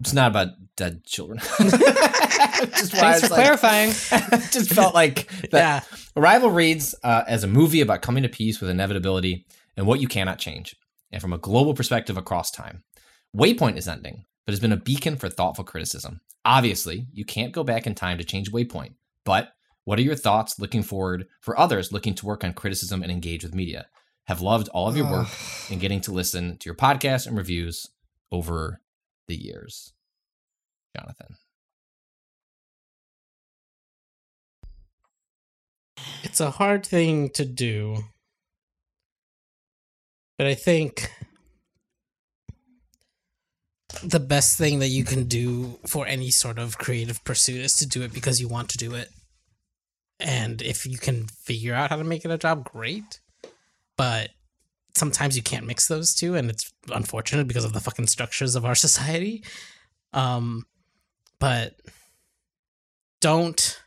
[0.00, 1.38] it's not about dead children.
[1.58, 3.90] just thanks for like- clarifying.
[4.52, 8.60] just felt like that yeah, Arrival reads uh, as a movie about coming to peace
[8.60, 9.46] with inevitability
[9.76, 10.76] and what you cannot change.
[11.10, 12.82] and from a global perspective across time.
[13.36, 16.20] Waypoint is ending, but has been a beacon for thoughtful criticism.
[16.44, 18.94] Obviously, you can't go back in time to change Waypoint,
[19.24, 19.52] but
[19.84, 23.44] what are your thoughts looking forward for others looking to work on criticism and engage
[23.44, 23.86] with media?
[24.26, 25.28] Have loved all of your work
[25.70, 27.88] and getting to listen to your podcast and reviews
[28.32, 28.80] over
[29.28, 29.92] the years.
[30.96, 31.36] Jonathan.
[36.22, 37.98] It's a hard thing to do.
[40.38, 41.10] But I think
[44.02, 47.86] the best thing that you can do for any sort of creative pursuit is to
[47.86, 49.10] do it because you want to do it.
[50.20, 53.20] And if you can figure out how to make it a job, great.
[53.96, 54.30] But
[54.96, 58.64] sometimes you can't mix those two and it's unfortunate because of the fucking structures of
[58.64, 59.44] our society.
[60.12, 60.66] Um
[61.40, 61.74] but
[63.20, 63.82] don't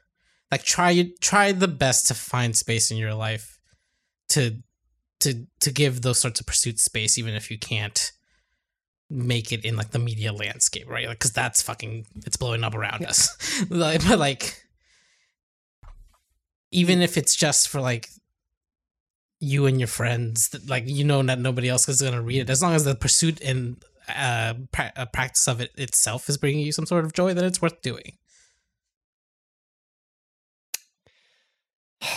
[0.51, 3.59] like try try the best to find space in your life
[4.29, 4.57] to
[5.19, 8.11] to to give those sorts of pursuits space even if you can't
[9.09, 12.75] make it in like the media landscape right like because that's fucking it's blowing up
[12.75, 13.09] around yeah.
[13.09, 14.61] us like, but like
[16.71, 18.09] even if it's just for like
[19.39, 22.41] you and your friends that like you know that nobody else is going to read
[22.41, 22.49] it.
[22.49, 23.83] As long as the pursuit and
[24.15, 27.45] uh, pra- uh, practice of it itself is bringing you some sort of joy then
[27.45, 28.17] it's worth doing.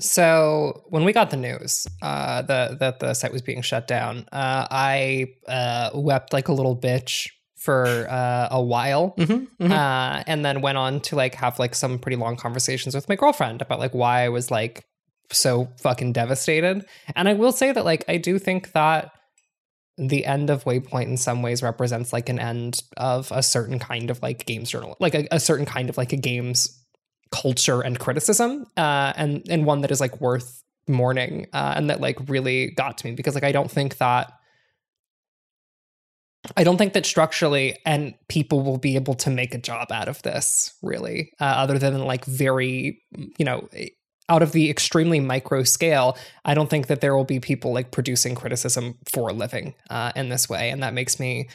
[0.00, 4.26] So when we got the news uh, the, that the site was being shut down,
[4.32, 7.28] uh, I uh, wept like a little bitch
[7.62, 9.32] for uh, a while, mm-hmm,
[9.62, 9.72] mm-hmm.
[9.72, 13.14] Uh, and then went on to like have like some pretty long conversations with my
[13.14, 14.84] girlfriend about like why I was like
[15.30, 16.84] so fucking devastated.
[17.14, 19.12] And I will say that like I do think that
[19.96, 24.10] the end of Waypoint in some ways represents like an end of a certain kind
[24.10, 26.84] of like games journal, like a, a certain kind of like a games
[27.30, 32.00] culture and criticism, uh, and and one that is like worth mourning, uh, and that
[32.00, 34.32] like really got to me because like I don't think that.
[36.56, 40.08] I don't think that structurally and people will be able to make a job out
[40.08, 43.00] of this really, uh, other than like very,
[43.38, 43.68] you know,
[44.28, 46.16] out of the extremely micro scale.
[46.44, 50.12] I don't think that there will be people like producing criticism for a living uh,
[50.16, 51.48] in this way, and that makes me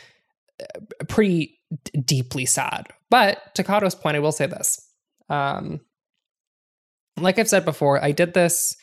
[0.61, 2.87] uh, pretty d- deeply sad.
[3.09, 4.79] But to Cado's point, I will say this:
[5.29, 5.81] um,
[7.17, 8.77] like I've said before, I did this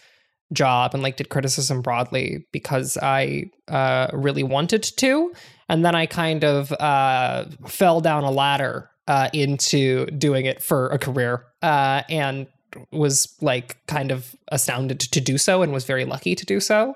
[0.53, 5.33] job and like did criticism broadly because I uh, really wanted to,
[5.69, 10.89] and then I kind of uh, fell down a ladder uh, into doing it for
[10.89, 12.47] a career, uh, and
[12.91, 16.95] was like kind of astounded to do so, and was very lucky to do so.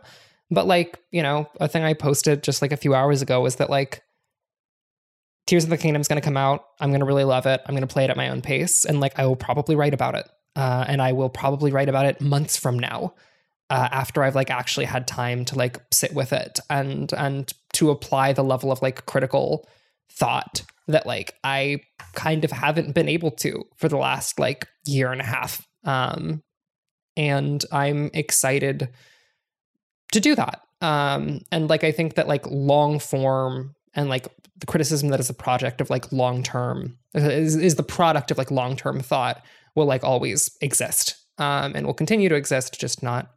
[0.50, 3.56] But like you know, a thing I posted just like a few hours ago was
[3.56, 4.02] that like
[5.48, 6.66] Tears of the Kingdom is going to come out.
[6.78, 7.62] I'm going to really love it.
[7.64, 8.84] I'm going to play it at my own pace.
[8.84, 10.28] And like, I will probably write about it.
[10.54, 13.14] Uh, and I will probably write about it months from now.
[13.70, 17.90] Uh, after I've like actually had time to like sit with it and and to
[17.90, 19.68] apply the level of like critical
[20.10, 21.80] thought that like I
[22.14, 25.66] kind of haven't been able to for the last like year and a half.
[25.84, 26.42] Um,
[27.16, 28.88] and I'm excited
[30.12, 30.60] to do that.
[30.80, 35.30] Um, and like I think that like long form and like the criticism that is
[35.30, 39.44] a project of like long term is, is the product of like long term thought
[39.74, 43.30] will like always exist um, and will continue to exist, just not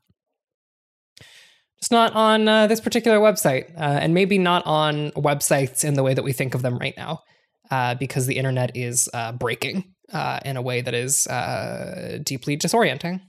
[1.81, 6.03] just not on uh, this particular website, uh, and maybe not on websites in the
[6.03, 7.23] way that we think of them right now,
[7.71, 12.57] uh, because the internet is uh, breaking uh, in a way that is uh, deeply
[12.57, 13.21] disorienting.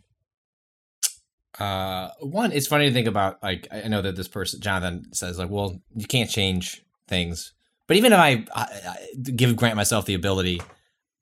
[1.58, 3.42] one, it's funny to think about.
[3.42, 7.52] Like, I know that this person, Jonathan, says like, "Well, you can't change things.
[7.86, 8.96] But even if I, I, I
[9.30, 10.60] give grant myself the ability,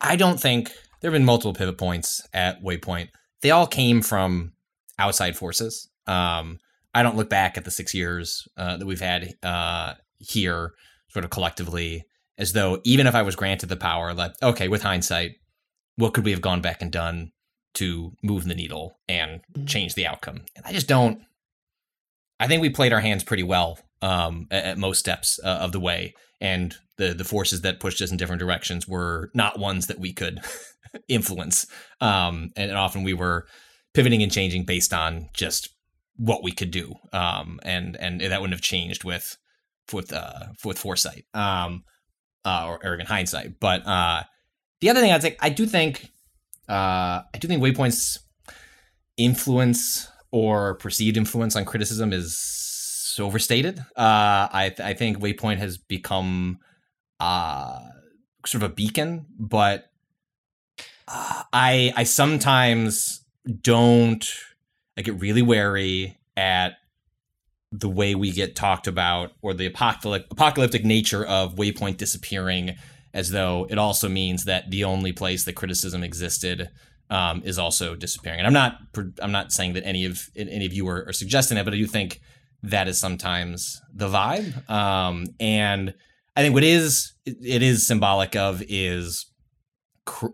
[0.01, 0.70] I don't think
[1.01, 3.09] there have been multiple pivot points at Waypoint.
[3.43, 4.52] They all came from
[4.98, 5.89] outside forces.
[6.07, 6.59] Um,
[6.95, 10.73] I don't look back at the six years uh, that we've had uh, here,
[11.09, 12.05] sort of collectively,
[12.39, 15.33] as though even if I was granted the power, like okay, with hindsight,
[15.97, 17.33] what could we have gone back and done
[17.75, 19.67] to move the needle and mm-hmm.
[19.67, 20.43] change the outcome?
[20.57, 21.21] And I just don't.
[22.41, 25.73] I think we played our hands pretty well um, at, at, most steps uh, of
[25.73, 29.87] the way, and the the forces that pushed us in different directions were not ones
[29.87, 30.41] that we could
[31.09, 31.67] influence,
[32.01, 33.47] um, and, and, often we were
[33.95, 35.69] pivoting and changing based on just
[36.21, 39.39] what we could do, um, and and that wouldn't have changed with
[39.93, 41.83] with uh, with foresight um,
[42.45, 43.59] uh, or arrogant hindsight.
[43.59, 44.25] But uh,
[44.83, 46.11] the other thing I'd say, I do think
[46.69, 48.19] uh, I do think Waypoint's
[49.17, 53.79] influence or perceived influence on criticism is overstated.
[53.97, 56.59] Uh, I I think Waypoint has become
[57.19, 57.81] uh,
[58.45, 59.87] sort of a beacon, but
[61.09, 63.25] uh, I I sometimes
[63.63, 64.27] don't.
[65.01, 66.74] I get really wary at
[67.72, 72.77] the way we get talked about or the apocalyptic apocalyptic nature of Waypoint disappearing
[73.14, 76.68] as though it also means that the only place that criticism existed
[77.09, 78.40] um, is also disappearing.
[78.40, 78.77] And I'm not
[79.22, 81.78] I'm not saying that any of any of you are, are suggesting that, but I
[81.78, 82.20] do think
[82.62, 84.68] that is sometimes the vibe.
[84.68, 85.94] Um, and
[86.36, 89.24] I think what is it is symbolic of is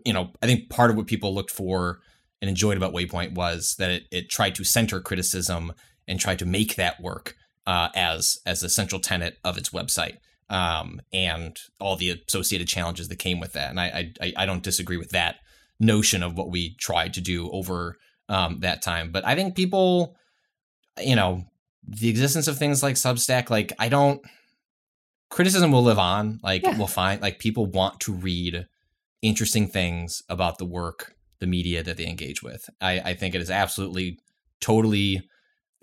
[0.05, 2.01] you know I think part of what people looked for
[2.41, 5.73] and enjoyed about Waypoint was that it, it tried to center criticism
[6.07, 7.35] and tried to make that work
[7.65, 10.17] uh, as as a central tenet of its website
[10.49, 13.69] um, and all the associated challenges that came with that.
[13.69, 15.37] And I, I I don't disagree with that
[15.79, 17.97] notion of what we tried to do over
[18.29, 19.11] um, that time.
[19.11, 20.15] But I think people,
[20.99, 21.43] you know,
[21.87, 24.21] the existence of things like Substack, like I don't
[25.29, 26.39] criticism will live on.
[26.43, 26.77] Like yeah.
[26.77, 28.65] we'll find like people want to read
[29.21, 32.69] interesting things about the work, the media that they engage with.
[32.81, 34.19] I, I think it is absolutely
[34.59, 35.21] totally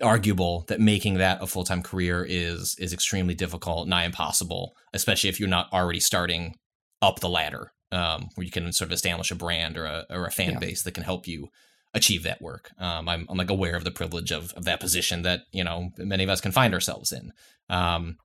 [0.01, 5.39] arguable that making that a full-time career is is extremely difficult, nigh impossible, especially if
[5.39, 6.55] you're not already starting
[7.01, 10.25] up the ladder, um, where you can sort of establish a brand or a or
[10.25, 10.59] a fan yeah.
[10.59, 11.49] base that can help you
[11.93, 12.71] achieve that work.
[12.77, 15.91] Um, I'm, I'm like aware of the privilege of, of that position that you know
[15.97, 17.31] many of us can find ourselves in.
[17.69, 18.17] Um,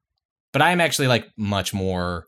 [0.52, 2.26] but I am actually like much more.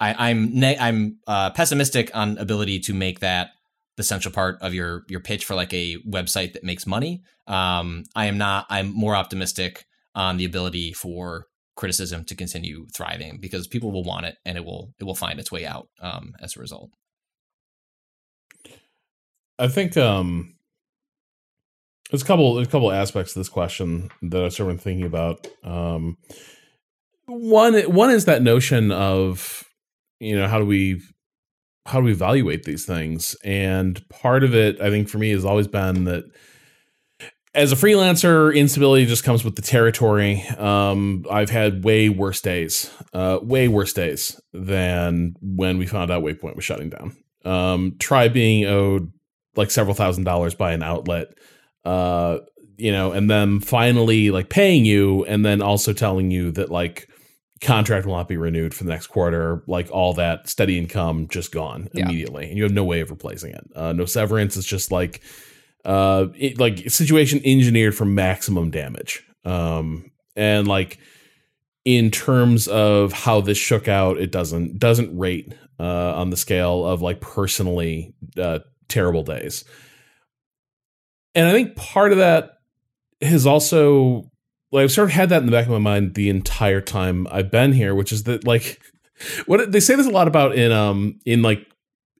[0.00, 3.50] I, I'm ne- I'm uh, pessimistic on ability to make that
[3.96, 7.22] the central part of your your pitch for like a website that makes money.
[7.46, 8.66] Um, I am not.
[8.70, 9.84] I'm more optimistic
[10.14, 11.46] on the ability for
[11.76, 15.38] criticism to continue thriving because people will want it and it will it will find
[15.40, 16.90] its way out um, as a result.
[19.58, 20.54] I think um,
[22.10, 24.82] there's a couple there's a couple aspects to this question that I've sort of been
[24.82, 25.46] thinking about.
[25.62, 26.16] Um,
[27.26, 29.64] one one is that notion of
[30.20, 31.02] you know how do we
[31.86, 33.36] how do we evaluate these things?
[33.44, 36.24] And part of it, I think, for me, has always been that
[37.54, 40.42] as a freelancer, instability just comes with the territory.
[40.58, 46.24] Um, I've had way worse days, uh, way worse days than when we found out
[46.24, 47.16] Waypoint was shutting down.
[47.44, 49.12] Um, try being owed
[49.54, 51.28] like several thousand dollars by an outlet,
[51.84, 52.38] uh,
[52.76, 57.08] you know, and then finally like paying you, and then also telling you that like
[57.60, 59.62] contract will not be renewed for the next quarter.
[59.66, 62.04] Like all that steady income just gone yeah.
[62.04, 63.66] immediately, and you have no way of replacing it.
[63.74, 64.56] Uh, no severance.
[64.56, 65.20] It's just like
[65.84, 69.24] uh, it, like situation engineered for maximum damage.
[69.44, 70.98] Um, and like
[71.84, 76.86] in terms of how this shook out, it doesn't doesn't rate uh, on the scale
[76.86, 79.64] of like personally uh, terrible days.
[81.34, 82.58] And I think part of that
[83.20, 84.30] has also
[84.74, 87.28] like I've sort of had that in the back of my mind the entire time
[87.30, 88.80] I've been here, which is that like
[89.46, 91.64] what they say this a lot about in um in like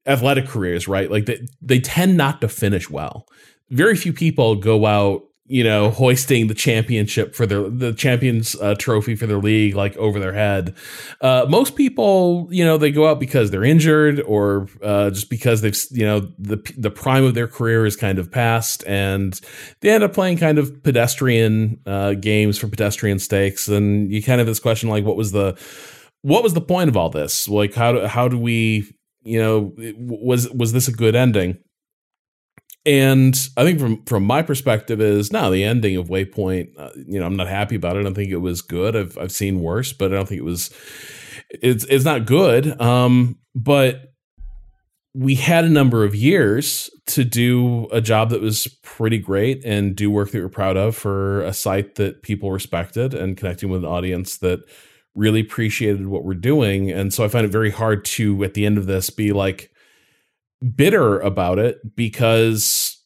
[0.06, 1.10] athletic careers, right?
[1.10, 3.26] Like they they tend not to finish well.
[3.70, 8.74] Very few people go out you know, hoisting the championship for their the champions uh,
[8.76, 10.74] trophy for their league like over their head.
[11.20, 15.60] Uh, most people, you know, they go out because they're injured or uh, just because
[15.60, 19.38] they've, you know, the the prime of their career is kind of past, and
[19.80, 23.68] they end up playing kind of pedestrian uh, games for pedestrian stakes.
[23.68, 25.58] And you kind of this question like, what was the
[26.22, 27.48] what was the point of all this?
[27.48, 28.90] Like, how do how do we,
[29.24, 31.58] you know, was was this a good ending?
[32.86, 36.78] And I think from from my perspective is now the ending of Waypoint.
[36.78, 38.00] Uh, you know, I'm not happy about it.
[38.00, 38.94] I don't think it was good.
[38.94, 40.70] I've I've seen worse, but I don't think it was.
[41.48, 42.78] It's it's not good.
[42.80, 44.14] Um, but
[45.14, 49.94] we had a number of years to do a job that was pretty great and
[49.94, 53.84] do work that we're proud of for a site that people respected and connecting with
[53.84, 54.60] an audience that
[55.14, 56.90] really appreciated what we're doing.
[56.90, 59.70] And so I find it very hard to at the end of this be like
[60.64, 63.02] bitter about it because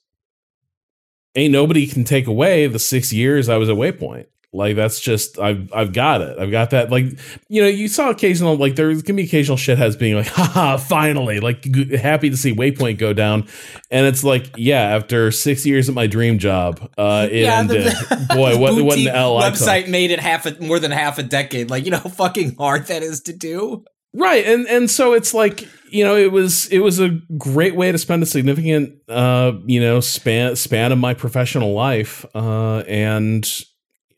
[1.35, 4.27] ain't nobody can take away the six years I was at Waypoint.
[4.51, 6.39] Like that's just I've I've got it.
[6.39, 6.91] I've got that.
[6.91, 7.05] Like
[7.49, 11.39] you know, you saw occasional like there can be occasional shitheads being like, haha, finally,
[11.39, 13.47] like g- happy to see Waypoint go down,
[13.91, 17.85] and it's like, yeah, after six years at my dream job, uh, it yeah, ended.
[17.85, 21.23] The, Boy, what what an L website made it half a, more than half a
[21.23, 21.69] decade.
[21.69, 23.85] Like you know, how fucking hard that is to do.
[24.15, 27.93] Right, and and so it's like you know it was it was a great way
[27.93, 33.65] to spend a significant uh you know span span of my professional life uh and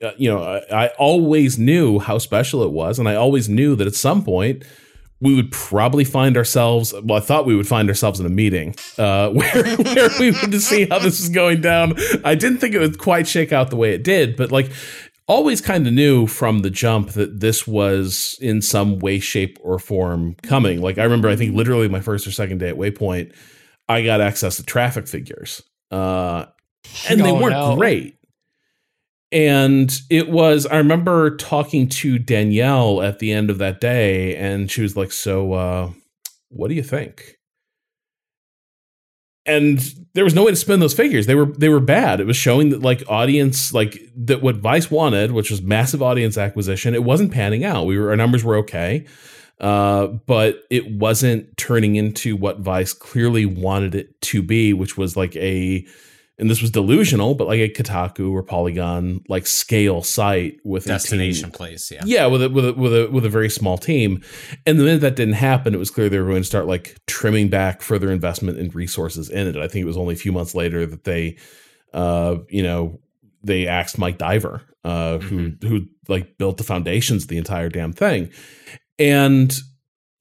[0.03, 3.77] uh, you know I, I always knew how special it was and I always knew
[3.77, 4.65] that at some point
[5.23, 8.75] we would probably find ourselves well i thought we would find ourselves in a meeting
[8.99, 11.95] uh, where, where we would see how this was going down.
[12.25, 14.71] I didn't think it would quite shake out the way it did but like
[15.31, 19.79] always kind of knew from the jump that this was in some way, shape, or
[19.79, 20.83] form coming.
[20.83, 23.33] Like I remember, I think literally my first or second day at Waypoint,
[23.89, 26.47] I got access to traffic figures, uh,
[27.09, 27.77] and oh, they weren't no.
[27.77, 28.17] great.
[29.33, 34.71] and it was i remember talking to danielle at the end of that day and
[34.71, 35.91] she was like so uh
[36.49, 37.37] what do you think
[39.47, 39.79] and
[40.15, 41.27] there was no way to spin those figures.
[41.27, 42.21] They were they were bad.
[42.21, 46.37] It was showing that like audience like that what vice wanted which was massive audience
[46.37, 47.87] acquisition it wasn't panning out.
[47.87, 49.07] We were our numbers were okay
[49.61, 55.17] uh, but it wasn't turning into what vice clearly wanted it to be which was
[55.17, 55.87] like a
[56.41, 61.51] and this was delusional, but like a Kotaku or Polygon like scale site with Destination
[61.51, 62.01] place, yeah.
[62.05, 64.23] Yeah, with a, with a with a with a very small team.
[64.67, 66.97] And the minute that didn't happen, it was clear they were going to start like
[67.07, 69.57] trimming back further investment and resources in it.
[69.57, 71.37] I think it was only a few months later that they,
[71.93, 73.01] uh, you know,
[73.45, 77.93] they asked Mike Diver, uh, who who like built the foundations of the entire damn
[77.93, 78.31] thing,
[78.99, 79.55] and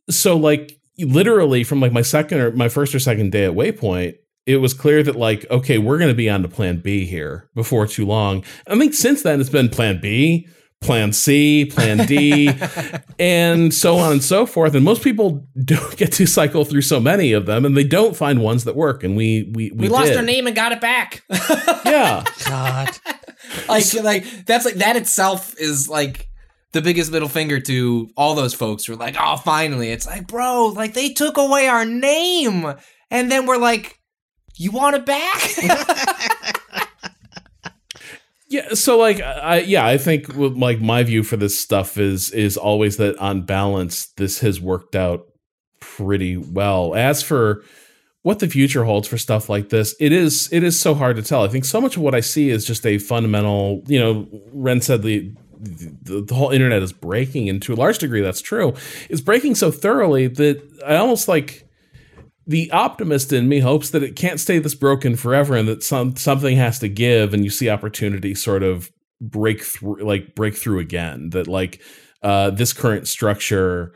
[0.09, 4.15] so like literally from like my second or my first or second day at Waypoint,
[4.49, 7.47] it was clear that like okay we're going to be on to plan b here
[7.55, 10.47] before too long i think since then it's been plan b
[10.81, 12.49] plan c plan d
[13.19, 16.99] and so on and so forth and most people don't get to cycle through so
[16.99, 19.89] many of them and they don't find ones that work and we we we, We,
[19.89, 20.17] lost did.
[20.17, 21.23] our name and got it back.
[21.85, 22.89] yeah God.
[23.67, 26.29] like like that's like that itself is like
[26.71, 29.89] the biggest middle finger to all those folks who are like, oh, finally.
[29.89, 32.73] It's like, bro, like they took away our name.
[33.09, 33.98] And then we're like,
[34.63, 36.55] you want it back?
[38.51, 42.57] Yeah, so like I yeah, I think like my view for this stuff is is
[42.57, 45.27] always that on balance this has worked out
[45.79, 46.95] pretty well.
[46.95, 47.63] As for
[48.23, 51.21] what the future holds for stuff like this, it is it is so hard to
[51.21, 51.43] tell.
[51.43, 54.81] I think so much of what I see is just a fundamental, you know, Ren
[54.81, 58.73] said the the, the whole internet is breaking and to a large degree that's true.
[59.11, 61.68] It's breaking so thoroughly that I almost like
[62.49, 66.15] the optimist in me hopes that it can't stay this broken forever and that some
[66.15, 70.79] something has to give and you see opportunity sort of break through like break through
[70.79, 71.79] again that like
[72.23, 73.93] uh this current structure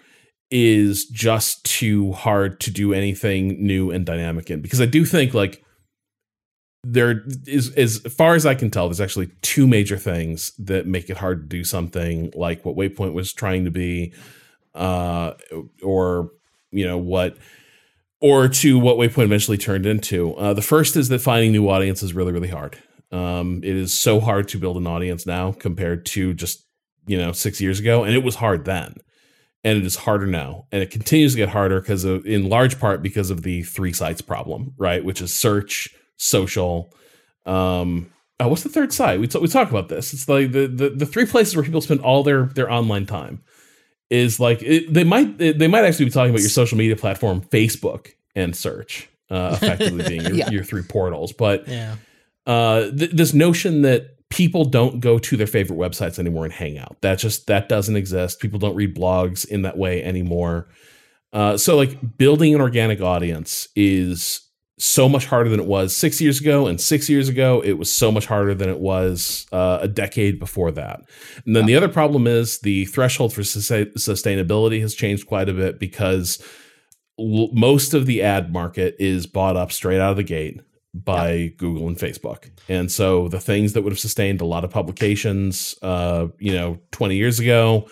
[0.51, 4.61] is just too hard to do anything new and dynamic in.
[4.61, 5.63] Because I do think like
[6.84, 11.09] there is as far as I can tell there's actually two major things that make
[11.09, 14.13] it hard to do something like what Waypoint was trying to be
[14.75, 15.34] uh
[15.81, 16.30] or
[16.71, 17.38] you know what
[18.23, 20.33] or to what Waypoint eventually turned into.
[20.35, 22.79] Uh, the first is that finding new audience is really, really hard.
[23.11, 26.65] Um, it is so hard to build an audience now compared to just
[27.05, 28.95] you know six years ago, and it was hard then,
[29.65, 33.03] and it is harder now, and it continues to get harder because in large part,
[33.03, 35.03] because of the three sites problem, right?
[35.03, 36.95] Which is search, social.
[37.45, 38.09] Um,
[38.39, 39.19] oh, what's the third site?
[39.19, 40.13] We t- we talk about this.
[40.13, 43.43] It's like the, the the three places where people spend all their their online time
[44.14, 47.41] is like it, they might they might actually be talking about your social media platform,
[47.41, 50.49] Facebook and search, uh, effectively being your, Yeah.
[50.52, 51.34] your three portals.
[51.34, 51.95] But Yeah.
[52.45, 56.77] uh, th- this notion that people don't go to their favorite websites anymore and hang
[56.77, 58.40] out that just that doesn't exist.
[58.40, 60.68] People don't read blogs in that way anymore.
[61.31, 64.41] Uh, so like building an organic audience is
[64.84, 67.89] so much harder than it was six years ago, and six years ago it was
[67.89, 71.01] so much harder than it was uh, a decade before that.
[71.45, 75.53] And then the other problem is the threshold for sus- sustainability has changed quite a
[75.53, 76.43] bit because
[77.18, 80.60] l- most of the ad market is bought up straight out of the gate
[80.93, 82.49] by Google and Facebook.
[82.68, 86.77] And so the things that would have sustained a lot of publications, uh, you know,
[86.91, 87.88] 20 years ago,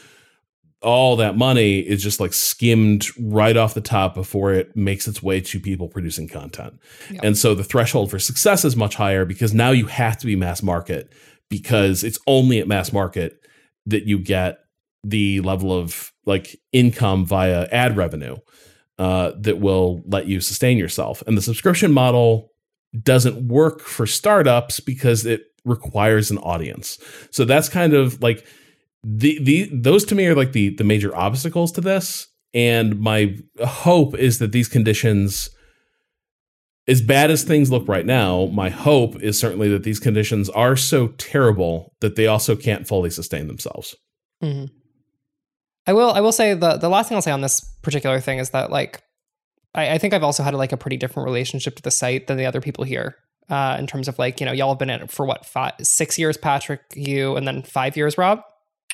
[0.81, 5.21] all that money is just like skimmed right off the top before it makes its
[5.21, 6.79] way to people producing content.
[7.21, 10.35] And so the threshold for success is much higher because now you have to be
[10.35, 11.13] mass market
[11.49, 13.45] because it's only at mass market
[13.85, 14.59] that you get
[15.03, 18.37] the level of like income via ad revenue
[18.97, 21.21] uh, that will let you sustain yourself.
[21.27, 22.51] And the subscription model
[23.03, 26.97] doesn't work for startups because it requires an audience.
[27.31, 28.45] So that's kind of like
[29.03, 32.27] the the those to me are like the the major obstacles to this.
[32.53, 35.49] And my hope is that these conditions
[36.87, 40.75] as bad as things look right now, my hope is certainly that these conditions are
[40.75, 43.95] so terrible that they also can't fully sustain themselves.
[44.43, 44.69] Mhm.
[45.87, 46.11] I will.
[46.11, 48.71] I will say the the last thing I'll say on this particular thing is that
[48.71, 49.01] like
[49.73, 52.37] I, I think I've also had like a pretty different relationship to the site than
[52.37, 53.15] the other people here.
[53.49, 55.73] Uh, in terms of like you know y'all have been in it for what five
[55.81, 58.41] six years, Patrick, you, and then five years, Rob.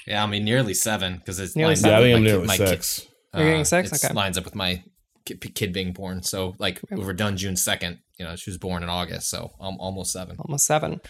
[0.07, 1.91] Yeah, I mean, nearly seven because it's Nearly lines seven.
[1.91, 3.07] Yeah, I think I'm my nearly kid- my kid- six.
[3.35, 3.91] You're getting six?
[3.91, 4.13] It Okay.
[4.13, 4.83] lines up with my
[5.25, 6.23] kid, kid being born.
[6.23, 7.99] So, like, we were done June 2nd.
[8.17, 9.29] You know, she was born in August.
[9.29, 10.37] So, I'm almost seven.
[10.39, 11.01] almost seven,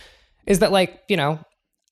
[0.46, 1.40] is that like you know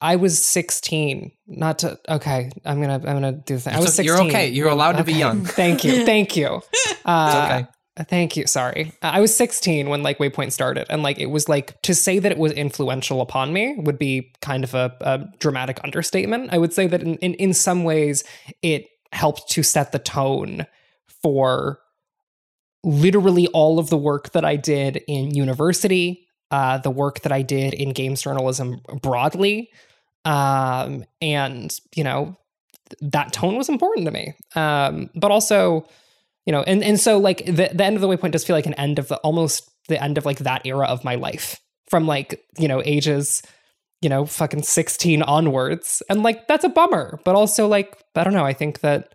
[0.01, 1.31] I was sixteen.
[1.47, 3.73] Not to okay, I'm gonna I'm gonna do the thing.
[3.75, 4.25] I was It's okay- sixteen.
[4.27, 4.47] you're okay.
[4.49, 5.45] You're allowed to be young.
[5.45, 6.61] Thank you, thank you.
[7.05, 7.67] Uh, okay.
[7.97, 8.45] Thank you.
[8.45, 8.91] Sorry.
[9.01, 10.85] I was 16 when like Waypoint started.
[10.89, 14.33] And like it was like to say that it was influential upon me would be
[14.41, 16.49] kind of a, a dramatic understatement.
[16.51, 18.25] I would say that in, in, in some ways
[18.61, 20.67] it helped to set the tone
[21.21, 21.79] for
[22.83, 27.41] literally all of the work that I did in university, uh, the work that I
[27.43, 29.69] did in games journalism broadly.
[30.25, 32.37] Um, and, you know,
[32.89, 34.33] th- that tone was important to me.
[34.55, 35.87] Um, but also,
[36.45, 38.65] you know, and, and so like the, the end of the waypoint does feel like
[38.65, 41.59] an end of the almost the end of like that era of my life
[41.89, 43.41] from like, you know, ages,
[44.01, 46.01] you know, fucking 16 onwards.
[46.09, 47.19] And like, that's a bummer.
[47.23, 49.13] But also, like, I don't know, I think that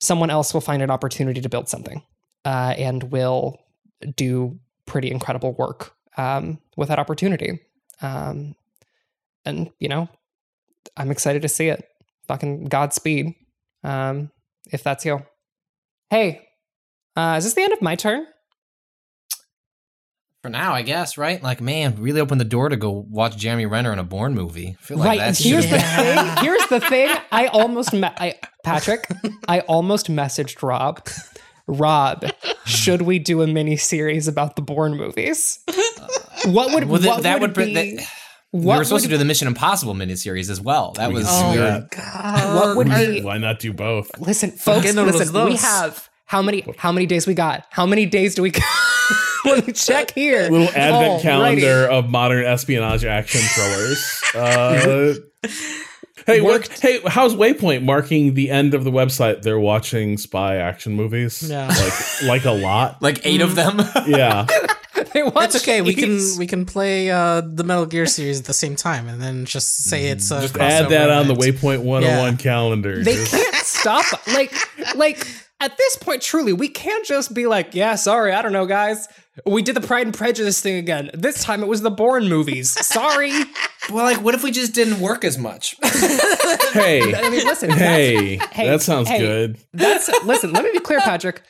[0.00, 2.02] someone else will find an opportunity to build something
[2.44, 3.58] uh, and will
[4.16, 7.60] do pretty incredible work um, with that opportunity.
[8.02, 8.54] Um,
[9.44, 10.08] and, you know,
[10.96, 11.86] I'm excited to see it.
[12.28, 13.34] Fucking Godspeed,
[13.84, 14.30] um,
[14.72, 15.22] if that's you.
[16.10, 16.48] Hey,
[17.16, 18.26] uh, is this the end of my turn?
[20.42, 21.42] For now, I guess, right?
[21.42, 24.76] Like, man, really opened the door to go watch Jeremy Renner in a Bourne movie.
[24.80, 25.18] I feel like right.
[25.18, 26.36] that's Here's the thing.
[26.44, 27.14] Here's the thing.
[27.30, 29.06] I almost met I Patrick.
[29.48, 31.06] I almost messaged Rob.
[31.66, 32.24] Rob,
[32.64, 35.58] should we do a mini series about the Bourne movies?
[36.46, 37.96] What would Well, what that would, would be?
[37.96, 38.06] that-
[38.52, 40.92] we what were supposed to do the Mission Impossible miniseries as well.
[40.92, 42.54] That was Oh we were- my god.
[42.56, 43.22] What would be?
[43.22, 44.10] Why not do both?
[44.18, 44.80] Listen, folks.
[44.86, 46.64] Fucking those- Listen, we have how many?
[46.78, 47.66] How many days we got?
[47.70, 48.50] How many days do we?
[48.50, 48.62] got?
[49.44, 50.48] Let me check here.
[50.50, 51.22] Little advent Alrighty.
[51.22, 54.22] calendar of modern espionage action thrillers.
[54.34, 55.14] Uh,
[56.26, 59.42] hey, what, hey, how's Waypoint marking the end of the website?
[59.42, 61.42] They're watching spy action movies.
[61.50, 61.68] Yeah.
[61.68, 63.00] like like a lot.
[63.02, 63.80] like eight of them.
[64.06, 64.46] Yeah,
[65.14, 65.82] They watch It's okay.
[65.82, 69.20] We can we can play uh, the Metal Gear series at the same time, and
[69.20, 72.36] then just say it's a just add that on the Waypoint 101 Yeah.
[72.36, 73.02] calendar.
[73.02, 74.04] They Just- can't stop.
[74.28, 74.54] Like,
[74.94, 75.26] like
[75.60, 79.08] at this point, truly, we can't just be like, yeah, sorry, I don't know, guys.
[79.44, 81.10] We did the Pride and Prejudice thing again.
[81.14, 82.70] This time it was the Bourne movies.
[82.86, 83.32] Sorry.
[83.90, 85.76] well, like, what if we just didn't work as much?
[86.72, 87.70] hey, I mean, listen.
[87.70, 89.58] hey, hey, that sounds hey, good.
[89.72, 90.52] That's listen.
[90.52, 91.42] Let me be clear, Patrick.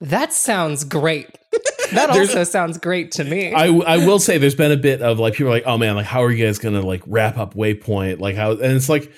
[0.00, 1.28] That sounds great.
[1.92, 3.52] That also sounds great to me.
[3.52, 5.96] I, I will say there's been a bit of like people are like oh man
[5.96, 9.12] like how are you guys gonna like wrap up Waypoint like how and it's like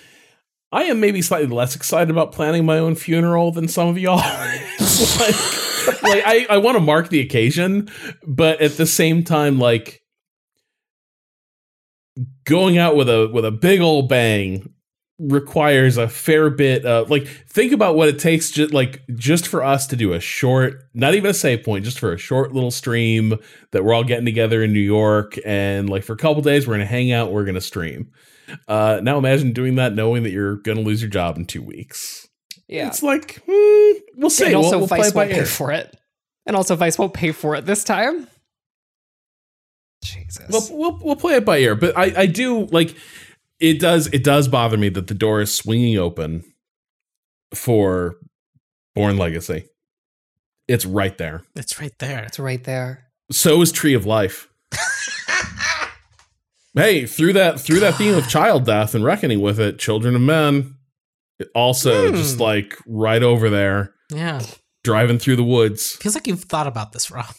[0.70, 4.16] I am maybe slightly less excited about planning my own funeral than some of y'all.
[5.20, 7.90] like, like I I want to mark the occasion,
[8.26, 10.02] but at the same time like
[12.44, 14.72] going out with a with a big old bang
[15.18, 19.62] requires a fair bit of like think about what it takes just like just for
[19.62, 22.72] us to do a short not even a save point just for a short little
[22.72, 23.34] stream
[23.70, 26.74] that we're all getting together in New York and like for a couple days we're
[26.74, 28.10] gonna hang out we're gonna stream
[28.66, 32.28] uh now imagine doing that knowing that you're gonna lose your job in two weeks
[32.72, 32.86] yeah.
[32.86, 35.94] it's like hmm, we'll see and we'll, also, we'll Vice won't pay for it.
[36.46, 38.26] And also, Vice won't pay for it this time.
[40.02, 40.48] Jesus.
[40.50, 42.96] we'll, we'll we'll play it by ear but I I do like
[43.62, 46.44] it does it does bother me that the door is swinging open
[47.54, 48.16] for
[48.94, 49.64] Bourne Legacy
[50.68, 52.24] it's right there It's right there.
[52.24, 53.06] it's right there.
[53.30, 54.48] So is Tree of Life.
[56.74, 60.22] hey, through that through that theme of child death and reckoning with it, Children of
[60.22, 60.76] Men,
[61.38, 62.16] it also Hmm.
[62.16, 64.42] just like right over there, Yeah.
[64.84, 65.92] driving through the woods.
[65.96, 67.34] Feels like you've thought about this, Rob.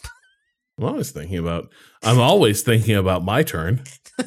[0.78, 1.70] I'm always thinking about.
[2.02, 3.84] I'm always thinking about my turn.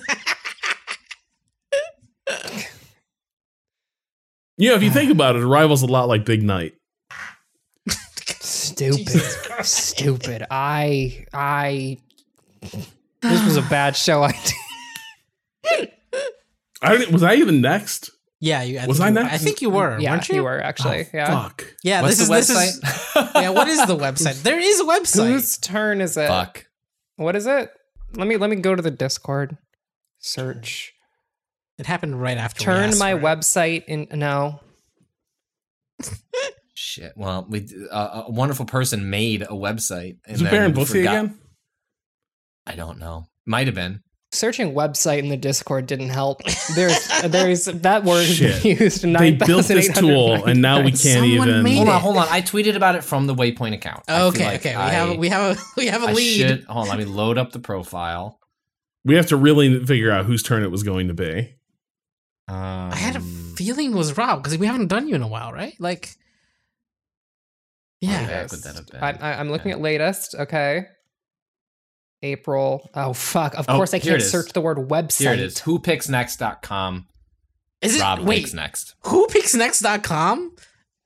[4.57, 6.74] you know, if you think about it, Arrival's a lot like Big Night.
[8.41, 9.23] Stupid.
[9.62, 10.47] Stupid.
[10.51, 11.27] I.
[11.33, 11.99] I.
[13.23, 15.89] This was a bad show idea.
[16.83, 17.11] I don't.
[17.12, 18.11] Was I even next?
[18.41, 18.78] Yeah, you.
[18.78, 19.35] I Was think I you, next?
[19.35, 19.99] I think you were.
[19.99, 20.37] Yeah, weren't you?
[20.37, 21.05] you were actually.
[21.05, 21.43] Oh, yeah.
[21.43, 21.74] Fuck.
[21.83, 22.03] Yeah.
[22.03, 22.83] What's this the is this is.
[23.35, 23.51] yeah.
[23.51, 24.43] What is the website?
[24.43, 25.28] There is a website.
[25.28, 26.28] Whose turn is it?
[26.28, 26.66] Fuck.
[27.16, 27.70] What is it?
[28.15, 29.57] Let me let me go to the Discord.
[30.19, 30.93] Search.
[31.78, 32.62] It happened right after.
[32.62, 33.23] we Turn asked my for it.
[33.23, 34.07] website in.
[34.19, 34.61] No.
[36.74, 37.12] Shit.
[37.16, 40.19] Well, we uh, a wonderful person made a website.
[40.27, 41.39] And Is it Baron Bussy forgot- again?
[42.66, 43.28] I don't know.
[43.47, 44.03] Might have been.
[44.32, 46.43] Searching website in the Discord didn't help.
[46.74, 48.62] There's there's that word has Shit.
[48.62, 49.03] been used.
[49.03, 51.65] They built this tool, and now we can't Someone even.
[51.77, 52.27] Hold on, hold on.
[52.28, 54.03] I tweeted about it from the Waypoint account.
[54.09, 54.44] I feel Okay.
[54.44, 54.77] like okay.
[54.77, 56.36] We have we have a we have a I lead.
[56.36, 56.89] should hold on.
[56.89, 58.39] Let me load up the profile.
[59.05, 61.55] We have to really figure out whose turn it was going to be.
[62.48, 65.28] Um, I had a feeling it was Rob because we haven't done you in a
[65.28, 65.74] while, right?
[65.81, 66.10] Like.
[68.01, 68.44] Yeah.
[68.44, 69.02] I put that up there.
[69.02, 70.35] I, I, I'm looking at latest.
[70.35, 70.86] Okay.
[72.23, 72.89] April.
[72.94, 73.55] Oh fuck!
[73.55, 75.18] Of Oh, course, I can't search the word website.
[75.20, 75.56] Here it is.
[75.60, 77.06] WhoPicksNext.com.
[77.82, 78.39] Is it Rob wait?
[78.43, 78.94] picks next.
[79.05, 80.56] Who picks next.com?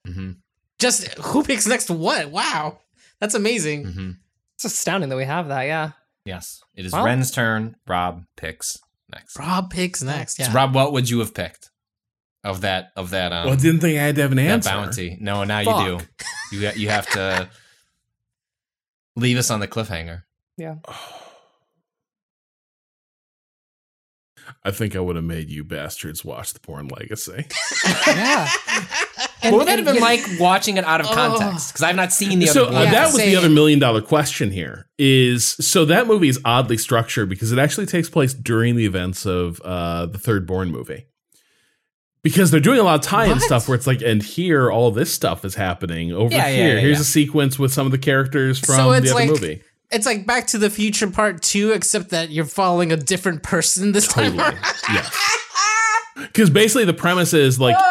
[0.06, 0.30] Mm-hmm.
[0.78, 2.30] Just who picks next what?
[2.30, 2.78] Wow.
[3.20, 3.84] That's amazing.
[3.86, 4.16] Mhm.
[4.56, 5.62] It's astounding that we have that.
[5.64, 5.90] Yeah.
[6.24, 7.76] Yes, it is Well- Ren's turn.
[7.88, 8.78] Rob picks
[9.12, 9.38] next.
[9.38, 10.38] Rob picks next.
[10.38, 10.48] Yeah.
[10.48, 11.70] So Rob, what would you have picked
[12.42, 14.46] of that of that um well, I didn't think I had to have an that
[14.46, 14.70] answer.
[14.70, 15.18] bounty?
[15.20, 15.86] No, now Fuck.
[15.86, 16.04] you do.
[16.52, 17.48] You you have to
[19.16, 20.22] leave us on the cliffhanger.
[20.56, 20.76] Yeah.
[24.64, 27.46] I think I would have made you bastards watch the Bourne Legacy.
[28.06, 28.48] Yeah.
[29.42, 31.14] what would that have been like watching it out of Oh.
[31.14, 31.68] context?
[31.72, 32.90] Because I've not seen the so other uh, one.
[32.92, 37.28] that was the other million dollar question here is so that movie is oddly structured
[37.28, 41.06] because it actually takes place during the events of uh, the third Bourne movie
[42.22, 43.40] because they're doing a lot of tie-in What?
[43.42, 46.74] stuff where it's like and here all this stuff is happening over Yeah, yeah, here
[46.74, 47.02] yeah, here's yeah.
[47.02, 50.26] a sequence with some of the characters from So the other like- movie It's like
[50.26, 54.36] Back to the Future Part Two, except that you're following a different person this time.
[54.36, 54.58] totally around.
[54.92, 55.36] yes
[56.16, 57.74] because basically the premise is like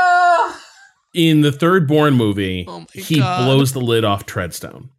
[1.13, 3.45] in the third Bourne movie Oh he God.
[3.45, 4.89] blows the lid off treadstone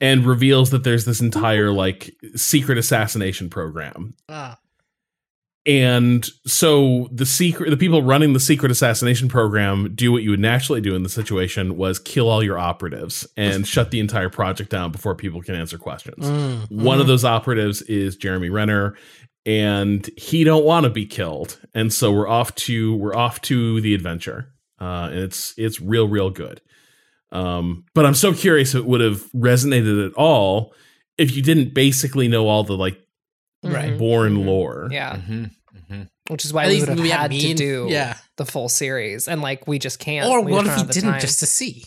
[0.00, 4.14] and reveals that there's this entire like secret assassination program.
[4.28, 4.58] Ah.
[5.66, 10.40] and so the secret the people running the secret assassination program do what you would
[10.40, 14.70] naturally do in the situation was kill all your operatives and shut the entire project
[14.70, 16.24] down before people can answer questions.
[16.24, 18.94] Mm, one of those operatives is Jeremy Renner,
[19.44, 23.82] and he don't want to be killed, and so we're off to we're off to
[23.82, 24.48] the adventure,
[24.80, 26.60] uh, and it's it's real real good.
[27.32, 30.74] Um, but I'm so curious if it would have resonated at all
[31.16, 32.98] if you didn't basically know all the like
[33.62, 33.96] Right.
[33.98, 34.88] Bourne lore.
[34.90, 35.16] Yeah.
[35.18, 35.44] hmm
[35.88, 38.16] hmm Which is why At we would have we had had to do yeah.
[38.38, 40.26] the full series, and like we just can't.
[40.30, 41.20] Or We what if don't he didn't time.
[41.20, 41.84] just to see?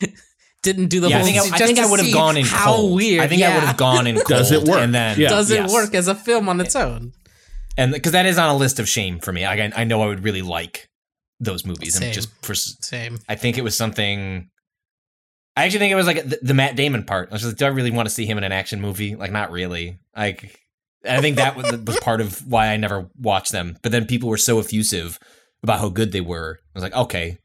[0.62, 1.26] didn't do the Yeah, I whole.
[1.26, 2.94] think I, I think I would have gone in how cold.
[2.96, 3.20] weird.
[3.22, 4.28] I think I would have gone in cold.
[4.28, 4.78] Does it work?
[4.80, 5.30] And then Yeah.
[5.30, 5.72] Does it yes.
[5.72, 7.12] work as a film on its own?
[7.78, 9.44] And because that is on a list of shame for me.
[9.44, 10.89] I, I know I would really like
[11.40, 12.04] those movies, Same.
[12.04, 13.18] and just for Same.
[13.28, 14.48] I think it was something.
[15.56, 17.30] I actually think it was like the, the Matt Damon part.
[17.30, 19.16] I was just like, do I really want to see him in an action movie?
[19.16, 19.98] Like, not really.
[20.16, 20.60] Like,
[21.04, 23.76] I think that was, was part of why I never watched them.
[23.82, 25.18] But then people were so effusive
[25.62, 26.60] about how good they were.
[26.62, 27.38] I was like, okay.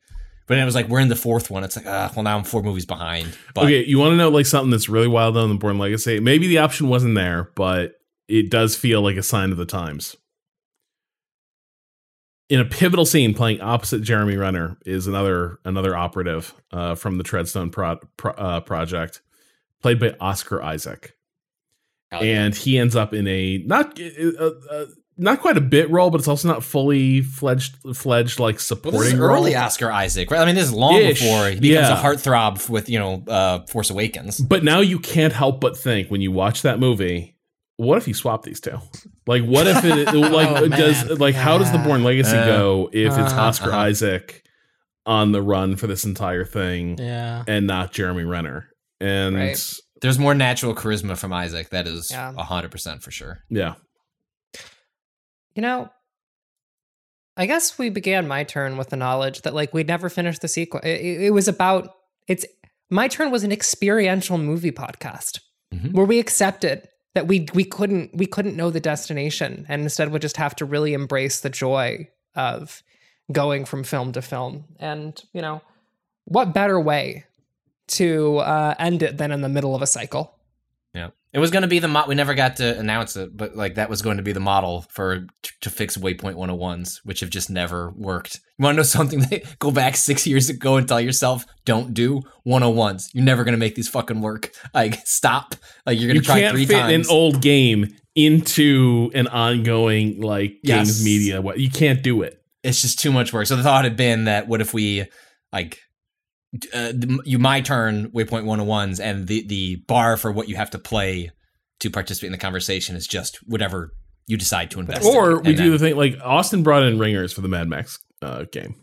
[0.48, 1.64] But then it was like, we're in the fourth one.
[1.64, 3.36] It's like, ah, well, now I'm four movies behind.
[3.56, 6.20] But okay, you want to know like something that's really wild on the Bourne Legacy?
[6.20, 7.94] Maybe the option wasn't there, but
[8.28, 10.16] it does feel like a sign of the times.
[12.48, 17.24] In a pivotal scene, playing opposite Jeremy Renner is another another operative uh, from the
[17.24, 19.22] Treadstone pro- pro- uh, project,
[19.82, 21.16] played by Oscar Isaac,
[22.12, 22.20] yeah.
[22.20, 24.86] and he ends up in a not uh, uh,
[25.18, 29.00] not quite a bit role, but it's also not fully fledged fledged like Well, supporting
[29.00, 29.38] this is role.
[29.38, 30.42] early Oscar Isaac, right?
[30.42, 32.00] I mean, this is long Ish, before he becomes yeah.
[32.00, 34.40] a heartthrob with you know uh, Force Awakens.
[34.40, 37.35] But now you can't help but think when you watch that movie,
[37.78, 38.78] what if you swap these two?
[39.28, 41.18] Like, what if it like Oh, does man.
[41.18, 43.78] like how does the Bourne Legacy Uh, go if it's uh-huh, Oscar uh-huh.
[43.80, 44.44] Isaac
[45.06, 47.44] on the run for this entire thing Yeah.
[47.48, 48.70] and not Jeremy Renner?
[49.02, 49.74] And Right.
[50.02, 51.70] There's more natural charisma from Isaac.
[51.70, 52.34] That is Yeah.
[52.34, 53.40] hundred percent for sure.
[53.50, 53.76] yeah,
[55.56, 55.90] You know,
[57.38, 60.48] I guess we began my turn with the knowledge that like we'd never finish the
[60.48, 60.80] sequel.
[60.84, 61.90] It, it- it was about
[62.28, 62.46] it's
[62.90, 65.40] my turn was an experiential movie podcast
[65.74, 65.94] Mhm.
[65.94, 70.22] where we accepted that we we couldn't we couldn't know the destination and instead would
[70.22, 72.84] just have to really embrace the joy of
[73.32, 74.66] going from film to film.
[74.80, 75.62] And you know,
[76.26, 77.26] what better way
[77.88, 80.35] to uh, end it than in the middle of a cycle?
[81.36, 83.76] It was going to be the mo- we never got to announce it, but like
[83.76, 87.30] that was going to be the model for t- to fix Waypoint 101s, which have
[87.30, 88.40] just never worked.
[88.58, 89.20] You want to know something?
[89.20, 93.10] That go back six years ago and tell yourself, don't do 101s.
[93.14, 94.52] You're never going to make these fucking work.
[94.74, 95.56] Like stop.
[95.86, 97.08] Like you're going you to try can't three fit times.
[97.10, 100.88] an old game into an ongoing like Yes.
[100.88, 101.42] games media.
[101.58, 102.42] You can't do it.
[102.64, 103.46] it's just too much work.
[103.48, 105.06] So the thought had been that what if we
[105.54, 105.80] like
[106.74, 110.72] uh, the- you my turn waypoint 101s and the the bar for what you have
[110.72, 111.32] to play
[111.80, 113.92] to participate in the conversation is just whatever
[114.28, 115.44] you decide to invest Or in.
[115.44, 118.00] we And do then- the thing like Austin brought in ringers for the Mad Max
[118.22, 118.76] uh, game.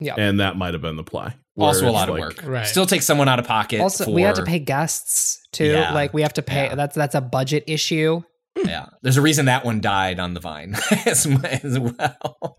[0.00, 0.14] Yeah.
[0.18, 1.32] and that might have been the play.
[1.56, 2.42] Also a it's lot of like- work.
[2.44, 2.66] Right.
[2.66, 3.80] Still take someone out of pocket.
[3.80, 5.66] also, for, we had to pay guests too.
[5.66, 5.92] Yeah.
[5.92, 6.64] Like we have to pay.
[6.64, 6.74] Yeah.
[6.74, 8.22] That's that's a budget issue.
[8.64, 10.74] Yeah, there's a reason that one died on the vine
[11.06, 12.58] as, as well.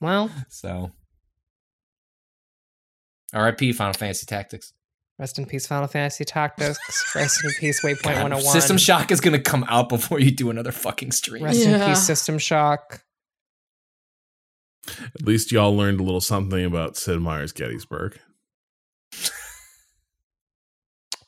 [0.00, 0.90] Well, So,
[3.34, 3.72] R.I.P.
[3.72, 4.72] Final Fantasy Tactics.
[5.18, 6.78] rest in peace, Final Fantasy Tactics.
[7.14, 8.52] rest in peace, Waypoint God, 101.
[8.52, 11.42] System oh Shock is gonna come out before you do another fucking stream.
[11.44, 13.02] Rest in peace, System Shock.
[14.88, 18.18] At least y'all learned a little something about Sid Meier's Gettysburg.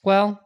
[0.04, 0.40] Well,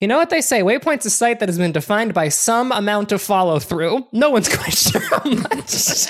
[0.00, 0.62] you know what they say?
[0.62, 4.06] Waypoint's a site that has been defined by some amount of follow through.
[4.12, 6.06] No one's quite sure how much.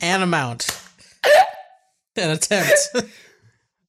[0.00, 0.66] An amount.
[2.16, 2.94] An attempt.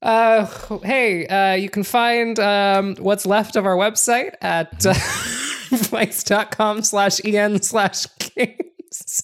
[0.04, 0.46] Uh,
[0.84, 4.94] hey, uh, you can find um, what's left of our website at uh,
[5.78, 9.24] vice.com slash en slash games.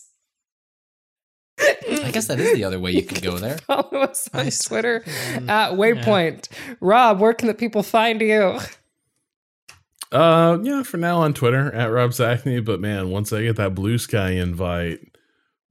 [1.60, 3.58] I guess that is the other way you can go there.
[3.68, 4.64] Follow us on Vice.
[4.64, 5.04] Twitter
[5.50, 6.48] at Waypoint.
[6.80, 8.60] Rob, where can the people find you?
[10.14, 12.64] Uh, yeah, for now on Twitter at Rob Zacny.
[12.64, 15.00] But man, once I get that Blue Sky invite,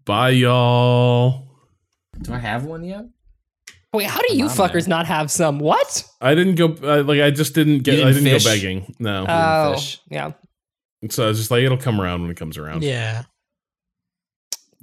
[0.04, 1.48] bye y'all.
[2.20, 3.06] Do I have one yet?
[3.94, 4.88] Wait, how do you on fuckers there.
[4.90, 5.58] not have some?
[5.60, 6.04] What?
[6.20, 6.76] I didn't go.
[6.82, 7.94] Uh, like I just didn't get.
[7.94, 8.44] I didn't didn't fish?
[8.44, 8.94] go begging.
[8.98, 9.24] No.
[9.28, 10.00] Oh, fish.
[10.10, 10.32] yeah.
[11.08, 12.82] so I was just like, it'll come around when it comes around.
[12.84, 13.22] Yeah,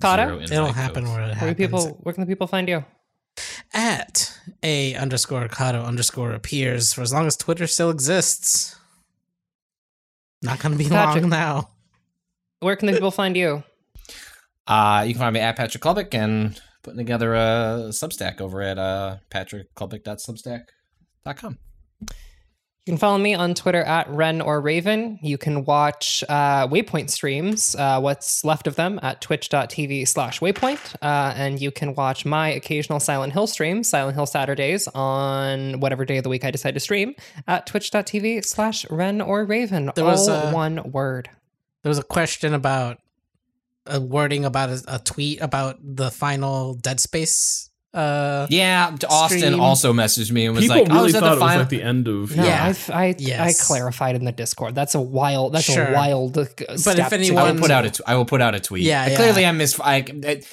[0.02, 0.18] Cado?
[0.26, 1.16] Zero invite it'll happen codes.
[1.16, 1.56] where it Where, happens.
[1.58, 2.84] do people, where can the people find you?
[3.74, 8.76] At a underscore Cado underscore appears for as long as Twitter still exists.
[10.42, 11.24] Not gonna be Patrick.
[11.24, 11.70] long now.
[12.60, 13.64] Where can the people find you?
[14.68, 18.78] Uh, you can find me at Patrick Klepek and putting together a Substack over at
[18.78, 21.58] uh, patrickklepek.substack.com.
[22.00, 25.18] You can follow me on Twitter at Ren or Raven.
[25.24, 30.94] You can watch uh, Waypoint streams, uh, what's left of them, at twitch.tv slash Waypoint.
[31.02, 36.06] Uh, and you can watch my occasional Silent Hill stream, Silent Hill Saturdays, on whatever
[36.06, 37.16] day of the week I decide to stream,
[37.48, 39.90] at twitch.tv slash Ren or Raven.
[39.96, 41.32] There was, all uh, one word.
[41.82, 43.00] There was a question about
[43.88, 47.70] a wording about a, a tweet about the final Dead Space.
[47.94, 49.60] Uh, Yeah, Austin Stream.
[49.62, 51.48] also messaged me and was People like, "Oh, really is that thought the it was
[51.50, 52.36] final?" like the end of.
[52.36, 52.66] No, Yeah.
[52.66, 53.62] I've, I, Yes.
[53.62, 54.76] I clarified in the Discord.
[54.76, 55.88] That's a wild, that's Sure.
[55.88, 57.74] a wild But step if anyone- I will put to.
[57.74, 57.90] out a.
[57.92, 58.84] T- I will put out a tweet.
[58.84, 59.16] Yeah, yeah.
[59.16, 59.80] Clearly, I miss.
[59.80, 60.04] I,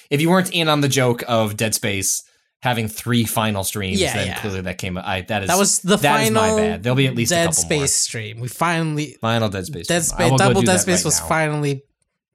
[0.08, 2.22] if you weren't in on the joke of Dead Space
[2.60, 4.40] having three final streams, Yeah, then yeah.
[4.40, 4.96] clearly that came.
[4.96, 6.82] I that is that was the that is final my bad.
[6.84, 7.86] There'll be at least Dead a couple Space more.
[7.88, 8.38] stream.
[8.38, 9.88] We finally Final Dead Space.
[9.88, 11.26] Dead Space Double Dead Space right was now.
[11.26, 11.82] finally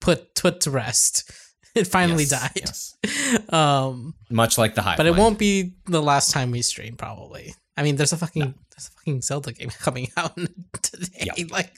[0.01, 1.29] put put to rest.
[1.75, 2.51] It finally Yes, died.
[2.55, 3.43] yes.
[3.53, 4.95] Um, Much like the high.
[4.97, 6.95] but it won't be the last time we stream.
[6.95, 7.53] Probably.
[7.75, 10.35] I mean, there's a fucking there's a fucking Zelda game coming out
[10.81, 11.29] today.
[11.37, 11.51] Yep.
[11.51, 11.73] Like,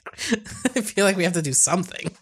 [0.74, 2.16] I feel like we have to do something.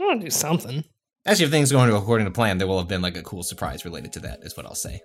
[0.00, 0.84] I want to do something.
[1.26, 3.42] Actually, if things go into according to plan, there will have been like a cool
[3.42, 4.44] surprise related to that.
[4.44, 5.00] Is what I'll say.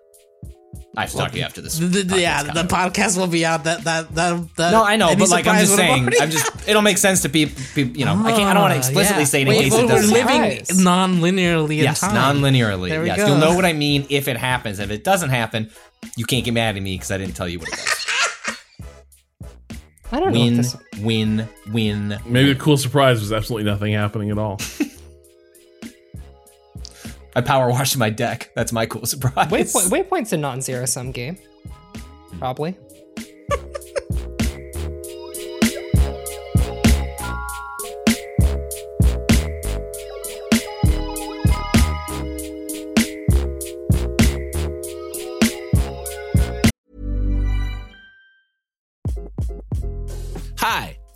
[0.96, 1.78] I have to talk to you after this.
[1.78, 2.70] The- the- podcast yeah, the out.
[2.70, 3.66] podcast will be out.
[3.66, 4.56] That that that.
[4.56, 7.30] that No, I know, but like I'm just saying, I'm just it'll make sense to
[7.30, 7.62] people.
[7.84, 8.44] you know, I can't.
[8.46, 9.26] I don't want to Ah, explicitly yeah.
[9.28, 10.12] say it in Wait, case well, it doesn't.
[10.14, 10.84] We're living Surprise.
[10.84, 12.14] non-linearly in yes, time.
[12.16, 12.90] non-linearly.
[12.90, 13.28] There we yes, go.
[13.28, 14.80] you'll know what I mean if it happens.
[14.80, 15.70] If it doesn't happen,
[16.16, 17.94] you can't get mad at me because I didn't tell you what it was.
[20.10, 20.40] I don't know.
[20.40, 20.64] Win,
[21.04, 22.18] win, win.
[22.26, 24.60] Maybe the cool surprise was absolutely nothing happening at all.
[27.38, 28.50] I power washed my deck.
[28.56, 29.52] That's my cool surprise.
[29.52, 31.38] Waypoint, Waypoint's a non-zero sum game,
[32.40, 32.76] probably.